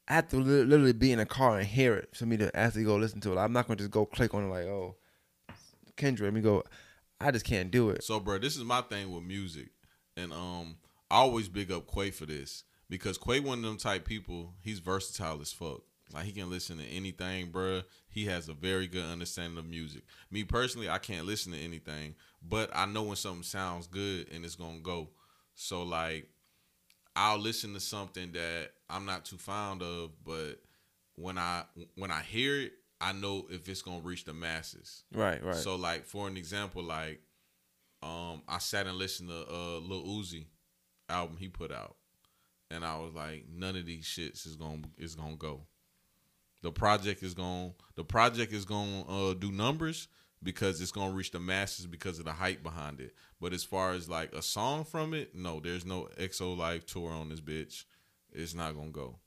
[0.08, 2.56] I have to li- literally be in a car and hear it for me to
[2.56, 3.38] actually go listen to it.
[3.38, 4.96] I'm not gonna just go click on it like, oh,
[5.96, 6.28] Kendrick.
[6.28, 6.64] Let me go.
[7.20, 8.04] I just can't do it.
[8.04, 9.70] So, bro, this is my thing with music,
[10.16, 10.76] and um,
[11.10, 14.54] I always big up Quay for this because Quay one of them type people.
[14.62, 15.82] He's versatile as fuck.
[16.14, 17.82] Like he can listen to anything, bro.
[18.16, 20.04] He has a very good understanding of music.
[20.32, 24.46] Me personally, I can't listen to anything, but I know when something sounds good and
[24.46, 25.10] it's gonna go.
[25.54, 26.30] So like,
[27.14, 30.62] I'll listen to something that I'm not too fond of, but
[31.16, 31.64] when I
[31.96, 35.04] when I hear it, I know if it's gonna reach the masses.
[35.14, 35.54] Right, right.
[35.54, 37.20] So like for an example, like
[38.02, 40.46] um I sat and listened to uh Lil Uzi
[41.10, 41.98] album he put out.
[42.72, 45.64] And I was like, none of these shits is gonna is gonna go.
[46.66, 50.08] The project is gonna the project is gonna uh do numbers
[50.42, 53.14] because it's gonna reach the masses because of the hype behind it.
[53.40, 57.12] But as far as like a song from it, no, there's no EXO Live tour
[57.12, 57.86] on this bitch.
[58.32, 59.20] It's not gonna go.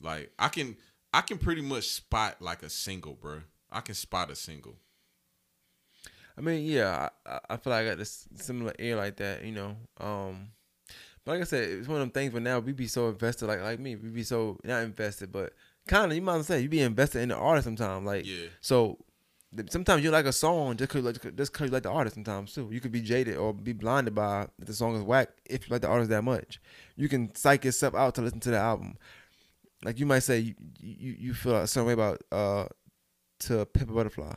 [0.00, 0.76] Like I can
[1.12, 3.40] I can pretty much spot like a single, bro.
[3.70, 4.76] I can spot a single.
[6.38, 9.44] I mean, yeah, I, I- I feel like I got this similar ear like that,
[9.44, 9.76] you know.
[10.00, 10.48] Um,
[11.24, 12.32] but like I said, it's one of them things.
[12.32, 15.52] But now we be so invested, like like me, we be so not invested, but
[15.86, 16.16] kind of.
[16.16, 18.04] You might as well say you be invested in the artist sometimes.
[18.06, 18.46] Like, Yeah.
[18.60, 18.98] so
[19.70, 22.14] sometimes you like a song just cause, like, just cause you like the artist.
[22.14, 25.28] Sometimes too, you could be jaded or be blinded by that the song is whack
[25.46, 26.60] if you like the artist that much.
[26.96, 28.96] You can psych yourself out to listen to the album.
[29.84, 32.66] Like you might say, you you, you feel a certain way about uh
[33.40, 34.32] to Pimp a Butterfly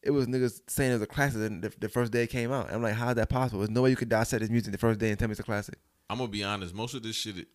[0.00, 2.72] it was niggas saying it was a classic the, the first day it came out.
[2.72, 3.58] I'm like, how is that possible?
[3.58, 5.40] There's no way you could dissect this music the first day and tell me it's
[5.40, 5.74] a classic.
[6.08, 6.72] I'm gonna be honest.
[6.72, 7.48] Most of this shit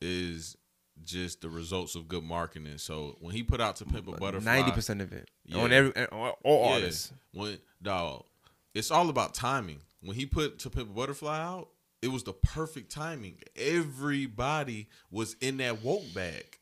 [0.00, 0.56] is
[1.04, 2.78] just the results of good marketing.
[2.78, 5.96] So when he put out to Pimp a Butterfly, Ninety percent of it on every
[5.96, 7.12] on all yeah, artists.
[7.32, 8.24] When dog,
[8.74, 9.80] it's all about timing.
[10.02, 11.68] When he put to Pimp a Butterfly out,
[12.02, 13.38] it was the perfect timing.
[13.56, 16.58] Everybody was in that woke bag,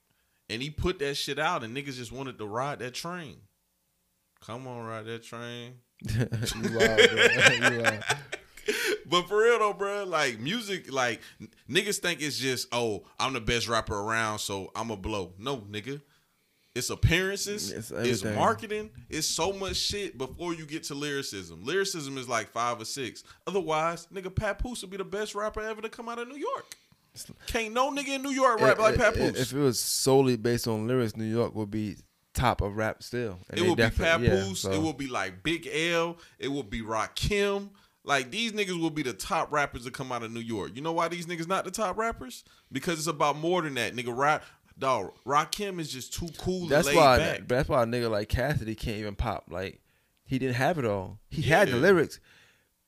[0.48, 3.36] and he put that shit out, and niggas just wanted to ride that train.
[4.44, 5.74] Come on, ride that train.
[6.02, 6.18] you
[6.76, 7.70] wild, bro.
[7.70, 8.04] you wild.
[9.06, 11.20] But for real though, bro, like music, like
[11.70, 15.32] niggas think it's just oh, I'm the best rapper around, so I'm a blow.
[15.38, 16.02] No, nigga,
[16.74, 21.64] it's appearances, It's it's, marketing, it's so much shit before you get to lyricism.
[21.64, 23.24] Lyricism is like five or six.
[23.46, 26.66] Otherwise, nigga, Papoose would be the best rapper ever to come out of New York.
[27.46, 29.40] Can't no nigga in New York rap like If- Papoose.
[29.40, 31.96] If it was solely based on lyrics, New York would be
[32.34, 33.38] top of rap still.
[33.50, 34.60] And it will be definitely- yeah, Papoose.
[34.60, 36.18] so- It will be like Big L.
[36.38, 37.70] It will be Rakim.
[38.08, 40.72] Like these niggas will be the top rappers that come out of New York.
[40.74, 42.42] You know why these niggas not the top rappers?
[42.72, 43.94] Because it's about more than that.
[43.94, 44.42] Nigga, rap
[44.78, 45.12] dog.
[45.26, 47.18] Rakim is just too cool That's why.
[47.18, 47.46] back.
[47.46, 49.44] That's why a nigga like Cassidy can't even pop.
[49.50, 49.82] Like
[50.24, 51.18] he didn't have it all.
[51.28, 52.18] He had the lyrics,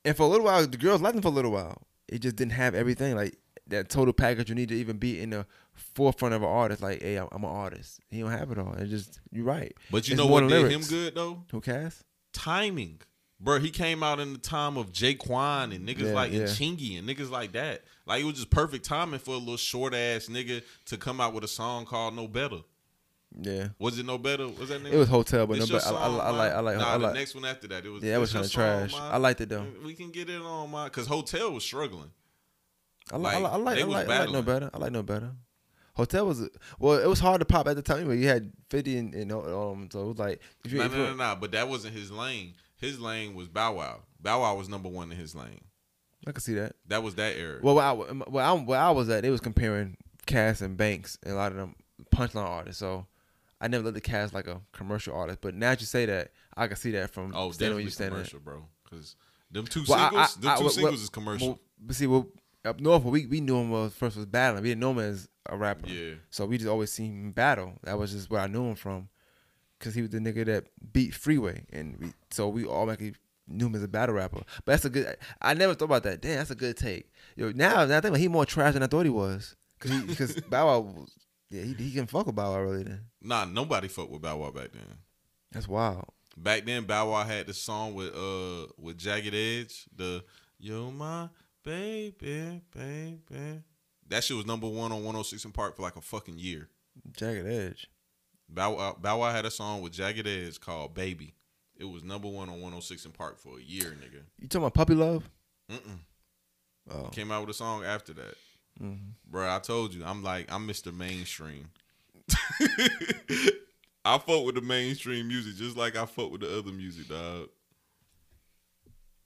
[0.03, 1.83] and for a little while, the girls liked him for a little while.
[2.07, 3.15] It just didn't have everything.
[3.15, 3.37] Like
[3.67, 6.81] that total package you need to even be in the forefront of an artist.
[6.81, 7.99] Like, hey, I'm I'm an artist.
[8.09, 8.73] He don't have it all.
[8.73, 9.73] It just you're right.
[9.91, 10.73] But you It's know what did lyrics.
[10.75, 11.43] him good though?
[11.51, 12.03] Who Cass?
[12.33, 13.01] Timing.
[13.43, 16.41] Bro, he came out in the time of Jaquan and niggas Yeah, like yeah.
[16.41, 17.81] and Chingy and niggas like that.
[18.05, 21.33] Like it was just perfect timing for a little short ass nigga to come out
[21.33, 22.59] with a song called No Better.
[23.39, 23.69] Yeah.
[23.79, 24.47] Was it No Better?
[24.47, 24.93] Was that nigga?
[24.93, 26.97] It was Hotel, but This no, but I, I, I like, I like, Nah, I
[26.97, 27.13] the like.
[27.15, 28.03] next one after that, it was.
[28.03, 28.93] Yeah, it was kinda trash.
[28.93, 29.01] man?
[29.01, 29.65] I liked it, though.
[29.83, 32.11] We can get it on my because Hotel was struggling.
[33.11, 34.69] I like, I like, I like, I like, no better.
[34.73, 35.31] I like no better.
[35.93, 36.47] Hotel was
[36.79, 37.99] well, it was hard to pop at the time.
[37.99, 40.91] Anyway, you had fifty and, and um, so it was like if you, No, if
[40.93, 41.37] no, no, no.
[41.39, 42.53] But that wasn't his lane.
[42.81, 44.01] His lane was Bow Wow.
[44.19, 45.61] Bow Wow was number one in his lane.
[46.27, 46.75] I can see that.
[46.87, 47.59] That was that era.
[47.63, 51.17] Well, where I, where I, where I was at, they was comparing Cass and Banks
[51.23, 51.75] and a lot of them
[52.13, 52.79] punchline artists.
[52.79, 53.07] So
[53.59, 55.39] I never looked at Cass like a commercial artist.
[55.41, 57.89] But now that you say that, I can see that from oh, standing where you
[57.89, 58.15] standing.
[58.15, 58.65] commercial, bro.
[58.83, 59.15] Because
[59.51, 61.59] them two Well, singles, I- them I- two well, singles well, is commercial.
[61.79, 62.27] But see, well,
[62.65, 64.61] up north, we we knew him was first was battling.
[64.63, 65.87] We didn't know him as a rapper.
[65.87, 66.13] Yeah.
[66.29, 67.73] So we just always seen him battle.
[67.83, 69.09] That was just where I knew him from,
[69.81, 73.15] cause he was the nigga that beat Freeway, and we, so we automatically
[73.47, 74.37] knew him as a battle rapper.
[74.63, 75.17] But that's a good.
[75.41, 76.21] I never thought about that.
[76.21, 77.11] Damn, that's a good take.
[77.35, 80.01] Yo, now, now I think he more trash than I thought he was, cause he,
[80.01, 81.05] because Bow Wow,
[81.49, 82.83] yeah, he, he can fuck with Bow Wow really.
[82.83, 84.83] Then Nah, nobody fucked with Bow Wow back then.
[85.51, 86.05] that's wild.
[86.37, 90.23] Back then, Bow Wow had the song with uh with Jagged Edge, the
[90.59, 91.27] Yo My
[91.63, 93.63] Baby, Baby.
[94.07, 96.69] That shit was number one on 106 in Park for like a fucking year.
[97.15, 97.87] Jagged Edge.
[98.53, 101.33] Bow Wow, Bow Wow had a song with Jagged Edge called Baby.
[101.77, 104.21] It was number one on 106 in Park for a year, nigga.
[104.39, 105.29] You talking about Puppy Love?
[105.71, 105.99] Mm-mm.
[106.91, 108.35] Oh, Came out with a song after that.
[108.81, 109.13] Mhm.
[109.31, 110.93] Bruh, I told you, I'm like, I'm Mr.
[110.93, 111.69] Mainstream.
[114.03, 117.49] I fuck with the mainstream music just like I fuck with the other music, dog.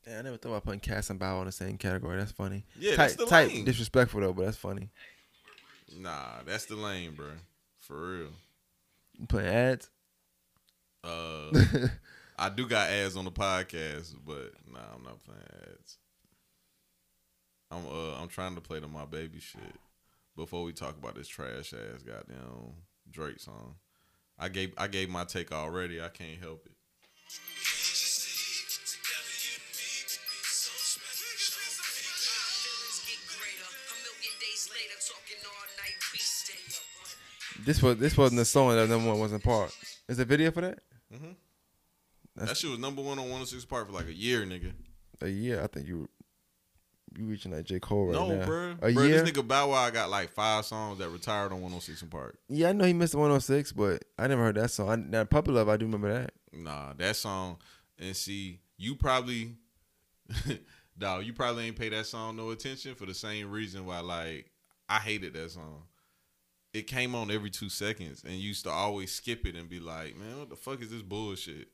[0.06, 2.18] Yeah, I never thought about putting Cass and Bow in the same category.
[2.18, 2.64] That's funny.
[2.78, 3.66] Yeah, tight, that's lane.
[3.66, 4.90] disrespectful though, but that's funny.
[5.98, 7.28] Nah, that's the lane, bro.
[7.80, 8.30] For real.
[9.28, 9.90] Putting ads?
[11.04, 11.52] Uh,
[12.38, 15.98] I do got ads on the podcast, but nah, I'm not playing ads.
[17.72, 19.62] I'm uh, I'm trying to play the my baby shit
[20.36, 22.74] before we talk about this trash ass goddamn
[23.10, 23.76] Drake song.
[24.38, 26.02] I gave I gave my take already.
[26.02, 26.72] I can't help it.
[37.64, 39.76] This was this wasn't the song that number one wasn't part.
[40.10, 40.80] Is there a video for that?
[41.14, 41.36] Mhm.
[42.36, 44.74] That's That shit was number one on 106 Park for like a year, nigga.
[45.22, 45.62] a year.
[45.64, 46.10] I think you
[47.18, 48.46] you reaching that J Cole right no, now.
[48.46, 48.72] bro.
[48.72, 49.22] A Bruh, year.
[49.24, 52.38] This nigga Bow Wow got like five songs that retired on 106 in Park.
[52.50, 54.90] Yeah, I know he missed the 106, but I never heard that song.
[54.90, 56.34] I, now Puppy Love, I do remember that.
[56.52, 57.58] Nah, that song.
[57.98, 59.56] And see, you probably,
[60.98, 64.52] dog, you probably ain't pay that song no attention for the same reason why, like,
[64.90, 65.84] I hated that song.
[66.76, 70.18] It came on every two seconds, and used to always skip it and be like,
[70.18, 71.70] man, what the fuck is this bullshit?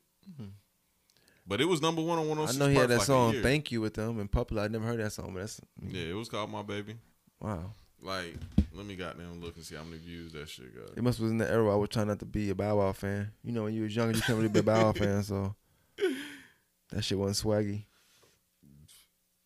[1.44, 2.48] But it was number one on Mm-hmm.
[2.48, 4.64] I know he had that like song "Thank You" with them and Love.
[4.64, 6.98] I never heard that song, but that's Yeah, it was called My Baby.
[7.40, 7.72] wow.
[8.00, 8.36] Like,
[8.72, 10.96] let me goddamn look and see how many views that shit got.
[10.96, 12.92] It must was in the era I was trying not to be a Bow Wow
[12.92, 13.32] fan.
[13.42, 15.56] You know, when you was younger, you couldn't really be a Bow Wow fan, so
[16.90, 17.86] that shit wasn't swaggy.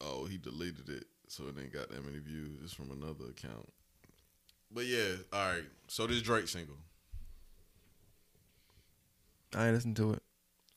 [0.02, 2.58] Oh, he deleted it, so it ain't got that many views.
[2.62, 3.70] It's from another account.
[4.70, 5.64] But yeah, all right.
[5.88, 6.76] So this Drake single,
[9.54, 10.22] I ain't listened to it.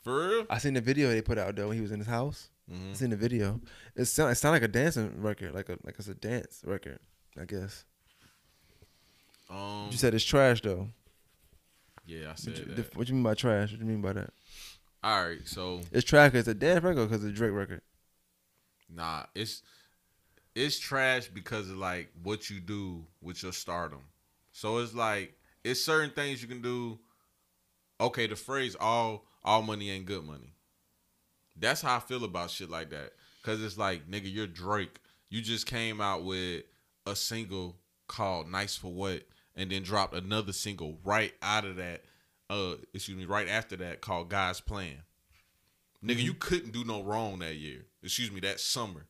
[0.03, 0.45] for real?
[0.49, 2.49] I seen the video they put out though when he was in his house.
[2.71, 2.91] Mhm.
[2.91, 3.59] I seen the video.
[3.95, 6.99] It sound it sound like a dancing record, like a like it's a dance record.
[7.39, 7.83] I guess.
[9.49, 10.89] Um, You said it's trash though.
[12.05, 12.95] yeah, I What said you, that.
[12.95, 13.71] what you mean by trash?
[13.71, 14.31] What you mean by that?
[15.03, 17.81] All right, so It's trash it's a dance record because it's a Drake record.
[18.89, 19.63] nah, it's
[20.59, 24.01] it's trash because of like what you do with your stardom.
[24.51, 25.33] So it's like
[25.63, 26.99] it's certain things you can do.
[28.01, 30.53] Okay, the phrase "all all money ain't good money."
[31.55, 33.13] That's how I feel about shit like that.
[33.43, 34.99] Cause it's like, nigga, you're Drake.
[35.29, 36.63] You just came out with
[37.05, 37.77] a single
[38.07, 39.23] called "Nice for What,"
[39.55, 42.03] and then dropped another single right out of that.
[42.49, 45.03] Uh, excuse me, right after that called "God's Plan."
[46.03, 47.85] Nigga, you couldn't do no wrong that year.
[48.03, 49.05] Excuse me, that summer.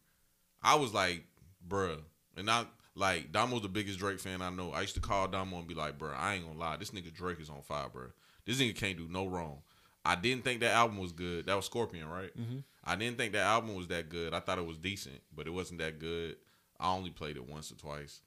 [0.62, 1.24] I was like,
[1.68, 2.00] bruh.
[2.38, 2.66] And I
[2.96, 4.72] like Damo's the biggest Drake fan I know.
[4.72, 6.78] I used to call Damo and be like, bruh, I ain't gonna lie.
[6.78, 8.12] This nigga Drake is on fire, bruh.
[8.46, 9.60] This nigga can't do no wrong.
[10.06, 11.46] I didn't think that album was good.
[11.46, 12.36] That was Scorpion, right?
[12.38, 12.60] Mm-hmm.
[12.84, 14.34] I didn't think that album was that good.
[14.34, 16.38] I thought it was decent, but it wasn't that good.
[16.80, 18.22] I only played it once or twice.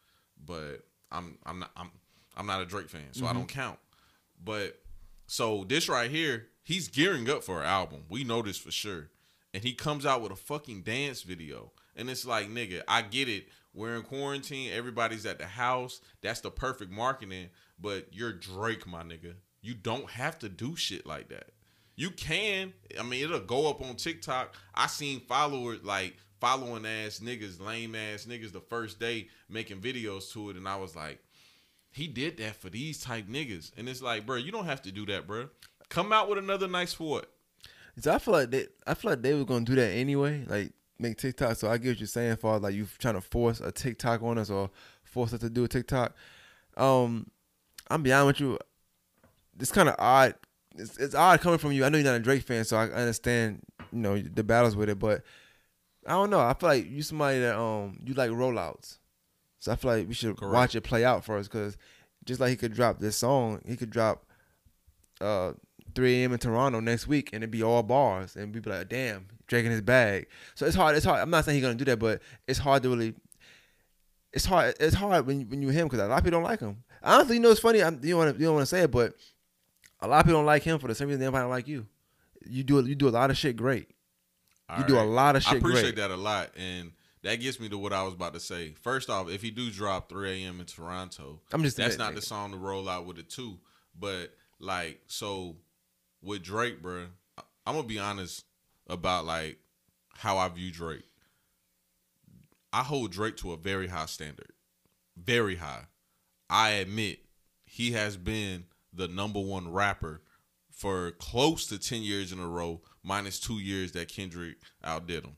[0.45, 1.91] But I'm I'm not I'm
[2.37, 3.39] I'm not a Drake fan, so I mm-hmm.
[3.39, 3.79] don't count.
[4.43, 4.79] But
[5.27, 8.05] so this right here, he's gearing up for an album.
[8.09, 9.09] We know this for sure.
[9.55, 11.73] And he comes out with a fucking dance video.
[11.97, 13.47] And it's like, nigga, I get it.
[13.75, 14.71] We're in quarantine.
[14.73, 16.01] Everybody's at the house.
[16.21, 17.49] That's the perfect marketing.
[17.81, 19.35] But you're Drake, my nigga.
[19.61, 21.51] You don't have to do shit like that.
[21.97, 22.73] You can.
[22.99, 24.55] I mean, it'll go up on TikTok.
[24.75, 30.33] I seen followers like following ass niggas, lame ass niggas the first day making videos
[30.33, 30.57] to it.
[30.57, 31.21] And I was like,
[31.91, 33.71] he did that for these type niggas.
[33.77, 35.49] And it's like, bro, you don't have to do that, bro.
[35.89, 37.31] Come out with another nice for what?
[38.01, 40.73] So I feel like they, I feel like they were gonna do that anyway, like
[41.03, 41.57] make TikTok.
[41.57, 44.39] So I get what you're saying, for like you trying to force a TikTok on
[44.39, 44.71] us or
[45.05, 46.15] force us to do a TikTok.
[46.77, 47.31] Um,
[47.91, 48.59] I'm be honest with you,
[49.61, 50.35] it's kind of odd.
[50.77, 51.85] It's, it's odd coming from you.
[51.85, 53.61] I know you're not a Drake fan, so I understand,
[53.93, 54.99] you know, the battles with it.
[54.99, 55.23] But
[56.07, 56.41] I don't know.
[56.41, 58.99] I feel like you somebody that um you like rollouts,
[59.59, 60.55] so I feel like we should Correct.
[60.55, 61.77] watch it play out for us Because
[62.25, 64.25] just like he could drop this song, he could drop
[65.21, 65.53] uh
[65.95, 66.33] 3 a.m.
[66.33, 69.65] in Toronto next week, and it'd be all bars, and we'd be like, "Damn, Drake
[69.65, 70.97] in his bag." So it's hard.
[70.97, 71.21] It's hard.
[71.21, 73.15] I'm not saying he's gonna do that, but it's hard to really
[74.33, 74.75] it's hard.
[74.81, 76.83] It's hard when you, when you him because a lot of people don't like him.
[77.03, 77.83] Honestly, you know, it's funny.
[77.83, 79.15] I'm, you don't want to you don't want to say it, but
[80.01, 81.87] a lot of people don't like him for the same reason everybody don't like you.
[82.47, 83.89] You do you do a lot of shit great.
[84.79, 85.53] You do a lot of shit.
[85.53, 85.97] I appreciate great.
[85.97, 86.93] that a lot, and
[87.23, 88.73] that gets me to what I was about to say.
[88.73, 90.61] First off, if he do drop 3 a.m.
[90.61, 93.59] in Toronto, I'm just that's not the song to roll out with it too.
[93.99, 95.57] But like, so
[96.23, 97.07] with Drake, bro,
[97.67, 98.45] I'm gonna be honest
[98.87, 99.59] about like
[100.17, 101.05] how I view Drake.
[102.73, 104.53] I hold Drake to a very high standard,
[105.17, 105.87] very high.
[106.49, 107.21] I admit
[107.65, 110.23] he has been the number one rapper
[110.71, 115.37] for close to 10 years in a row, minus two years that Kendrick outdid him.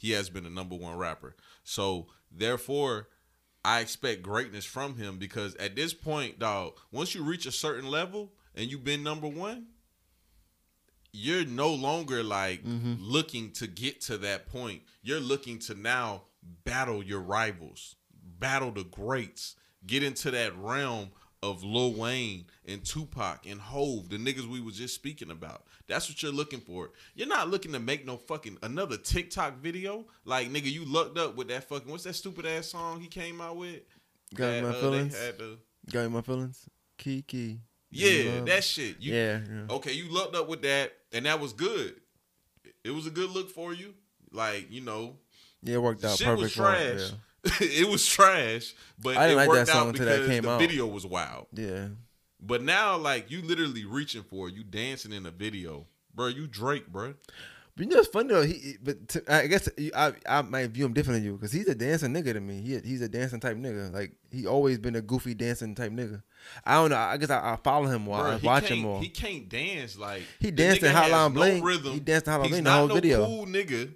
[0.00, 1.34] He has been the number one rapper.
[1.64, 3.08] So, therefore,
[3.64, 7.90] I expect greatness from him because at this point, dog, once you reach a certain
[7.90, 9.66] level and you've been number one,
[11.12, 12.60] you're no longer like
[13.00, 14.82] looking to get to that point.
[15.02, 16.22] You're looking to now
[16.64, 17.96] battle your rivals,
[18.38, 19.56] battle the greats,
[19.86, 21.10] get into that realm
[21.42, 25.64] of Lil Wayne and Tupac and Hove, the niggas we was just speaking about.
[25.86, 26.90] That's what you're looking for.
[27.14, 30.06] You're not looking to make no fucking another TikTok video.
[30.24, 33.40] Like nigga, you lucked up with that fucking what's that stupid ass song he came
[33.40, 33.80] out with?
[34.34, 35.14] Got That, my uh, feelings.
[35.14, 35.58] the-
[35.92, 36.68] Got my feelings.
[36.98, 37.60] Kiki.
[37.96, 38.96] Yeah, that shit.
[39.00, 39.74] You, yeah, yeah.
[39.76, 41.94] Okay, you lucked up with that, and that was good.
[42.84, 43.94] It was a good look for you.
[44.32, 45.16] Like you know,
[45.62, 46.42] Yeah, it worked out shit perfect.
[46.42, 47.10] was trash.
[47.60, 50.28] it was trash, but I didn't it like worked that song out until that because
[50.28, 50.60] came the out.
[50.60, 51.46] video was wild.
[51.52, 51.66] Yeah.
[51.66, 51.88] yeah.
[52.40, 56.26] But now, like you literally reaching for it, you dancing in a video, bro.
[56.28, 57.14] You Drake, bro.
[57.78, 58.42] You know it's funny though.
[58.42, 61.52] He, but to, I guess you- I I might view him different than you because
[61.52, 62.62] he's a dancing nigga to me.
[62.62, 63.92] He he's a dancing type nigga.
[63.92, 66.22] Like he always been a goofy dancing type nigga.
[66.64, 66.96] I don't know.
[66.96, 68.18] I guess I, I follow him more.
[68.18, 69.00] Bro, I watch him more.
[69.02, 71.62] He can't dance like He danced in Hotline Bling.
[71.62, 71.92] rhythm.
[71.92, 73.26] He danced in Hotline Bling the not whole no video.
[73.26, 73.92] Cool nigga.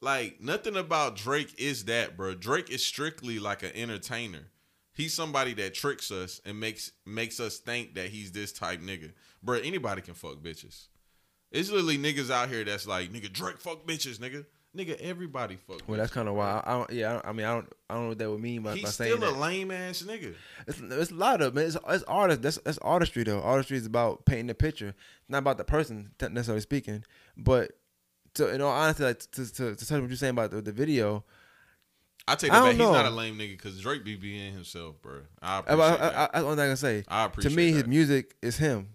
[0.00, 2.34] Like nothing about Drake is that, bro.
[2.34, 4.48] Drake is strictly like an entertainer.
[4.94, 9.12] He's somebody that tricks us and makes makes us think that he's this type nigga.
[9.42, 10.86] Bro, anybody can fuck bitches.
[11.52, 14.44] It's literally niggas out here that's like, nigga, Drake fuck bitches, nigga.
[14.74, 15.82] Nigga, everybody fuck.
[15.86, 16.62] well, that's kind of why.
[16.64, 16.90] I, I don't.
[16.90, 17.10] Yeah.
[17.10, 17.72] I, don't, I mean, I don't.
[17.90, 19.38] I don't know what that would mean by, by He's saying still a that.
[19.38, 20.34] lame ass nigga.
[20.66, 21.66] It's, it's a lot of man.
[21.66, 22.40] It's, it's artist.
[22.40, 23.42] That's that's artistry though.
[23.42, 27.04] Artistry is about painting the picture, It's not about the person necessarily speaking.
[27.36, 27.72] But
[28.36, 30.62] to in all honesty, like to to, to tell you what you're saying about the,
[30.62, 31.22] the video,
[32.26, 32.86] I take I that don't back.
[32.86, 35.20] He's not a lame nigga because Drake be being himself, bro.
[35.42, 36.30] I I, appreciate I, that.
[36.32, 37.04] I, one thing I can say.
[37.08, 38.88] I To appreciate me, his music is him.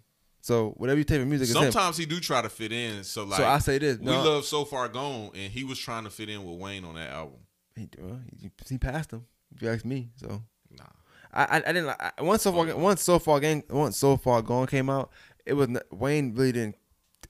[0.48, 1.50] So whatever you take from music.
[1.50, 3.04] Sometimes he do try to fit in.
[3.04, 4.24] So like, So I say this, we no.
[4.24, 7.10] love so far gone, and he was trying to fit in with Wayne on that
[7.10, 7.40] album.
[7.76, 9.26] He, well, he, he passed him.
[9.54, 10.42] If you ask me, so
[10.72, 10.86] Nah,
[11.34, 14.16] I I, I didn't like I- once so far once so far gang once so
[14.16, 15.12] far gone came out.
[15.46, 16.78] It was not, Wayne really didn't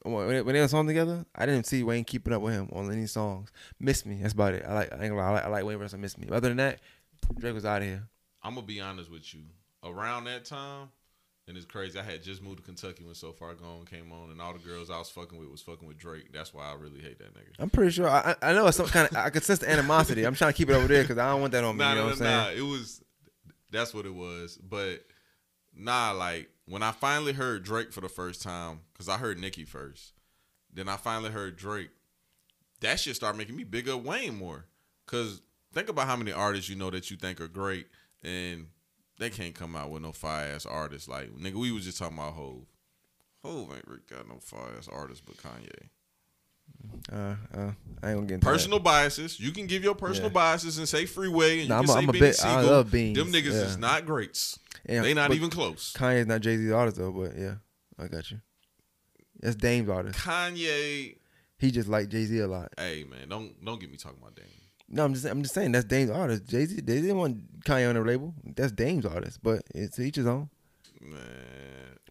[0.04, 1.26] when they, were song together.
[1.34, 3.52] I didn't see Wayne keeping up with him on any songs.
[3.80, 4.20] Miss me.
[4.22, 4.64] That's about it.
[4.64, 6.28] I like I, ain't gonna lie, I like, I like Wayne versus Miss Me.
[6.32, 6.82] Other than that,
[7.40, 8.08] Drake was out of here.
[8.44, 9.42] I'm gonna be honest with you.
[9.84, 10.90] Around that time,
[11.48, 11.98] and it's crazy.
[11.98, 14.60] I had just moved to Kentucky when So Far Gone came on, and all the
[14.60, 16.34] girls I was fucking with was fucking with Drake.
[16.34, 17.54] That's why I really hate that nigga.
[17.60, 18.10] I'm pretty sure.
[18.10, 20.26] I I know it's some kind of I could sense the animosity.
[20.26, 21.84] I'm trying to keep it over there because I don't want that on me.
[21.84, 22.58] Nah, you know nah, what I'm nah, saying?
[22.60, 22.68] nah.
[22.68, 23.04] It was
[23.72, 24.58] that's what it was.
[24.58, 25.06] But
[25.74, 29.64] nah, like when I finally heard Drake for the first time, because I heard Nicki
[29.64, 30.14] first,
[30.74, 31.90] then I finally heard Drake.
[32.82, 34.66] That shit started making me big up Wayne more.
[35.08, 35.42] Cause
[35.74, 37.88] think about how many artists you know that you think are great
[38.24, 38.68] and
[39.20, 41.08] they can't come out with no fire ass artists.
[41.08, 42.66] Like nigga, we was just talking about Hove.
[43.44, 45.90] Hove ain't really got no fire ass artists but Kanye.
[47.12, 47.72] Uh, uh,
[48.04, 48.52] I ain't gonna get into that.
[48.52, 49.40] Personal biases.
[49.40, 50.34] You can give your personal Yeah.
[50.34, 52.46] biases and say Freeway and Nah, you I'm can a- say I'm a Beanie bit-
[52.46, 53.62] I love Beans, Them niggas yeah.
[53.66, 54.60] is not greats.
[54.88, 55.94] Yeah, they not even close.
[55.94, 57.56] Kanye's not Jay Z's artist though, but yeah,
[57.98, 58.42] I got you.
[59.40, 60.20] That's Dame's artist.
[60.20, 61.18] Kanye,
[61.60, 62.72] He just like Jay Z a lot.
[62.78, 64.46] hey man, don't don't get me talking about Dame.
[64.90, 66.46] No, I'm just I'm just saying that's Dame's artist.
[66.46, 68.34] Jay Z they didn't want Kanye on their label.
[68.56, 70.50] That's Dame's artist, but it's each his own.
[71.02, 71.20] Man,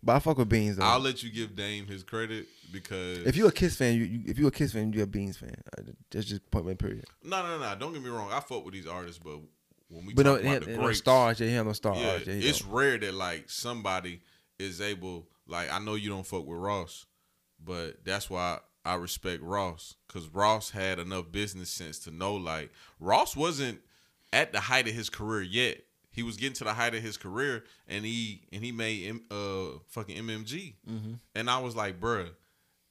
[0.02, 0.84] But I fuck with Beans though.
[0.84, 4.20] I'll let you give Dame his credit because if you're a Kiss fan, you, you
[4.26, 5.54] if you're a Kiss fan, you're a Beans fan.
[5.76, 7.04] Uh, that's just point blank period.
[7.24, 8.30] no no no, don't get me wrong.
[8.32, 9.38] I fuck with these artists, but
[9.88, 11.34] when we But no, talk he about had, the no greats, star.
[11.34, 11.96] Jay, he had no star.
[11.96, 12.18] yeah.
[12.18, 12.72] Jay, it's don't.
[12.72, 14.20] rare that like somebody
[14.58, 15.26] is able.
[15.48, 17.06] Like I know you don't fuck with Ross,
[17.64, 22.70] but that's why I respect Ross because Ross had enough business sense to know like
[23.00, 23.80] Ross wasn't
[24.32, 25.78] at the height of his career yet.
[26.12, 29.24] He was getting to the height of his career, and he and he made M-
[29.30, 31.12] uh fucking MMG, Mm-hmm.
[31.34, 32.30] and I was like, bruh,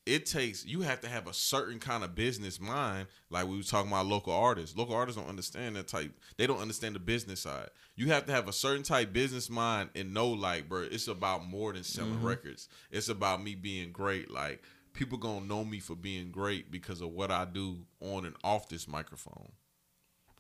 [0.05, 3.07] it takes you have to have a certain kind of business mind.
[3.31, 4.77] Like we was talking about local artists.
[4.77, 6.11] Local artists don't understand that type.
[6.37, 7.69] They don't understand the business side.
[7.95, 11.47] You have to have a certain type business mind and know, like, bro, it's about
[11.47, 12.69] more than selling records.
[12.91, 14.29] It's about me being great.
[14.29, 14.61] Like
[14.95, 18.69] people gonna know me for being great because of what I do on and off
[18.69, 19.51] this microphone.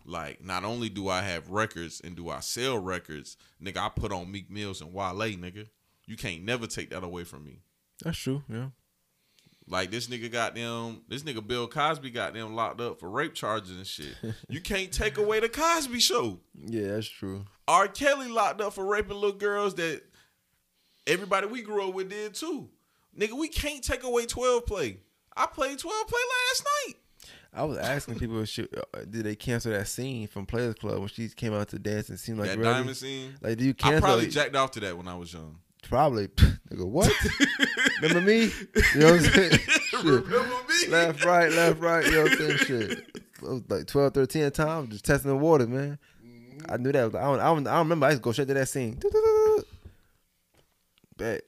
[0.05, 4.11] Like, not only do I have records and do I sell records, nigga, I put
[4.11, 5.67] on Meek Mills and Wale, nigga.
[6.05, 7.59] You can't never take that away from me.
[8.03, 8.43] That's true.
[8.47, 8.67] Yeah.
[9.67, 13.33] Like this nigga got them, this nigga Bill Cosby got them locked up for rape
[13.33, 14.15] charges and shit.
[14.49, 16.39] you can't take away the Cosby show.
[16.53, 17.45] Yeah, that's true.
[17.67, 17.87] R.
[17.87, 20.03] Kelly locked up for raping little girls that
[21.07, 22.69] everybody we grew up with did too.
[23.17, 24.99] Nigga, we can't take away 12 play.
[25.35, 26.19] I played 12 play
[26.49, 26.95] last night.
[27.53, 31.07] I was asking people, should, uh, did they cancel that scene from Players Club when
[31.07, 32.69] she came out to dance and seemed like that ready?
[32.69, 33.33] diamond scene.
[33.41, 33.97] Like, do you cancel?
[33.97, 34.31] I probably it?
[34.31, 35.59] jacked off to that when I was young.
[35.83, 36.27] Probably.
[36.69, 37.11] Nigga, what?
[38.01, 38.51] Remember me?
[38.93, 39.51] You know what I'm saying?
[39.59, 40.03] Shit.
[40.03, 40.87] Remember me?
[40.89, 42.05] Left, right, left, right.
[42.05, 42.57] You know what I'm saying?
[42.57, 43.23] Shit.
[43.41, 45.97] I was like 12, 13 at time, just testing the water, man.
[46.67, 47.15] I knew that.
[47.15, 48.07] I don't, I don't, I don't remember.
[48.07, 48.99] I used to go straight to that scene.
[51.15, 51.43] Bet.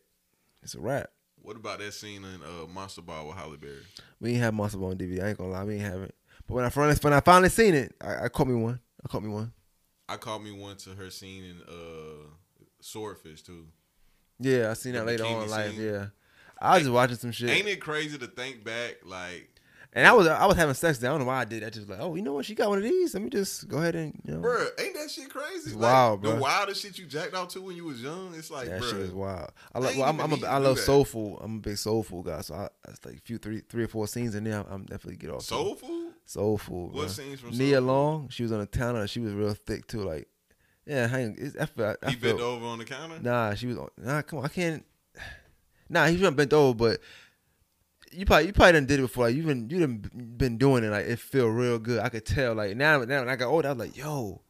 [0.63, 1.09] It's a wrap.
[1.47, 3.77] What about that scene in uh, Monster Ball with Halle Berry?
[4.19, 5.23] We ain't have Monster Ball on DVD.
[5.23, 6.13] I ain't gonna lie, we ain't have it.
[6.45, 8.81] But when I finally, when I finally seen it, I, I caught me one.
[9.01, 9.53] I caught me one.
[10.09, 12.27] I caught me one to her scene in uh,
[12.81, 13.65] Swordfish too.
[14.41, 15.71] Yeah, I seen The that later on in life.
[15.71, 15.81] scene?
[15.85, 16.05] Yeah,
[16.59, 18.97] I was just watching some shit, Ain't it crazy to think back?
[19.05, 19.56] Like,
[19.97, 21.03] and I was I was having sex.
[21.03, 21.63] I don't know why I did.
[21.63, 21.73] that.
[21.73, 22.45] just like, oh, you know what?
[22.45, 23.15] She got one of these.
[23.15, 24.41] Let me just go ahead and you know.
[24.47, 25.71] bruh, ain't that shit crazy?
[25.71, 28.35] Like, wild, The wildest shit you jacked out to when you was young.
[28.35, 29.49] It's like, that shit is wild.
[29.73, 29.89] I I love.
[29.89, 31.39] ain't Well, I'm, I'm a, I love soulful.
[31.43, 32.41] I'm a big soulful guy.
[32.41, 34.63] So I, it's like a few three three or four scenes in there.
[34.69, 35.39] I'm definitely get off.
[35.39, 35.45] to.
[35.45, 36.13] soul food.
[36.25, 36.89] soulful.
[36.89, 37.87] What scenes from Nia Soul Food?
[37.87, 38.29] Long.
[38.29, 39.07] She was on the town.
[39.07, 40.01] She was real thick too.
[40.01, 40.27] Like,
[40.85, 41.53] yeah, hang.
[41.59, 41.95] I feel.
[42.03, 43.17] I He feel, bent over on the counter.
[43.19, 43.89] Nah, she was on.
[43.97, 44.85] Nah, come on, I can't.
[45.89, 46.99] Nah, he was bent over, but
[48.11, 49.25] you probably you probably done did it before.
[49.25, 50.89] Like you been you done been doing it.
[50.89, 51.99] Like it feel real good.
[52.01, 52.53] I could tell.
[52.53, 54.41] Like now, now when I got older, I was like, yo,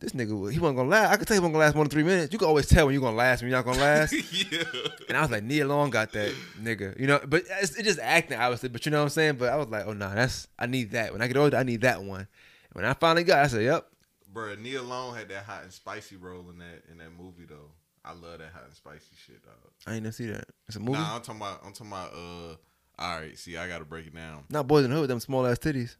[0.00, 1.12] this nigga, he wasn't gonna last.
[1.12, 2.32] I could tell he wasn't gonna last more than three minutes.
[2.32, 4.12] You can always tell when you're gonna last when you're not gonna last.
[4.32, 4.62] yeah.
[5.08, 7.20] and I was like, Nia Long got that nigga, you know.
[7.26, 8.68] But it's, it's just acting, obviously.
[8.68, 9.36] But you know what I'm saying.
[9.36, 11.12] But I was like, oh nah, that's I need that.
[11.12, 12.20] When I get older, I need that one.
[12.20, 12.28] And
[12.72, 13.86] when I finally got, it, I said, yep.
[14.32, 17.70] Bruh, Nia Long had that hot and spicy role in that in that movie though.
[18.04, 19.54] I love that hot and spicy shit, dog.
[19.86, 20.44] I ain't never see that.
[20.66, 20.98] It's a movie.
[20.98, 22.56] Nah, I'm talking about I'm talking about uh
[22.98, 24.44] all right, see I gotta break it down.
[24.50, 25.96] Not Boys in the Hood with them small ass titties.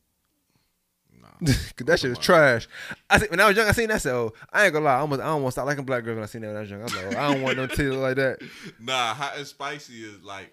[1.20, 1.28] Nah.
[1.46, 2.68] Cause that shit is trash.
[3.08, 4.02] I think when I was young, I seen that.
[4.02, 4.96] So oh, I ain't gonna lie.
[4.96, 6.56] I almost I don't want to stop liking black girls when I seen that when
[6.56, 6.80] I was young.
[6.80, 8.38] I was like, oh, I don't want no titties like that.
[8.80, 10.52] Nah, hot and spicy is like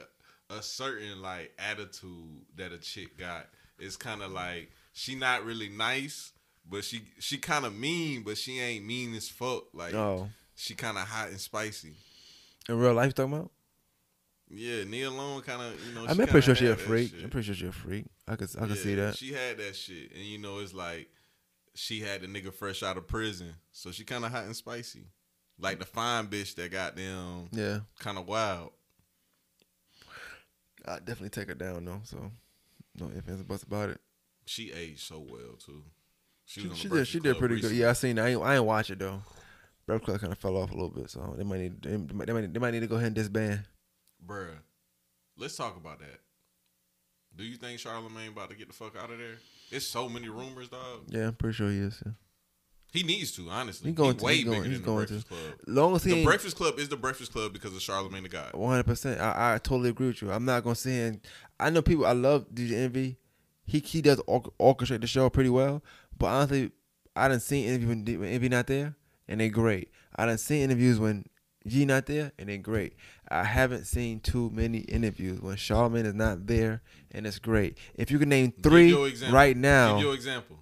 [0.49, 3.47] a certain like attitude that a chick got.
[3.79, 6.31] It's kind of like she not really nice,
[6.69, 9.65] but she she kind of mean, but she ain't mean as fuck.
[9.73, 11.93] Like Oh, she kind of hot and spicy.
[12.69, 13.51] in real life, you talking about?
[14.53, 16.05] Yeah, Nia Long kind of you know.
[16.05, 17.13] She I'm pretty sure she a freak.
[17.23, 18.05] I'm pretty sure she a freak.
[18.27, 19.15] I could I could Yeah, see that.
[19.15, 21.09] She had that shit, and you know it's like
[21.73, 25.05] she had the nigga fresh out of prison, so she kind of hot and spicy,
[25.57, 28.71] like the fine bitch that got them Yeah, kind of wild.
[30.85, 32.01] I definitely take her down though.
[32.03, 32.31] So
[32.99, 34.01] no ifs ands buts about it.
[34.45, 35.83] She aged so well too.
[36.45, 37.71] She, the she did she did Club pretty good.
[37.71, 38.17] Yeah, I seen.
[38.17, 38.25] That.
[38.25, 39.21] I ain't I ain't watch it though.
[39.85, 42.33] Breakfast Club kind of fell off a little bit, so they might need they they
[42.33, 43.63] might, they might need to go ahead and disband.
[44.25, 44.49] Bruh,
[45.37, 46.19] let's talk about that.
[47.35, 49.37] Do you think Charlemagne about to get the fuck out of there?
[49.71, 51.03] It's so many rumors, dog.
[51.07, 52.01] Yeah, I'm pretty sure he is.
[52.05, 52.11] Yeah.
[52.91, 53.89] He needs to, honestly.
[53.91, 55.13] He going to- way he going- bigger he's than going the to.
[55.25, 55.59] Breakfast Club.
[55.67, 58.53] Long as he The Breakfast Club is the Breakfast Club because of Charlemagne the God.
[58.53, 59.21] One hundred percent.
[59.21, 60.29] I totally agree with you.
[60.31, 61.07] I'm not gonna say.
[61.07, 61.21] and
[61.57, 62.05] I know people.
[62.05, 63.17] I love DJ Envy.
[63.65, 65.81] He he does orchestrate the show pretty well.
[66.17, 66.71] But honestly,
[67.15, 68.95] I didn't see interviews when, when Envy not there,
[69.29, 69.89] and they're great.
[70.17, 71.27] I didn't see interviews when
[71.63, 72.95] Yee not there, and they're great.
[73.31, 76.81] I haven't seen too many interviews when Charlemagne is not there,
[77.11, 77.77] and it's great.
[77.95, 78.93] If you can name three
[79.29, 80.59] right now, Give your example.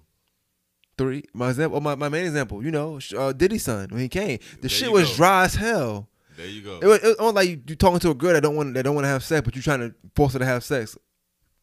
[0.96, 1.24] three.
[1.34, 2.62] My example, oh, my my main example.
[2.62, 5.16] You know, uh, Diddy's son when he came, the There shit was go.
[5.16, 6.08] dry as hell.
[6.36, 6.78] There you go.
[6.80, 8.72] It was, it was almost like you, you talking to a girl that don't want
[8.74, 10.96] that don't want to have sex, but you're trying to force her to have sex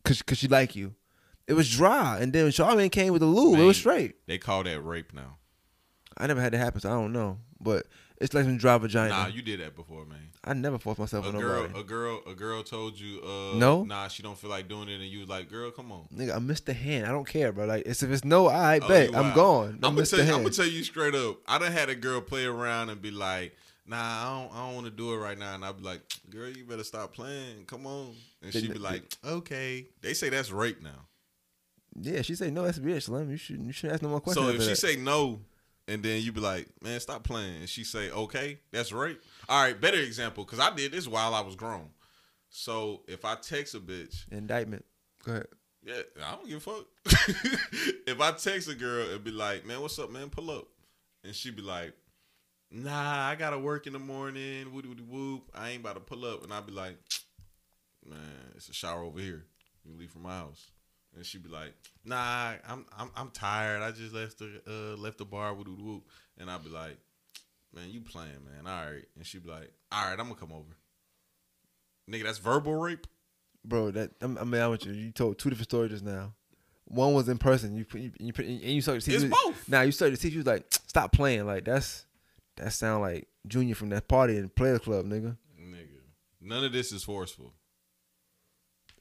[0.04, 0.94] because cause she like you.
[1.48, 4.16] It was dry, and then when Charlemagne came with the lube, it was straight.
[4.28, 5.38] They call that rape now.
[6.18, 7.38] I never had that happen, so I don't know.
[7.60, 7.86] But
[8.20, 9.10] it's like some dry vagina.
[9.10, 10.20] Nah, you did that before, man.
[10.44, 11.80] I never forced myself A on girl, nobody.
[11.80, 13.84] a girl, a girl told you, uh, No?
[13.84, 16.06] nah, she don't feel like doing it, and you was like, girl, come on.
[16.16, 17.06] Nigga, I missed the hand.
[17.06, 17.66] I don't care, bro.
[17.66, 19.80] Like, it's, if it's no, I Oh, bet I'm gone.
[19.84, 20.26] I I'm gonna tell you.
[20.34, 21.38] I'm gonna tell you straight up.
[21.48, 24.54] I done had a girl play around and be like, "Nah, I don't.
[24.56, 26.84] I don't want to do it right now." And I'd be like, "Girl, you better
[26.86, 27.66] stop playing.
[27.68, 31.06] Come on." And she'd be like, "Okay." They say that's rape now.
[32.00, 32.64] yeah, she say no.
[32.64, 33.30] That's bitch, Slim.
[33.32, 34.46] You should you should ask no more questions.
[34.48, 34.76] So if she that.
[34.78, 35.40] say no,
[35.88, 39.18] and then you be like, "Man, stop playing," and she say, "Okay, that's right.
[39.48, 41.90] All right, better example because I did this while I was grown.
[42.50, 44.86] So if I text a bitch indictment,
[45.24, 45.48] go ahead.
[45.84, 46.86] Yeah, I don't give a fuck.
[48.08, 50.30] if I text a girl and be like, "Man, what's up, man?
[50.30, 50.68] Pull up,"
[51.24, 51.94] and she'd be like,
[52.72, 54.74] "Nah, I gotta work in the morning.
[54.74, 55.50] Woody woody whoop.
[55.54, 56.98] I ain't about to pull up," and I'd be like,
[58.06, 58.20] "Man,
[58.56, 59.46] it's a shower over here.
[59.86, 60.72] You leave from my house."
[61.18, 61.74] And she'd be like,
[62.06, 63.82] Nah, I'm I'm I'm tired.
[63.82, 66.04] I just left the uh left the bar with whoop.
[66.38, 66.98] And I'd be like,
[67.74, 68.72] Man, you playing, man.
[68.72, 69.04] All right.
[69.16, 70.78] And she'd be like, All right, I'm gonna come over.
[72.10, 73.08] Nigga, that's verbal rape.
[73.66, 73.90] bro.
[73.92, 74.94] That I mean, I'm mad you.
[74.94, 76.34] You told two different stories just now.
[76.86, 77.76] One was in person.
[77.76, 79.16] You put you, you put and you started to see.
[79.16, 79.68] It's you- both.
[79.68, 80.30] Now you started to see.
[80.30, 81.46] You was like, stop playing.
[81.48, 82.06] Like that's
[82.58, 85.36] that sound like Junior from that party in Players Club, nigga.
[85.60, 85.88] Nigga.
[86.42, 87.54] None of this is forceful.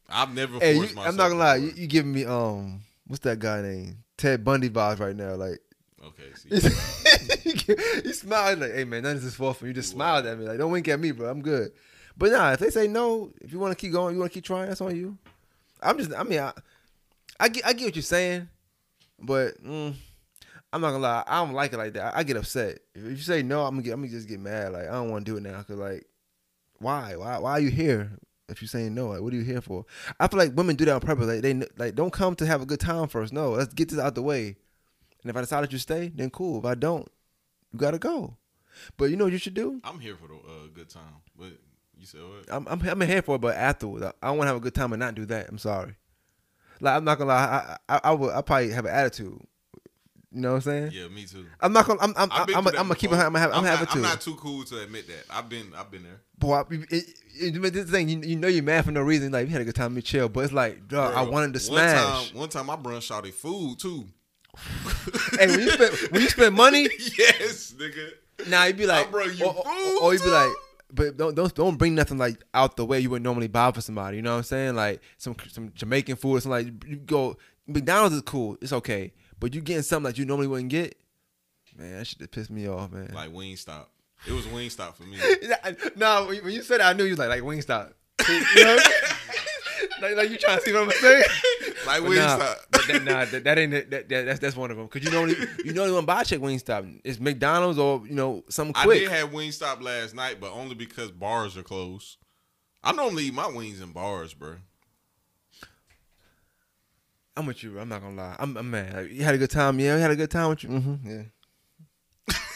[0.08, 1.12] I've never Hey, forced you, myself.
[1.12, 1.56] I'm not gonna lie.
[1.56, 3.98] You, you giving me um, what's that guy name?
[4.16, 5.34] Ted Bundy vibes right now.
[5.34, 5.60] Like
[6.06, 6.50] Okay, see.
[8.04, 9.66] you smiled like, hey man, none of this is forceful.
[9.66, 10.46] You just smiled at me.
[10.46, 11.28] Like don't wink at me, bro.
[11.28, 11.72] I'm good.
[12.16, 14.34] But nah, if they say no, if you want to keep going, you want to
[14.34, 14.68] keep trying.
[14.68, 15.18] That's on you.
[15.82, 16.14] I'm just.
[16.14, 16.52] I mean, I,
[17.40, 17.66] I get.
[17.66, 18.48] I get what you're saying,
[19.20, 19.94] but mm,
[20.72, 21.24] I'm not gonna lie.
[21.26, 22.14] I don't like it like that.
[22.14, 23.64] I, I get upset if you say no.
[23.64, 23.92] I'm gonna get.
[23.92, 24.72] I'm gonna just get mad.
[24.72, 25.60] Like I don't want to do it now.
[25.62, 26.06] Cause like,
[26.78, 27.16] why?
[27.16, 27.38] Why?
[27.38, 28.12] Why are you here?
[28.48, 29.84] If you're saying no, like what are you here for?
[30.20, 31.26] I feel like women do that on purpose.
[31.26, 33.32] Like they like don't come to have a good time first.
[33.32, 34.56] No, let's get this out the way.
[35.22, 36.60] And if I decide that you stay, then cool.
[36.60, 37.08] If I don't,
[37.72, 38.36] you gotta go.
[38.96, 39.80] But you know what you should do?
[39.82, 41.22] I'm here for the uh, good time.
[41.36, 41.58] But
[41.98, 42.44] you said what?
[42.48, 44.74] I'm I'm, I'm here for it, but afterwards, I, I want to have a good
[44.74, 45.48] time and not do that.
[45.48, 45.96] I'm sorry.
[46.80, 49.40] Like I'm not gonna lie, I I, I would I probably have an attitude.
[50.36, 50.90] You know what I'm saying?
[50.92, 51.46] Yeah, me too.
[51.60, 53.10] I'm not gonna I'm I'm I'm, I'm, I'm gonna keep.
[53.10, 55.24] I'm gonna have I'm, not, having I'm not too cool to admit that.
[55.30, 56.20] I've been I've been there.
[56.38, 56.92] Boy, it,
[57.34, 59.32] it, it, this thing you, you know you're mad for no reason.
[59.32, 61.60] Like we had a good time, we chill, but it's like, dog, I wanted to
[61.60, 61.96] smash.
[61.96, 64.04] One time, one time I brung shawty food too.
[65.38, 66.82] hey, when you spend when you spend money,
[67.18, 68.10] yes, nigga.
[68.50, 70.52] Nah, you'd be like, I brought you or, or- or you'd be like,
[70.92, 73.80] but don't don't don't bring nothing like out the way you would normally buy for
[73.80, 74.18] somebody.
[74.18, 74.74] You know what I'm saying?
[74.74, 77.36] Like some some Jamaican food or something like you go
[77.66, 80.96] McDonald's is cool, it's okay, but you getting something that you normally wouldn't get,
[81.76, 83.10] man, that shit just pissed me off, man.
[83.14, 83.86] Like Wingstop.
[84.26, 85.18] It was Wingstop for me.
[85.96, 87.92] no, when you said that, I knew you was like like Wingstop.
[88.28, 88.78] You know?
[90.02, 91.24] like, like you trying to see what I'm saying?
[91.86, 92.56] Like But nah, Wingstop.
[92.72, 93.70] but that, nah, that, that ain't.
[93.70, 94.88] That, that, that's that's one of them.
[94.88, 95.24] Cause you know
[95.64, 97.00] you know to buy check Wingstop.
[97.04, 98.96] It's McDonald's or you know something quick.
[98.96, 102.16] I did have Wingstop last night, but only because bars are closed.
[102.86, 104.56] I normally eat my wings in bars, bro.
[107.36, 107.70] I'm with you.
[107.72, 107.82] Bro.
[107.82, 108.36] I'm not gonna lie.
[108.38, 108.94] I'm, I'm mad.
[108.94, 109.78] Like, you had a good time.
[109.78, 110.70] Yeah, we had a good time with you.
[110.70, 111.10] Mm-hmm.
[111.10, 111.22] Yeah.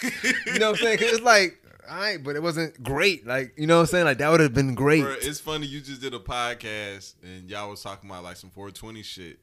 [0.53, 0.99] you know what I'm saying?
[0.99, 3.27] Cause it's like, all right, but it wasn't great.
[3.27, 4.05] Like, you know what I'm saying?
[4.05, 5.03] Like that would have been great.
[5.03, 8.51] Bro, it's funny you just did a podcast and y'all was talking about like some
[8.51, 9.39] 420 shit.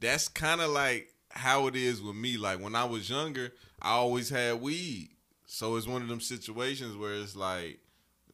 [0.00, 2.36] That's kind of like how it is with me.
[2.36, 5.10] Like when I was younger, I always had weed.
[5.46, 7.78] So it's one of them situations where it's like,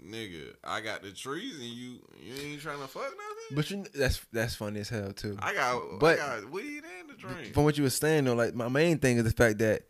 [0.05, 3.57] nigga, I got the trees and you you ain't trying to fuck nothing.
[3.57, 5.37] but you, that's that's funny as hell too.
[5.41, 7.55] I got But- I got weed and the drink.
[7.55, 9.83] From what you were saying though, like my main thing is the fact that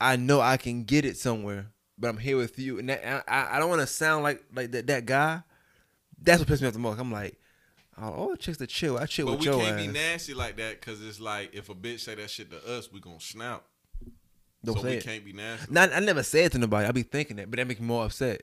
[0.00, 1.66] I know I can get it somewhere,
[1.98, 4.70] but I'm here with you, and that, I- I, don't want to sound like like
[4.72, 5.42] that that guy.
[6.22, 6.98] That's what pisses me off the most.
[6.98, 7.38] I'm like,
[8.00, 8.98] oh, all the chicks that chill.
[8.98, 9.86] I chill But with we can't ass.
[9.86, 12.90] be nasty like that because it's like if a bitch say that shit to us,
[12.92, 13.64] we gonna snap.
[14.64, 15.04] Don't so say we it.
[15.04, 15.72] can't be nasty.
[15.72, 16.86] Not, I never said it to nobody.
[16.86, 18.42] I be thinking that, but that makes me more upset.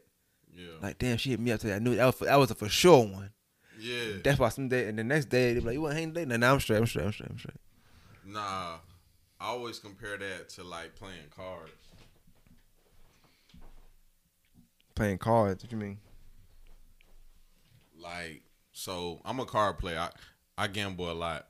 [0.57, 1.75] Yeah, Like, damn, she hit me up today.
[1.75, 3.31] I knew that was, that was a for sure one.
[3.79, 4.17] yeah.
[4.23, 6.13] That's why some day and the next day they be like, "You want to hang
[6.13, 6.77] today?" Nah, nah, I'm straight.
[6.77, 7.05] I'm straight.
[7.05, 7.29] I'm straight.
[7.31, 7.57] I'm straight.
[8.25, 8.77] Nah,
[9.39, 11.71] I always compare that to like playing cards.
[14.95, 15.63] Playing cards.
[15.63, 15.99] What you mean?
[17.99, 19.99] Like, so I'm a card player.
[19.99, 20.09] I,
[20.57, 21.47] I gamble a lot.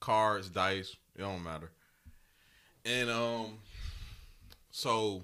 [0.00, 1.70] Cards, dice, it don't matter.
[2.84, 3.58] And um,
[4.70, 5.22] so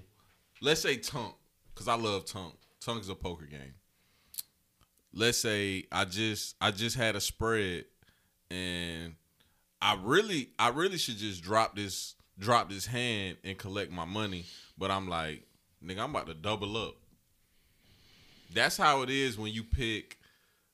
[0.61, 1.33] let's say Tunk,
[1.75, 2.53] cause I love Tunk.
[2.87, 3.73] Tunk is a poker game.
[5.13, 7.83] Let's say I just I just had a spread,
[8.49, 9.15] and
[9.81, 14.45] I really I really should just drop this drop this hand and collect my money.
[14.77, 15.43] But I'm like,
[15.83, 16.95] nigga, I'm about to double up.
[18.53, 20.17] That's how it is when you pick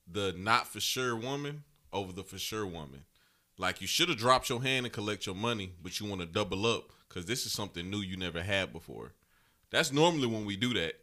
[0.07, 3.05] the not for sure woman over the for sure woman.
[3.57, 6.27] Like you should have dropped your hand and collect your money, but you want to
[6.27, 9.13] double up because this is something new you never had before.
[9.73, 10.93] That's normally when we do that.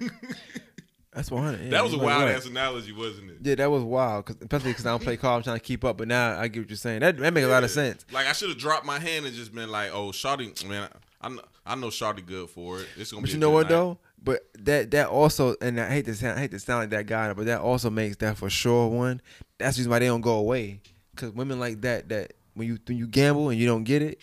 [1.14, 1.64] That's 100.
[1.64, 2.36] Yeah, that was a you might be wild right.
[2.36, 3.38] ass analogy, wasn't it?
[3.42, 4.26] Yeah, that was wild.
[4.26, 5.96] Cause especially because I don't play cards, I'm trying to keep up.
[5.96, 7.00] But now I get what you're saying.
[7.00, 8.04] That that makes a lot of sense.
[8.12, 10.90] Like I should have dropped my hand and just been like, "Oh, Shawty, man,
[11.22, 12.88] I know, I know Shawty good for it.
[12.98, 13.98] It's gonna But be." you know what night." though?
[14.22, 17.06] But that that also, and I hate to sound, I hate to sound like that
[17.06, 19.22] guy, but that also makes that for sure one.
[19.56, 20.82] That's the reason why they don't go away.
[21.16, 24.20] Cause women like that, that when you when you gamble and you don't get it,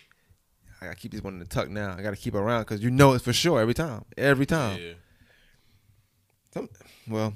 [0.82, 1.96] I gotta keep this one in the tuck now.
[1.98, 4.80] I gotta keep it around because you know it's for sure every time, every time.
[4.80, 4.94] Yeah,
[6.54, 6.70] Some,
[7.08, 7.34] well,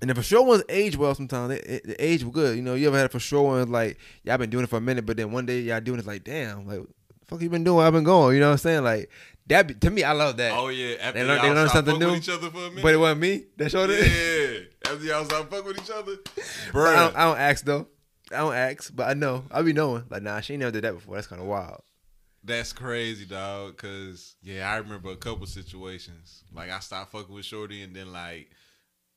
[0.00, 1.50] and the for sure ones age well sometimes.
[1.50, 2.56] They, it, the age was good.
[2.56, 4.76] You know, you ever had a for sure one like y'all been doing it for
[4.76, 7.48] a minute, but then one day y'all doing it like damn, like the fuck you
[7.50, 7.84] been doing?
[7.86, 8.34] I've been going.
[8.34, 8.84] You know what I'm saying?
[8.84, 9.10] Like
[9.46, 10.52] that be, to me, I love that.
[10.52, 10.96] Oh yeah.
[11.00, 12.82] After They learn- they learn something new, each other for a minute.
[12.82, 14.00] but it wasn't me that showed it.
[14.06, 14.90] yeah.
[14.92, 16.94] After y'all stop fucking with each other, But I, bro.
[16.94, 17.86] don't, I don't ask though.
[18.32, 19.44] I don't ask, but I know.
[19.50, 20.04] I be knowing.
[20.08, 21.16] Like, nah, she never did that before.
[21.16, 21.82] That's kind of wild.
[22.44, 23.76] That's crazy, dog.
[23.76, 26.42] Cause yeah, I remember a couple situations.
[26.52, 28.50] Like I stopped fucking with Shorty, and then like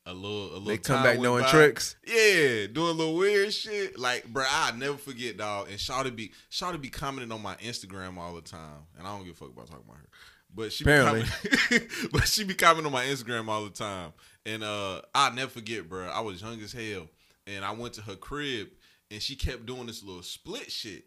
[0.06, 0.60] a little, a little.
[0.66, 1.50] They come back knowing by.
[1.50, 1.96] tricks.
[2.06, 3.98] Yeah, doing a little weird shit.
[3.98, 5.68] Like, bro, I never forget, dog.
[5.68, 9.24] And Shawty be Shawty be commenting on my Instagram all the time, and I don't
[9.26, 10.08] give a fuck about talking about her.
[10.54, 11.22] But she Apparently.
[11.22, 14.12] be comment- but she be commenting on my Instagram all the time,
[14.46, 16.06] and uh, I never forget, bro.
[16.06, 17.08] I was young as hell,
[17.48, 18.68] and I went to her crib,
[19.10, 21.04] and she kept doing this little split shit.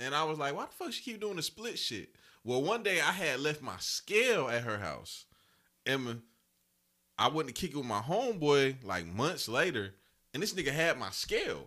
[0.00, 2.10] And I was like, why the fuck she keep doing the split shit?
[2.44, 5.24] Well, one day I had left my scale at her house.
[5.84, 6.22] And
[7.18, 9.94] I went to kick it with my homeboy like months later,
[10.32, 11.66] and this nigga had my scale.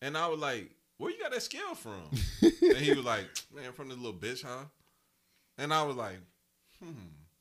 [0.00, 2.02] And I was like, where you got that scale from?
[2.40, 4.64] and he was like, man, from this little bitch, huh?
[5.58, 6.16] And I was like,
[6.82, 6.92] hmm,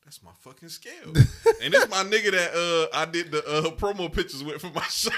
[0.03, 0.93] that's my fucking scale.
[1.61, 4.81] and it's my nigga that uh I did the uh promo pictures with for my
[4.89, 5.13] shirt.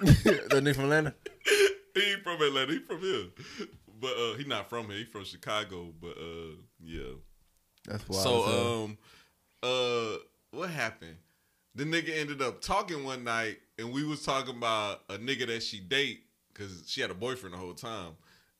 [0.00, 1.14] the nigga from Atlanta.
[1.94, 2.72] he ain't from Atlanta.
[2.72, 3.24] He from here.
[4.02, 4.98] But uh, he not from here.
[4.98, 5.94] He from Chicago.
[5.98, 7.14] But uh, yeah.
[7.86, 8.18] That's why.
[8.18, 8.98] so um,
[9.62, 10.16] uh,
[10.50, 11.16] what happened?
[11.76, 15.62] The nigga ended up talking one night, and we was talking about a nigga that
[15.62, 18.16] she date because she had a boyfriend the whole time.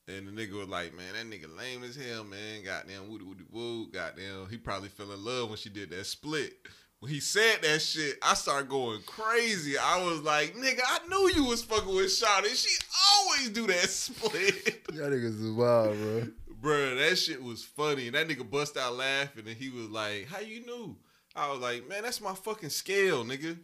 [0.08, 2.64] And the nigga was like, man, that nigga lame as hell, man.
[2.64, 3.90] Goddamn, woody woody woo.
[3.90, 6.54] Goddamn, he probably fell in love when she did that split.
[7.02, 9.76] When he said that shit, I started going crazy.
[9.76, 12.54] I was like, nigga, I knew you was fucking with Shawty.
[12.54, 12.78] She
[13.16, 14.82] always do that split.
[14.92, 16.28] Y'all niggas is wild, bro.
[16.62, 18.06] Bruh, that shit was funny.
[18.06, 20.96] And that nigga bust out laughing and he was like, How you knew?
[21.34, 23.58] I was like, Man, that's my fucking scale, nigga.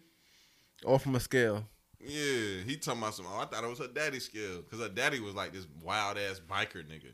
[0.84, 1.64] Off from a scale.
[2.00, 3.26] Yeah, he talking about some.
[3.28, 6.18] Oh, I thought it was her daddy scale because her daddy was like this wild
[6.18, 7.12] ass biker nigga.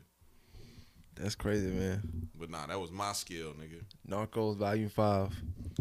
[1.15, 2.01] That's crazy, man.
[2.37, 3.81] But nah, that was my skill, nigga.
[4.09, 5.29] Narcos Volume Five.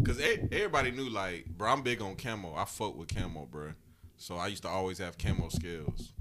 [0.05, 2.55] Cause everybody knew like, bro, I'm big on camo.
[2.55, 3.73] I fuck with camo, bro.
[4.17, 6.13] So I used to always have camo skills.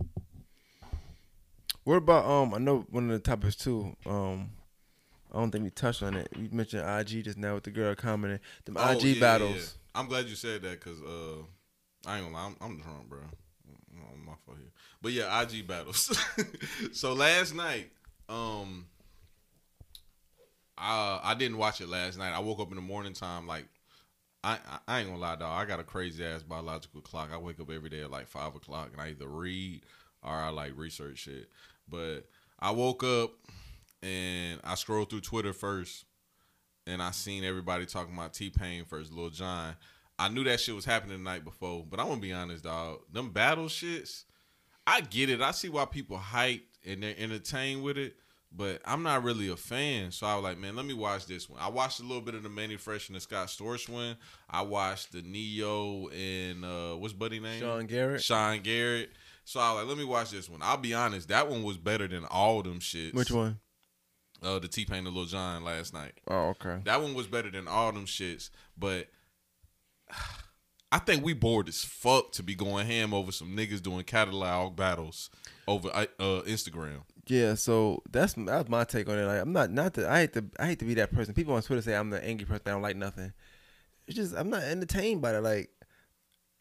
[1.84, 2.54] What about um?
[2.54, 3.96] I know one of the topics too.
[4.06, 4.52] Um,
[5.34, 6.28] I don't think we touched on it.
[6.38, 9.56] You mentioned IG just now with the girl commenting them Oh, IG yeah, yeah, battles.
[9.56, 10.00] yeah.
[10.00, 11.44] I'm glad you said that because uh,
[12.06, 13.20] I ain't gonna lie, I'm, I'm drunk, bro.
[13.20, 14.72] I'm my fault here.
[15.02, 16.16] But yeah, IG battles.
[16.94, 17.92] so last night,
[18.30, 18.86] um,
[20.78, 22.34] I I didn't watch it last night.
[22.34, 23.66] I woke up in the morning time like.
[24.46, 24.58] I,
[24.90, 25.58] I ain't gonna lie, dog.
[25.58, 27.30] I got a crazy ass biological clock.
[27.32, 29.84] I wake up every day at like five o'clock, and I either read
[30.22, 31.48] or I like research shit.
[31.88, 32.26] But
[32.60, 33.32] I woke up
[34.02, 36.04] and I scrolled through Twitter first,
[36.86, 39.76] and I seen everybody talking about T Pain versus Lil Jon.
[40.20, 43.00] I knew that shit was happening the night before, but I'm gonna be honest, dog.
[43.14, 44.26] Them battle shits,
[44.86, 45.42] I get it.
[45.42, 48.18] I see why people hype and they're entertained with it,
[48.56, 50.12] but I'm not really a fan.
[50.12, 51.60] So I was like, man, let me watch this one.
[51.62, 54.16] I watched a little bit of the Manny Fresh and the Scott Storch one.
[54.50, 57.60] I watched the Ne-Yo and uh, what's Buddy name?
[57.62, 58.24] Sean Garrett.
[58.24, 59.10] Sean Garrett.
[59.46, 60.62] So I was like, let me watch this one.
[60.62, 63.14] I'll be honest, that one was better than all them shits.
[63.14, 63.60] Which one?
[64.42, 66.14] Uh, the T Pain and Lil Jon last night.
[66.28, 66.82] Oh, okay.
[66.84, 69.08] That one was better than all them shits, but
[70.92, 74.76] I think we bored as fuck to be going ham over some niggas doing catalog
[74.76, 75.32] battles
[75.68, 77.02] over uh, uh, Instagram.
[77.28, 79.26] Yeah, so that's that's my take on it.
[79.26, 81.34] Like, I'm not not that I hate to I hate to be that person.
[81.34, 82.64] People on Twitter say I'm the angry person.
[82.66, 83.32] I don't like nothing.
[84.08, 85.42] It's just I'm not entertained by it.
[85.42, 85.70] Like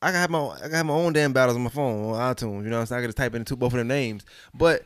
[0.00, 2.64] I got my I have my own damn battles on my phone on iTunes.
[2.64, 4.24] You know, saying I can just type in two both of their names.
[4.54, 4.84] But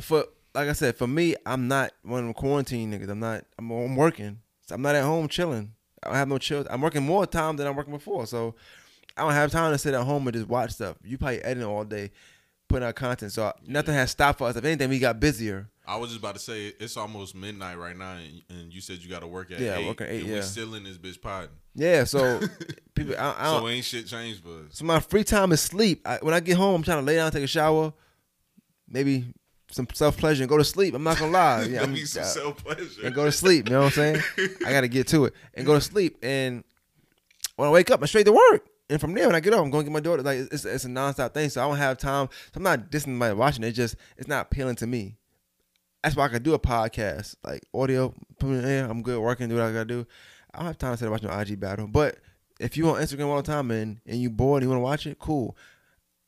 [0.00, 0.24] for
[0.54, 3.10] like I said, for me, I'm not one of them quarantine niggas.
[3.10, 3.44] I'm not.
[3.58, 4.40] I'm, I'm working.
[4.66, 5.72] So I'm not at home chilling.
[6.02, 6.66] I have no chill.
[6.70, 8.26] I'm working more time than I'm working before.
[8.26, 8.54] So
[9.16, 10.96] I don't have time to sit at home and just watch stuff.
[11.04, 12.10] You probably editing all day,
[12.68, 13.32] putting out content.
[13.32, 14.56] So nothing has stopped for us.
[14.56, 15.68] If anything, we got busier.
[15.88, 18.98] I was just about to say it's almost midnight right now, and, and you said
[18.98, 19.86] you got to work at Yeah, eight.
[19.86, 20.36] work at eight, and yeah.
[20.36, 21.50] we still in this bitch potting.
[21.76, 22.02] Yeah.
[22.04, 22.40] So
[22.96, 24.64] people, I, I don't, So ain't shit changed us.
[24.72, 26.02] So my free time is sleep.
[26.06, 27.92] I, when I get home, I'm trying to lay down, take a shower,
[28.88, 29.26] maybe
[29.70, 30.92] some self pleasure, and go to sleep.
[30.94, 31.62] I'm not gonna lie.
[31.70, 33.06] Yeah, I'm, some self pleasure.
[33.06, 33.68] and go to sleep.
[33.68, 34.22] You know what I'm saying?
[34.66, 36.18] I gotta get to it and go to sleep.
[36.20, 36.64] And
[37.54, 38.66] when I wake up, I'm straight to work.
[38.88, 40.22] And from there, when I get up, I'm going to get my daughter.
[40.22, 41.48] Like it's, it's a nonstop thing.
[41.50, 42.28] So I don't have time.
[42.32, 43.64] So I'm not dissing my watching.
[43.64, 43.68] it.
[43.68, 45.16] It's just it's not appealing to me.
[46.02, 48.14] That's why I can do a podcast, like audio.
[48.38, 48.88] Put it in there.
[48.88, 49.48] I'm good working.
[49.48, 50.06] Do what I gotta do.
[50.54, 51.88] I don't have time to sit and watch no IG battle.
[51.88, 52.18] But
[52.60, 54.84] if you on Instagram all the time and and you bored and you want to
[54.84, 55.56] watch it, cool.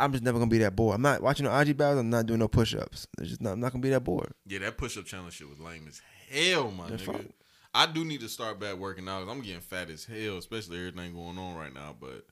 [0.01, 0.97] I'm just never gonna be that bored.
[0.97, 2.01] I'm not watching no IG battles.
[2.01, 3.07] I'm not doing no push ups.
[3.21, 3.53] It's just not.
[3.53, 4.33] I'm not gonna be that bored.
[4.47, 7.13] Yeah, that push up challenge shit was lame as hell, my That's nigga.
[7.13, 7.33] fine.
[7.75, 9.21] I do need to start back working out.
[9.27, 11.95] 'cause I'm getting fat as hell, especially everything going on right now.
[12.01, 12.27] But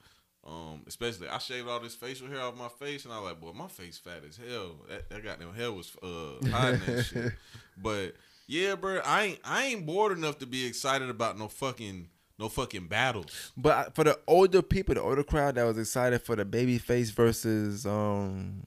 [0.47, 3.40] um, especially I shaved all this facial hair off my face, and I was like,
[3.40, 4.77] boy, my face fat as hell.
[4.89, 7.32] That, that goddamn hair was uh hiding that shit.
[7.77, 8.14] But
[8.47, 12.09] yeah, bro, I ain't I ain't bored enough to be excited about no fucking
[12.39, 13.52] no fucking battles.
[13.56, 17.85] But for the older people, the older crowd that was excited for the Babyface versus
[17.85, 18.62] um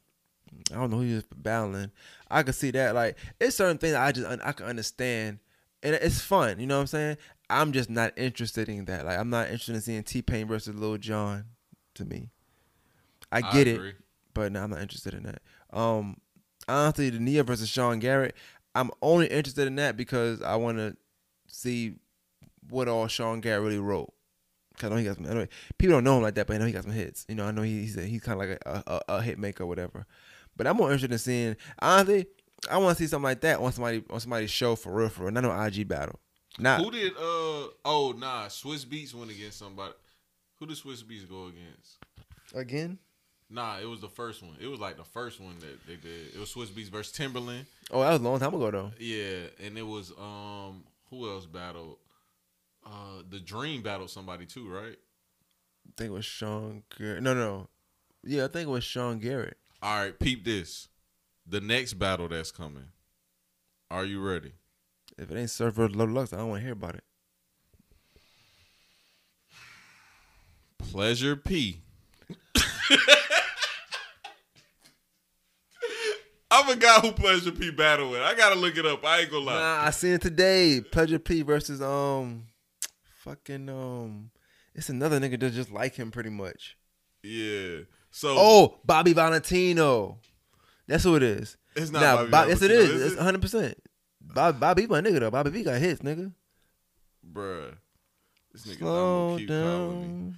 [0.72, 1.91] I don't know who he was battling.
[2.30, 2.93] I could see that.
[2.93, 5.39] Like it's certain things I just I can understand,
[5.81, 6.60] and it's fun.
[6.60, 7.18] You know what I'm saying?
[7.49, 9.06] I'm just not interested in that.
[9.06, 11.45] Like I'm not interested in seeing T Pain versus Lil Jon.
[11.99, 12.30] To me,
[13.31, 13.89] I I get agree.
[13.89, 13.95] it,
[14.34, 15.41] but no, I'm not interested in that.
[15.71, 16.17] Um,
[16.67, 18.35] honestly, the Ne-Yo versus Sean Garrett,
[18.76, 20.95] I'm only interested in that because I want to
[21.47, 21.95] see
[22.69, 24.13] what all Sean Garrett really wrote.
[24.77, 25.26] 'Cause I know he got some.
[25.26, 25.47] I know,
[25.77, 27.26] people don't know him like that, but I know he got some hits.
[27.27, 29.38] You know, I know he, he's a, he's kind of like a, a, a hit
[29.38, 30.05] maker or whatever.
[30.55, 31.55] But I'm more interested in seeing.
[31.80, 32.27] Honestly,
[32.71, 35.23] I want to see something like that on somebody on somebody's show for real, for
[35.23, 35.31] real.
[35.31, 36.17] Not on IG battle.
[36.57, 37.11] Not Who did?
[37.17, 38.45] Uh oh, nah.
[38.47, 39.93] Swizz Beatz went against somebody.
[40.60, 41.98] Who did Swizz Beatz go against?
[42.53, 42.98] again.
[43.49, 44.56] Nah, it was the first one.
[44.61, 46.36] It was like the first one that they did.
[46.36, 47.65] It was Swizz Beatz versus Timbaland.
[47.90, 48.91] Oh, that was a long time ago though.
[48.99, 51.98] Yeah, and it was um who else battled?
[52.86, 54.95] Uh, the Dream battled somebody too, right?
[54.95, 57.23] I think it was Sean Garrett.
[57.23, 57.68] No, no,
[58.23, 59.57] yeah, I think it was Sean Garrett.
[59.81, 60.88] All right, peep this.
[61.48, 62.90] The next battle that's coming.
[63.90, 64.53] Are you ready?
[65.18, 67.03] If it ain't Surf versus Low Lux, I don't want to hear about it.
[70.80, 71.81] Pleasure P.
[76.51, 78.22] I'm a guy who Pleasure P battle with.
[78.22, 79.06] I gotta look it up.
[79.06, 79.53] I ain't gonna lie.
[79.60, 80.81] Nah, I seen it today.
[80.81, 82.45] Pleasure P versus um,
[83.19, 84.31] fucking um,
[84.73, 86.76] it's another nigga that just like him pretty much.
[87.22, 87.81] Yeah.
[88.10, 90.18] So Oh, Bobby Valentino.
[90.88, 91.56] That's who it is.
[91.76, 92.89] It's not Nah, Bobby Bob- yes, it is.
[92.89, 93.18] is It's it?
[93.18, 93.41] 100.
[93.41, 93.77] percent
[94.19, 95.30] Bob, Bobby my nigga though.
[95.31, 96.34] Bobby V got hits, nigga.
[97.31, 97.76] bruh.
[98.53, 100.34] This nigga Slow Damo keep calling me.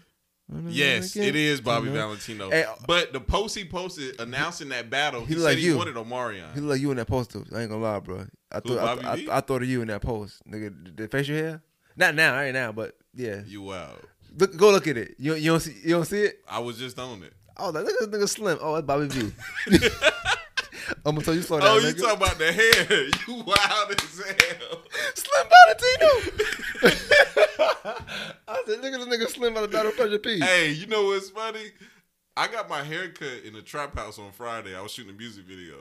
[0.52, 0.68] Down.
[0.69, 2.49] Yes, it is Bobby Valentino.
[2.49, 5.65] Hey, uh, but the post he posted announcing that battle, he, he said like he
[5.65, 5.78] you.
[5.78, 6.53] wanted Omarion.
[6.53, 7.45] He look like you in that post too.
[7.53, 8.26] I ain't gonna lie, bro.
[8.52, 9.30] I Who, thought Bobby I, V?
[9.30, 10.95] I, I thought of you in that post, nigga.
[10.95, 11.61] The, the facial hair.
[11.95, 13.41] Not now, right now, but yeah.
[13.45, 13.99] you wild.
[14.38, 15.15] Look, go look at it.
[15.18, 16.40] You you don't see you don't see it.
[16.49, 17.34] I was just on it.
[17.57, 18.57] Oh, like, look at this nigga slim.
[18.61, 19.32] Oh, that's Bobby V.
[21.05, 21.69] I'm gonna tell you slow down.
[21.69, 22.01] Oh, you nigga.
[22.01, 23.09] talking about the hair?
[23.27, 24.81] You wild as hell.
[25.15, 26.41] Slim Valentino.
[28.47, 30.39] I said, look at this nigga Slim out of Battle Pleasure P.
[30.39, 31.65] Hey, you know what's funny?
[32.35, 34.75] I got my hair cut in the trap house on Friday.
[34.75, 35.75] I was shooting a music video,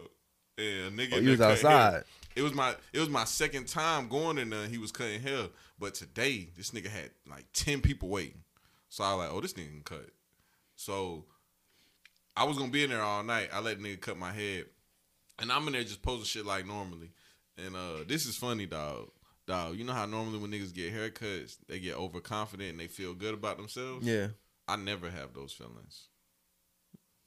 [0.59, 1.93] and a nigga Oh, you was outside.
[1.93, 2.05] hair.
[2.37, 4.63] It was my it was my second time going in there.
[4.63, 5.49] and He was cutting hair,
[5.79, 8.43] but today this nigga had like ten people waiting.
[8.89, 10.09] So I was like, oh, this nigga can cut.
[10.77, 11.25] So
[12.37, 13.51] I was gonna be in there all night.
[13.53, 14.67] I let the nigga cut my head,
[15.41, 17.11] and I'm in there just posting shit like normally.
[17.57, 19.11] And uh, this is funny, dog.
[19.47, 23.15] Dog, you know how normally when niggas get haircuts, they get overconfident and they feel
[23.15, 24.07] good about themselves.
[24.07, 24.29] Yeah.
[24.69, 26.07] I never have those feelings.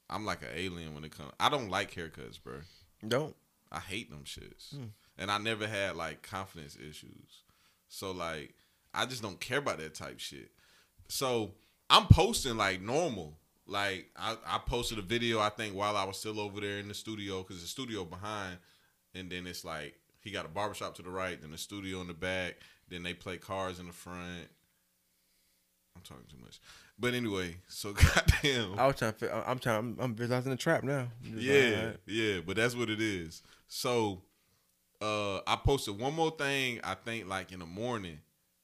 [0.09, 1.31] I'm like an alien when it comes.
[1.39, 2.59] I don't like haircuts, bro.
[3.05, 3.35] Don't.
[3.71, 4.77] I hate them shits,
[5.17, 7.41] and I never had like confidence issues.
[7.89, 8.53] So like,
[8.93, 10.51] I just don't care about that type shit.
[11.07, 11.55] So
[11.89, 13.37] I'm posting like normal.
[13.65, 16.87] Like I, I posted a video I think while I was still over there in
[16.87, 18.57] the studio because the studio behind,
[19.15, 22.07] and then it's like he got a barbershop to the right, then the studio in
[22.07, 22.55] the back,
[22.89, 24.47] then they play cars in the front.
[25.95, 26.59] I'm talking too much,
[26.99, 28.77] but anyway, so goddamn.
[28.79, 29.49] I was trying to.
[29.49, 29.77] I'm trying.
[29.77, 31.07] I'm, I'm visualizing the trap now.
[31.23, 31.99] Like, Yeah, alright.
[32.07, 33.43] yeah, but that's what it is.
[33.67, 34.23] So,
[35.01, 36.79] uh, I posted one more thing.
[36.83, 38.19] I think like in the morning,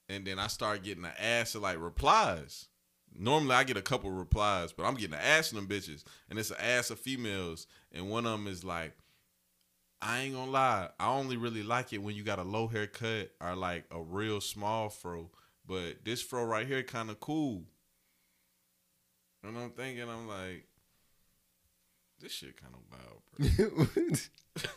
[0.10, 2.66] and then I start getting the ass of like replies.
[3.18, 6.40] Normally I get a couple replies, but I'm getting an ass of them bitches, and
[6.40, 8.94] it's an ass of females, and one of them is like,
[10.02, 13.32] I ain't gonna lie, I only really like it when you got a low haircut
[13.42, 15.30] or like a real small fro,
[15.68, 17.64] but this fro right here kind of cool.
[19.44, 20.66] And I'm thinking, I'm like,
[22.22, 23.22] this shit kind of wild,
[23.58, 24.16] bro.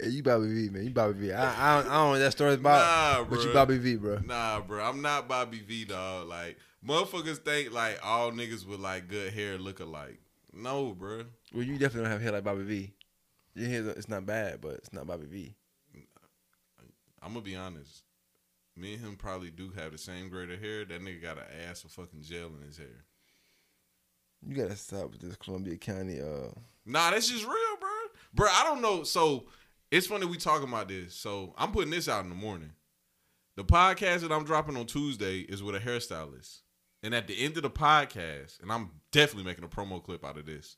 [0.00, 0.84] yeah, you Bobby V, man.
[0.84, 1.32] You Bobby V.
[1.32, 3.52] I, I, don't, I don't know that story's about, Nah, but you.
[3.52, 4.18] Bobby V, bro.
[4.18, 6.28] Nah, bro, I'm not Bobby V, dog.
[6.28, 6.58] Like
[6.88, 10.18] motherfuckers think like all niggas with like good hair look alike.
[10.52, 11.24] No, bro.
[11.52, 12.92] Well, you definitely don't have hair like Bobby V.
[13.54, 15.54] Your hair, it's not bad, but it's not Bobby V.
[17.22, 18.02] I'm gonna be honest.
[18.76, 20.84] Me and him probably do have the same grade of hair.
[20.84, 23.04] That nigga got an ass of fucking gel in his hair.
[24.46, 26.20] You gotta stop with this Columbia County.
[26.20, 26.50] Uh,
[26.86, 27.90] Nah, that's just real, bro.
[28.32, 29.02] Bro, I don't know.
[29.02, 29.44] So
[29.90, 31.14] it's funny we talking about this.
[31.14, 32.70] So I'm putting this out in the morning.
[33.56, 36.60] The podcast that I'm dropping on Tuesday is with a hairstylist.
[37.02, 40.38] And at the end of the podcast, and I'm definitely making a promo clip out
[40.38, 40.76] of this,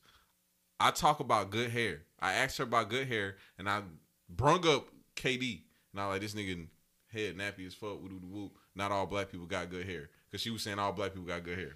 [0.79, 2.01] I talk about good hair.
[2.19, 3.81] I asked her about good hair, and I
[4.29, 5.61] brung up KD.
[5.93, 6.67] And I like this nigga
[7.11, 8.01] head nappy as fuck.
[8.01, 8.51] Doo doo woo.
[8.75, 10.09] Not all black people got good hair.
[10.31, 11.75] Cause she was saying all black people got good hair.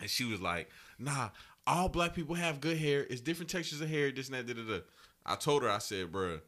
[0.00, 1.28] And she was like, nah,
[1.66, 3.06] all black people have good hair.
[3.08, 4.80] It's different textures of hair, this and that, da, da, da.
[5.24, 6.40] I told her, I said, bruh,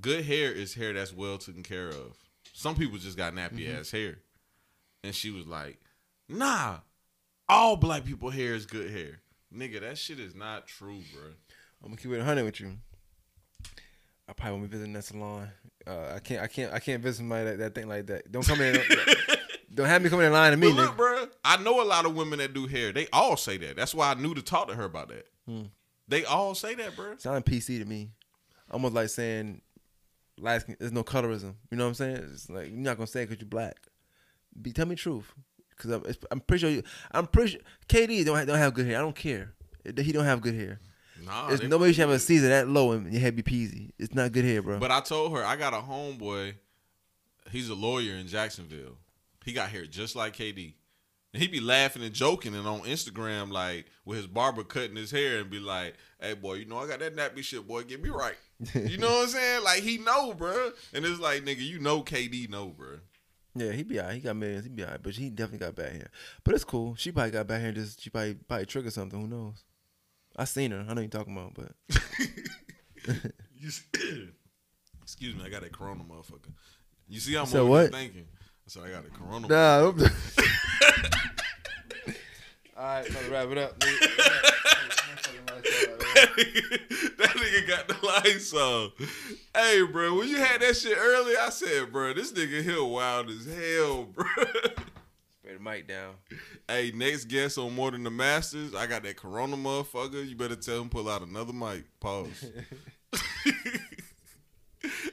[0.00, 2.16] good hair is hair that's well taken care of.
[2.52, 3.80] Some people just got nappy mm-hmm.
[3.80, 4.18] ass hair.
[5.02, 5.80] And she was like,
[6.34, 6.78] nah,
[7.48, 9.20] all black people hair is good hair.
[9.54, 11.30] Nigga, that shit is not true, bro.
[11.82, 12.72] I'm gonna keep it 100 with you.
[14.28, 15.48] I probably won't be visiting that salon.
[15.86, 16.42] Uh, I can't.
[16.42, 16.72] I can't.
[16.72, 18.32] I can't visit somebody that, that think like that.
[18.32, 18.80] Don't come in.
[19.74, 20.68] don't have me coming in line to me.
[20.68, 20.96] But look, nigga.
[20.96, 22.90] bro, I know a lot of women that do hair.
[22.92, 23.76] They all say that.
[23.76, 25.26] That's why I knew to talk to her about that.
[25.46, 25.64] Hmm.
[26.08, 27.16] They all say that, bro.
[27.18, 28.10] Sound PC to me.
[28.70, 29.60] Almost like saying,
[30.38, 31.54] skin, there's no colorism.
[31.70, 32.16] You know what I'm saying?
[32.32, 33.76] It's like you're not gonna say it because you're black.
[34.60, 35.32] Be tell me the truth,
[35.76, 36.82] because I'm, I'm pretty sure you.
[37.12, 38.98] I'm pretty sure KD don't have, don't have good hair.
[38.98, 39.52] I don't care.
[39.84, 40.80] He don't have good hair.
[41.24, 43.90] Nah, they- nobody should have a season that low and your head be peasy.
[43.98, 44.78] It's not good hair, bro.
[44.78, 46.54] But I told her I got a homeboy.
[47.50, 48.96] He's a lawyer in Jacksonville.
[49.44, 50.74] He got hair just like KD.
[51.32, 55.10] And he be laughing and joking and on Instagram like with his barber cutting his
[55.10, 57.82] hair and be like, "Hey boy, you know I got that nappy shit, boy.
[57.82, 58.36] Get me right."
[58.74, 59.64] you know what I'm saying?
[59.64, 60.70] Like he know, bro.
[60.92, 62.98] And it's like, nigga, you know KD know, bro.
[63.56, 64.14] Yeah, he be alright.
[64.16, 64.64] He got millions.
[64.64, 66.10] He be alright, but he definitely got bad hair.
[66.42, 66.96] But it's cool.
[66.96, 67.68] She probably got bad hair.
[67.68, 69.20] and Just she probably probably triggered something.
[69.20, 69.62] Who knows?
[70.36, 70.84] I seen her.
[70.88, 71.72] I know you talking about, but
[75.02, 76.52] Excuse me, I got that corona motherfucker.
[77.08, 77.80] You see I'm said over what?
[77.82, 78.26] here thinking.
[78.66, 79.46] So I got a corona.
[79.46, 79.92] nah.
[82.76, 83.80] All right, so to wrap it up.
[88.14, 88.92] that nigga got the lights on.
[89.54, 93.30] Hey, bro, when you had that shit earlier, I said, bro, this nigga here wild
[93.30, 94.24] as hell, bro.
[95.30, 96.14] Spray the mic down.
[96.68, 100.26] hey, next guest on More Than the Masters, I got that Corona motherfucker.
[100.26, 101.84] You better tell him pull out another mic.
[102.00, 102.50] Pause.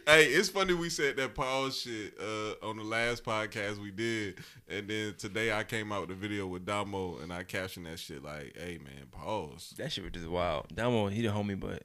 [0.06, 4.40] hey, it's funny we said that pause shit uh, on the last podcast we did,
[4.68, 8.00] and then today I came out with a video with Damo, and I captioned that
[8.00, 10.68] shit like, "Hey man, pause." That shit was just wild.
[10.74, 11.84] Damo, he the homie, but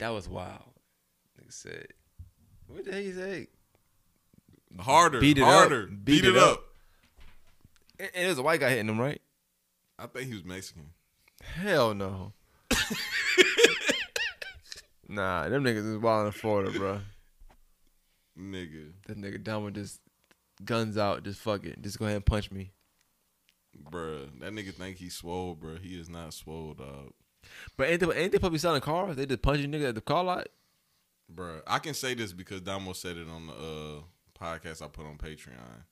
[0.00, 0.72] that was wild.
[1.40, 1.86] Nigga said,
[2.66, 3.46] what the hell you say?
[4.78, 5.48] Harder, Beat it up.
[5.48, 6.52] harder, Beat beat, it it up.
[6.52, 6.64] up.
[7.98, 9.20] And, and it was a white guy hitting him, right?
[9.98, 10.90] I think he was Mexican.
[11.42, 12.32] Hell no.
[15.08, 17.00] nah, them niggas is wild in Florida, bro.
[18.38, 20.00] Nigga, That nigga down with just
[20.64, 22.70] guns out, just fuck it, just go ahead and punch me.
[23.90, 25.80] bruh, that nigga think he swole, bruh.
[25.80, 27.12] He is not swole, dog.
[27.76, 29.16] But ain't they, ain't they probably selling cars?
[29.16, 30.48] They just punching nigga at the car lot.
[31.32, 34.00] Bruh, I can say this because Damo said it on the uh,
[34.38, 35.84] podcast I put on Patreon.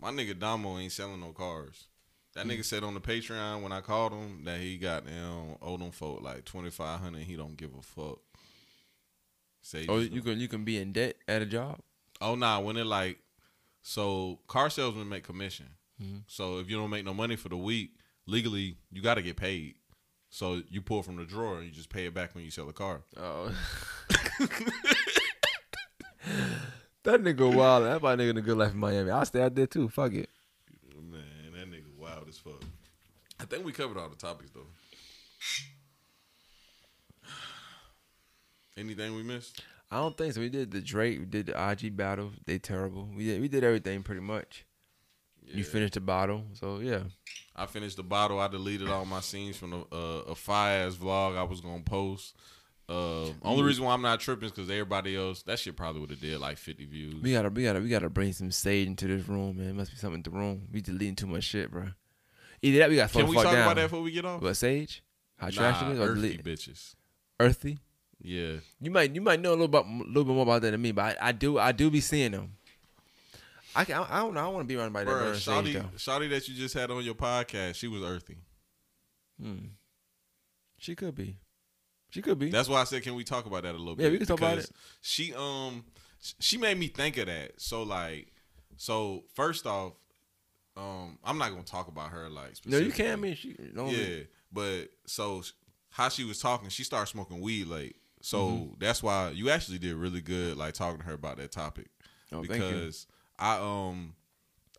[0.00, 1.86] My nigga Damo ain't selling no cars.
[2.34, 5.76] That nigga said on the Patreon when I called him that he got them owe
[5.76, 7.24] them folk like twenty five hundred.
[7.24, 8.20] He don't give a fuck.
[9.60, 11.80] Say Oh, you can you can be in debt at a job.
[12.22, 13.18] Oh nah, when it like
[13.82, 15.66] so car salesmen make commission.
[16.02, 16.18] Mm-hmm.
[16.26, 17.96] So if you don't make no money for the week,
[18.26, 19.74] legally you got to get paid.
[20.34, 22.64] So you pull from the drawer and you just pay it back when you sell
[22.64, 23.02] the car.
[23.18, 23.54] Oh.
[27.02, 27.84] that nigga wild.
[27.84, 29.10] That my nigga in a good life in Miami.
[29.10, 29.90] I'll stay out there too.
[29.90, 30.30] Fuck it.
[30.96, 32.64] Man, that nigga wild as fuck.
[33.38, 34.68] I think we covered all the topics though.
[38.78, 39.62] Anything we missed?
[39.90, 40.40] I don't think so.
[40.40, 41.18] We did the Drake.
[41.18, 42.30] We did the IG battle.
[42.46, 43.06] They terrible.
[43.14, 44.64] We did we did everything pretty much.
[45.54, 47.00] You finished the bottle, so yeah.
[47.54, 48.40] I finished the bottle.
[48.40, 51.82] I deleted all my scenes from the, uh, a fire ass vlog I was gonna
[51.82, 52.34] post.
[52.88, 56.10] Uh, only reason why I'm not tripping is because everybody else that shit probably would
[56.10, 57.22] have did like 50 views.
[57.22, 59.76] We gotta we gotta we gotta bring some sage into this room, man.
[59.76, 60.68] Must be something in the room.
[60.72, 61.88] We deleting too much shit, bro.
[62.60, 63.54] Either that we got Can we talk down.
[63.54, 64.40] about that before we get off?
[64.42, 65.02] What sage?
[65.36, 65.98] How trash nah, it is?
[66.00, 66.44] Or earthy delete?
[66.44, 66.94] bitches.
[67.40, 67.78] Earthy?
[68.24, 70.70] Yeah, You might you might know a little about a little bit more about that
[70.70, 72.52] than me, but I, I do I do be seeing them.
[73.74, 74.40] I can, I, I don't know.
[74.40, 77.04] I want to be around by that burn sage Shawty, that you just had on
[77.04, 78.38] your podcast, she was earthy.
[79.40, 79.56] Hmm.
[80.78, 81.36] She could be.
[82.10, 82.50] She could be.
[82.50, 84.04] That's why I said, can we talk about that a little bit?
[84.04, 84.70] Yeah, we can talk about it.
[85.00, 85.84] She um,
[86.40, 87.60] she made me think of that.
[87.60, 88.32] So like,
[88.76, 89.92] so first off,
[90.76, 92.54] um, I'm not gonna talk about her like.
[92.66, 93.12] no, you can.
[93.12, 93.56] I mean, she.
[93.74, 95.42] Yeah, but so
[95.90, 97.96] how she was talking, she started smoking weed like.
[98.20, 98.74] So Mm-hmm.
[98.78, 101.86] that's why you actually did really good, like talking to her about that topic.
[102.30, 103.06] Oh, because
[103.38, 104.14] I um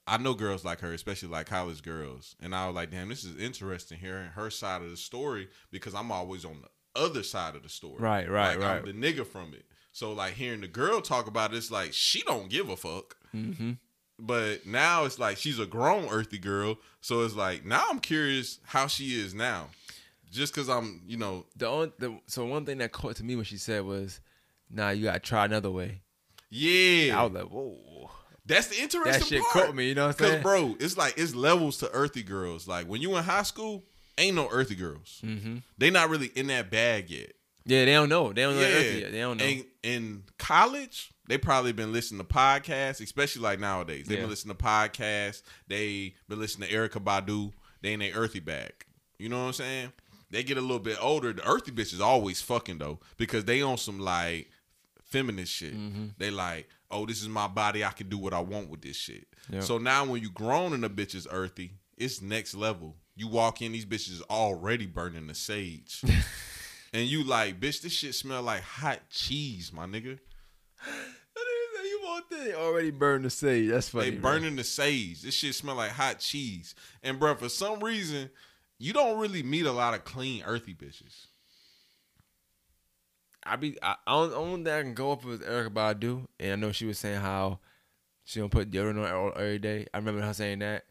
[0.05, 3.23] I know girls like her, especially like college girls, and I was like, damn, this
[3.23, 7.55] is interesting hearing her side of the story because I'm always on the other side
[7.55, 7.97] of the story.
[7.99, 8.77] Right, right, like, right.
[8.79, 9.65] I'm the nigga from it.
[9.93, 13.15] So like hearing the girl talk about it, it's like she don't give a fuck.
[13.33, 13.73] Mm-hmm.
[14.19, 16.77] But now it's like she's a grown earthy girl.
[17.01, 19.69] So it's like now I'm curious how she is now.
[20.31, 23.35] Just cause I'm, you know, The only the, so one thing that caught to me
[23.35, 24.19] when she said was,
[24.67, 26.01] "Nah, you gotta try another way."
[26.49, 27.19] yeah.
[27.19, 28.09] I was like, "Whoa."
[28.45, 29.67] That's the interesting That shit part.
[29.67, 32.67] caught me, you know what I'm Cause bro, it's like it's levels to earthy girls.
[32.67, 33.83] Like when you in high school,
[34.17, 35.21] ain't no earthy girls.
[35.23, 35.57] Mm-hmm.
[35.77, 37.31] They not really in that bag yet.
[37.65, 38.33] Yeah, they don't know.
[38.33, 38.61] They don't know.
[38.61, 39.11] yeah, Earthy yet.
[39.13, 39.45] They don't know.
[39.45, 44.05] And in college, they probably been listening to podcasts, especially like nowadays.
[44.07, 44.23] They've Yeah.
[44.23, 45.43] been listening to podcasts.
[45.69, 47.53] They been listening to Erykah Badu.
[47.81, 48.73] They in their earthy bag.
[49.17, 49.93] You know what I'm saying?
[50.31, 51.31] they get a little bit older.
[51.31, 54.49] The earthy bitches always fucking though because they on some like
[55.03, 55.75] feminist shit.
[55.77, 56.05] Mm-hmm.
[56.17, 57.83] They like, oh, this is my body.
[57.83, 59.27] I can do what I want with this shit.
[59.49, 59.63] Yep.
[59.63, 62.95] So now when you grown and the bitch is earthy, it's next level.
[63.15, 66.01] You walk in, these bitches already burning the sage.
[66.93, 70.19] and you like, bitch, this shit smell like hot cheese, my nigga.
[71.83, 72.55] You want that?
[72.55, 73.69] Already burned the sage.
[73.69, 74.11] That's funny.
[74.11, 75.21] They burning the sage.
[75.21, 76.75] This shit smell like hot cheese.
[77.03, 78.29] And bro, for some reason,
[78.79, 81.27] you don't really meet a lot of clean earthy bitches.
[83.45, 86.51] I be I, I don't, only thing I can go up with Erykah Badu, and
[86.51, 87.59] I know she was saying how
[88.23, 89.85] she don't put deodorant on every day.
[89.93, 90.85] I remember her saying that.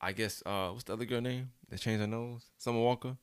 [0.00, 2.44] I guess uh, what's the other girl name that changed her nose?
[2.58, 3.16] Summer Walker.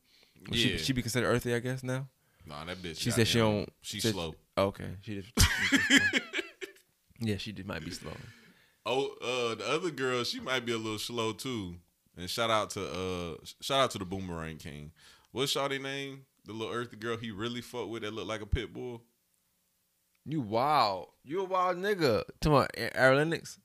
[0.48, 0.76] Well, Yeah.
[0.76, 2.08] She, she be considered earthy, I guess now.
[2.44, 2.98] Nah, that bitch.
[3.00, 3.68] She said she don't.
[3.80, 4.34] She said- slow.
[4.58, 5.32] Okay, she just.
[7.20, 8.12] yeah, she did might be slow.
[8.84, 11.74] Oh, uh, the other girl, she might be a little slow too.
[12.16, 14.92] And shout out to uh, shout out to the Boomerang King.
[15.32, 16.24] What's Shawty name?
[16.46, 19.02] The little earthy girl he really fucked with that looked like a pit bull.
[20.24, 21.08] You wild.
[21.24, 22.22] You a wild nigga.
[22.40, 23.58] Come on, Aaron Lennox,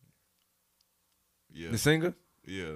[1.53, 2.13] Yeah, the singer.
[2.45, 2.75] yeah.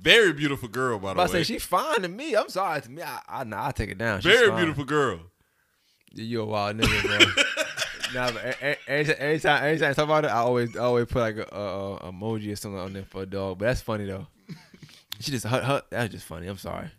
[0.00, 1.44] Very beautiful girl, by the But I way.
[1.44, 2.34] say she fine to me.
[2.34, 3.02] I'm sorry to me.
[3.02, 4.20] I I, nah, I take it down.
[4.20, 4.56] She's Very fine.
[4.58, 5.20] beautiful girl.
[6.12, 7.18] You a wild nigga, bro.
[8.14, 10.76] nah, but a- a- every, every time, every time I talk about it, I always,
[10.76, 13.58] I always put like a, a, a emoji or something on there for a dog.
[13.58, 14.26] But that's funny though.
[15.20, 16.48] She just, hut, hut, that's just funny.
[16.48, 16.90] I'm sorry.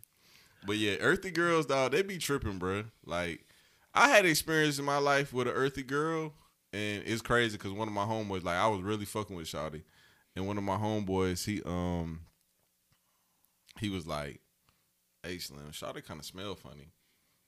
[0.66, 2.86] But yeah, earthy girls, dog, they be tripping, bruh.
[3.06, 3.46] Like,
[3.94, 6.34] I had experience in my life with an earthy girl,
[6.72, 9.84] and it's crazy because one of my homeboys, like, I was really fucking with Shawty,
[10.36, 12.22] and one of my homeboys, he um,
[13.80, 14.42] he was like,
[15.22, 16.92] "Hey, Slim, Shawty kind of smell funny,"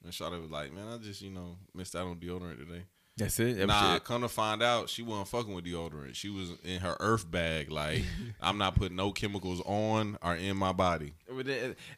[0.03, 2.83] and Shawty was like, "Man, I just you know missed out on deodorant today."
[3.17, 3.55] That's it.
[3.57, 4.03] That was Nah, it.
[4.03, 6.15] come to find out, she wasn't fucking with deodorant.
[6.15, 7.71] She was in her earth bag.
[7.71, 8.03] Like,
[8.41, 11.13] I'm not putting no chemicals on or in my body.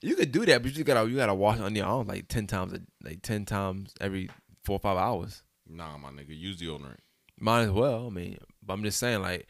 [0.02, 2.46] You could do that, but you gotta, you gotta wash on your own like ten
[2.46, 4.30] times, a, like ten times every
[4.64, 5.42] four or five hours.
[5.68, 6.98] Nah, my nigga, use deodorant.
[7.40, 8.08] Might as well.
[8.08, 9.48] I mean, but I'm just saying, like,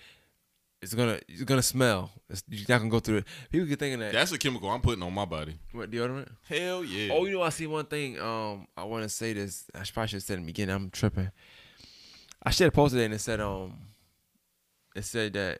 [0.81, 2.11] it's gonna, it's gonna smell.
[2.29, 3.25] It's, you're not gonna go through it.
[3.51, 5.55] People get thinking that That's a chemical I'm putting on my body.
[5.73, 6.29] what deodorant.
[6.47, 7.13] Hell yeah.
[7.13, 8.19] Oh, you know, I see one thing.
[8.19, 9.65] Um, I want to say this.
[9.75, 10.75] I should- probably should have said it in the beginning.
[10.75, 11.29] I'm tripping.
[12.47, 13.73] I should have posted it and it said, um,
[14.95, 15.59] it said that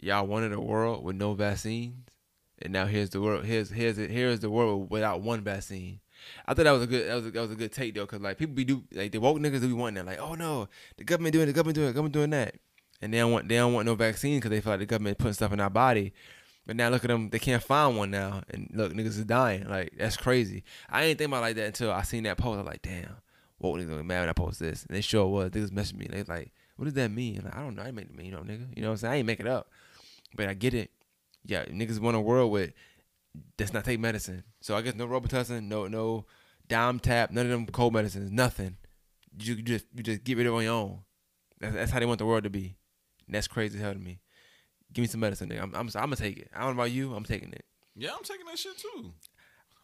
[0.00, 2.06] y'all wanted a world with no vaccines,
[2.62, 3.44] and now here's the world.
[3.44, 3.96] Here's here's.
[3.96, 5.98] Here's the world without one vaccine.
[6.46, 8.06] I thought that was a good that was a, that was a good take though,
[8.06, 10.06] cause like people be do like the woke niggas be wanting that.
[10.06, 12.54] Like, oh no, the government doing the government doing the government doing that,
[13.02, 15.18] and they don't want they don't want no vaccine because they feel like the government
[15.18, 16.12] putting stuff in our body.
[16.64, 19.68] But now look at them, they can't find one now, and look, niggas is dying.
[19.68, 20.62] Like that's crazy.
[20.88, 22.54] I ain't think about like that until I seen that post.
[22.54, 23.16] I was like, damn,
[23.60, 25.50] woke niggas gonna mad when I post this, and they sure was.
[25.50, 26.06] Niggas messaged me.
[26.10, 27.42] They was like, what does that mean?
[27.44, 27.82] Like, I don't know.
[27.82, 28.66] I ain't make it mean, you know, nigga.
[28.74, 29.12] You know what I'm saying?
[29.12, 29.70] I ain't make it up,
[30.34, 30.90] but I get it.
[31.44, 32.72] Yeah, niggas want a world with
[33.56, 34.44] that's not take medicine.
[34.60, 36.26] So I guess no Robitussin, no no
[36.68, 38.76] Dimetapp, none of them cold medicines, nothing.
[39.38, 41.00] You just you just get rid of it on your own.
[41.60, 42.76] That's, that's how they want the world to be.
[43.26, 44.20] And that's crazy as hell to me.
[44.92, 45.62] Give me some medicine, nigga.
[45.62, 46.50] I'm, I'm, I'm gonna take it.
[46.54, 47.14] I don't know about you.
[47.14, 47.64] I'm taking it.
[47.96, 49.12] yeah, I'm taking that shit too.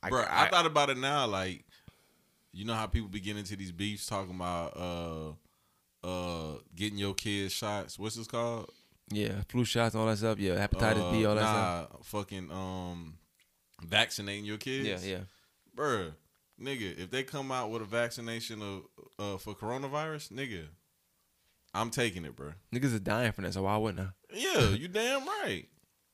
[0.03, 1.27] I, Bro, I, thought about it now.
[1.27, 1.65] Like,
[2.57, 7.15] you know how people be getting into these beefs talking about uh uh getting your
[7.15, 7.99] kids shots.
[7.99, 8.70] What's this called?
[9.11, 10.39] yeah, flu shots, all that stuff.
[10.39, 11.57] Yeah, hepatitis B, Uh, all that stuff.
[11.57, 12.07] nah, stuff.
[12.07, 13.19] fucking um
[13.87, 15.05] vaccinating your kids.
[15.07, 15.20] Yeah, yeah.
[15.77, 16.12] Bruh,
[16.61, 18.83] nigga, if they come out with a vaccination of
[19.19, 20.65] uh for coronavirus, nigga,
[21.74, 22.55] I'm taking it, bruh.
[22.74, 24.11] Niggas are dying from that, so why wouldn't I?
[24.35, 25.66] Yeah, you damn right.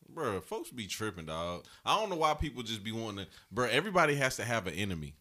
[0.08, 1.64] Bro, folks be tripping, dog.
[1.86, 3.30] I don't know why people just be wanting to.
[3.50, 5.14] Bro, everybody has to have an enemy.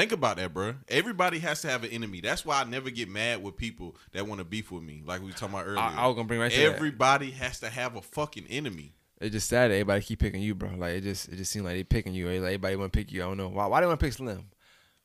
[0.00, 0.76] Think about that, bro.
[0.88, 2.22] Everybody has to have an enemy.
[2.22, 5.20] That's why I never get mad with people that want to beef with me, like
[5.20, 5.78] we were talking about earlier.
[5.78, 6.74] I, I was gonna bring right to that.
[6.74, 8.94] Everybody has to have a fucking enemy.
[9.20, 10.70] It's just sad that everybody keep picking you, bro.
[10.78, 12.28] Like it just it just seems like they picking you.
[12.28, 13.22] Like everybody want to pick you.
[13.22, 13.66] I don't know why.
[13.66, 14.46] Why they want to pick Slim?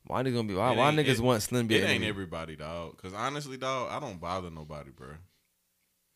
[0.06, 0.54] Why they gonna be?
[0.54, 1.66] Why, why niggas it- want Slim?
[1.66, 2.96] Be It ain't everybody, dog.
[2.96, 5.08] Cause honestly, dog, I don't bother nobody, bro.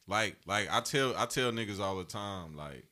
[0.09, 2.86] Like, like I tell, I tell niggas all the time, like,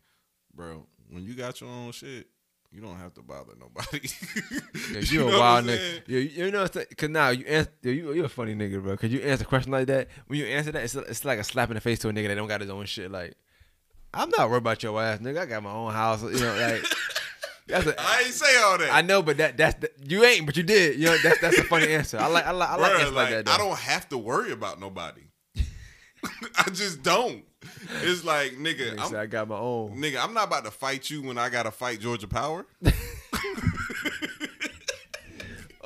[0.55, 2.27] bro, when you got your own shit,
[2.71, 4.09] you don't have to bother nobody.
[4.93, 5.79] Yeah, You you a know what wild I'm nigga.
[5.79, 6.03] saying?
[6.07, 8.83] Yeah, you, you know, it's like- cause now you answer, you you a funny nigga,
[8.83, 8.97] bro.
[8.97, 10.09] Cause you answer a question like that.
[10.27, 12.29] When you answer that, it's it's like a slap in the face to a nigga
[12.29, 13.11] that don't got his own shit.
[13.11, 13.35] Like,
[14.15, 15.39] I'm not worried about your ass, nigga.
[15.41, 16.23] I got my own house.
[16.23, 16.83] You know, like
[17.69, 18.93] that's a, I ain't say all that.
[18.95, 20.99] I know, but that that's the, you ain't, but you did.
[20.99, 22.19] You know, that's that's a funny answer.
[22.19, 23.45] I like I like I like Bruh, like, that.
[23.47, 23.53] Though.
[23.53, 25.23] I don't have to worry about nobody.
[26.59, 27.45] I just don't.
[28.03, 29.97] It's like, nigga, Nigga I'm, I got my own.
[29.97, 32.67] nigga, I'm not about to fight you when I gotta fight Georgia Power.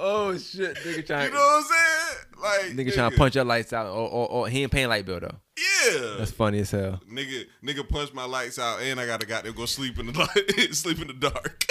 [0.05, 1.27] Oh shit, nigga trying.
[1.29, 2.75] You know what I'm saying?
[2.75, 5.07] Like, nigga trying to punch your lights out, or, or, or he ain't paying light
[5.07, 5.37] bill though.
[5.57, 7.01] Yeah, That's funny as hell.
[7.09, 10.19] nigga, nigga punch my lights out, and I gotta got to go sleep in the
[10.19, 11.67] light, sleep in the dark.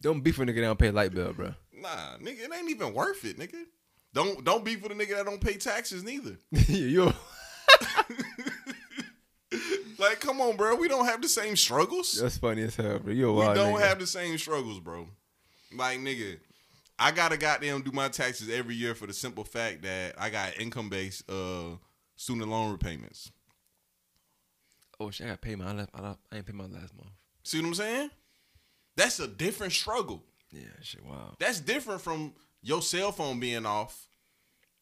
[0.00, 1.54] Don't beef with a nigga that don't pay light bill, bro.
[1.72, 3.62] Nah, nigga, it ain't even worth it, nigga.
[4.12, 6.36] Don't don't beef with a nigga that don't pay taxes neither.
[6.50, 7.12] you
[9.98, 10.76] Like, come on, bro.
[10.76, 12.20] We don't have the same struggles.
[12.20, 13.12] that's funny as hell, bro.
[13.12, 13.80] You a we don't nigga.
[13.80, 15.08] have the same struggles, bro.
[15.74, 16.38] Like, nigga,
[16.98, 20.58] I gotta goddamn do my taxes every year for the simple fact that I got
[20.60, 21.76] income based uh
[22.16, 23.30] student loan repayments.
[25.00, 25.68] Oh shit, I gotta pay my.
[25.68, 27.10] I, left, I, left, I ain't pay my last month.
[27.42, 28.10] See what I'm saying?
[28.96, 30.24] That's a different struggle.
[30.50, 31.34] Yeah, shit, wow.
[31.38, 34.08] That's different from your cell phone being off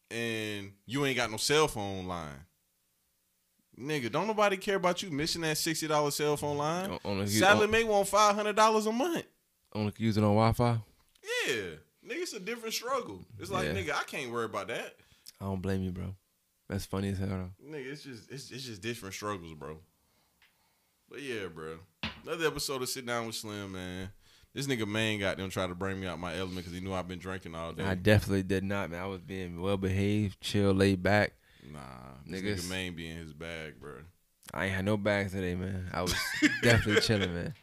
[0.09, 2.45] and you ain't got no cell phone line.
[3.79, 6.91] Nigga, don't nobody care about you missing that sixty dollar cell phone line.
[6.91, 9.25] O- only if you- may want five hundred dollars a month.
[9.73, 10.79] Only use it on Wi-Fi.
[11.47, 11.53] Yeah,
[12.05, 13.23] nigga, it's a different struggle.
[13.39, 13.73] It's like, Yeah.
[13.73, 14.95] nigga, I can't worry about that.
[15.39, 16.15] I don't blame you, bro.
[16.67, 17.27] That's funny as hell.
[17.29, 17.51] Though.
[17.69, 19.79] Nigga, it's just it's, it's just different struggles, bro.
[21.09, 21.77] But yeah, bro.
[22.25, 24.09] Another episode of Sit Down with Slim, man.
[24.53, 26.93] This nigga man got them try to bring me out my element because he knew
[26.93, 27.83] I've been drinking all day.
[27.83, 29.01] I definitely did not, man.
[29.01, 31.33] I was being well behaved, chill, laid back.
[31.71, 31.79] Nah,
[32.29, 32.61] Niggas.
[32.61, 33.99] nigga man be in his bag, bro.
[34.53, 35.89] I ain't had no bags today, man.
[35.93, 36.15] I was
[36.61, 37.53] definitely chilling, man.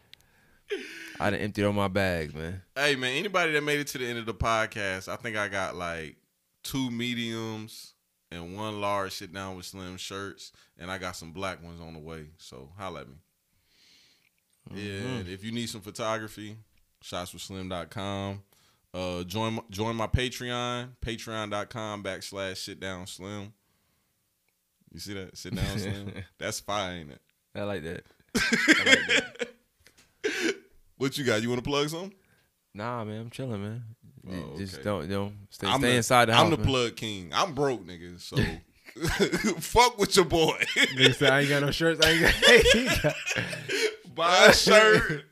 [1.19, 2.63] I done emptied all my bags, man.
[2.75, 5.49] Hey man, anybody that made it to the end of the podcast, I think I
[5.49, 6.17] got like
[6.63, 7.95] two mediums
[8.31, 11.93] and one large sit down with slim shirts, and I got some black ones on
[11.95, 12.27] the way.
[12.39, 13.15] So holla at me.
[14.75, 16.57] Yeah, and if you need some photography,
[17.03, 18.43] shotswithslim.com.
[18.93, 23.53] Uh join join my Patreon, patreon.com backslash sit down slim.
[24.95, 25.37] You see that?
[25.37, 26.13] Sit down slim?
[26.39, 27.21] That's fine, ain't it?
[27.55, 28.05] I like that.
[28.37, 29.49] I like
[30.23, 30.55] that.
[30.97, 31.43] What you got?
[31.43, 32.15] You wanna plug something?
[32.73, 33.83] Nah, man, I'm chilling, man.
[34.27, 36.45] Oh, you Oh, Just don't, don't stay, I'm stay the, inside the house.
[36.45, 36.67] I'm the man.
[36.67, 37.31] plug king.
[37.35, 38.19] I'm broke, nigga.
[38.21, 38.37] So
[39.61, 40.57] fuck with your boy.
[40.77, 42.05] Nigga said I ain't got no shirts.
[42.05, 42.35] I ain't got.
[42.73, 43.15] He got-
[44.15, 45.25] Buy a shirt.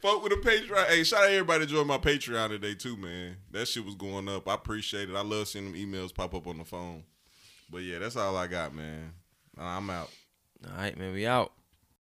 [0.00, 0.86] fuck with a Patreon.
[0.86, 3.36] Hey, shout out everybody that joined my Patreon today too, man.
[3.50, 4.48] That shit was going up.
[4.48, 5.16] I appreciate it.
[5.16, 7.02] I love seeing them emails pop up on the phone.
[7.70, 9.12] But yeah, that's all I got, man.
[9.56, 10.10] I'm out.
[10.66, 11.52] All right, man, we out.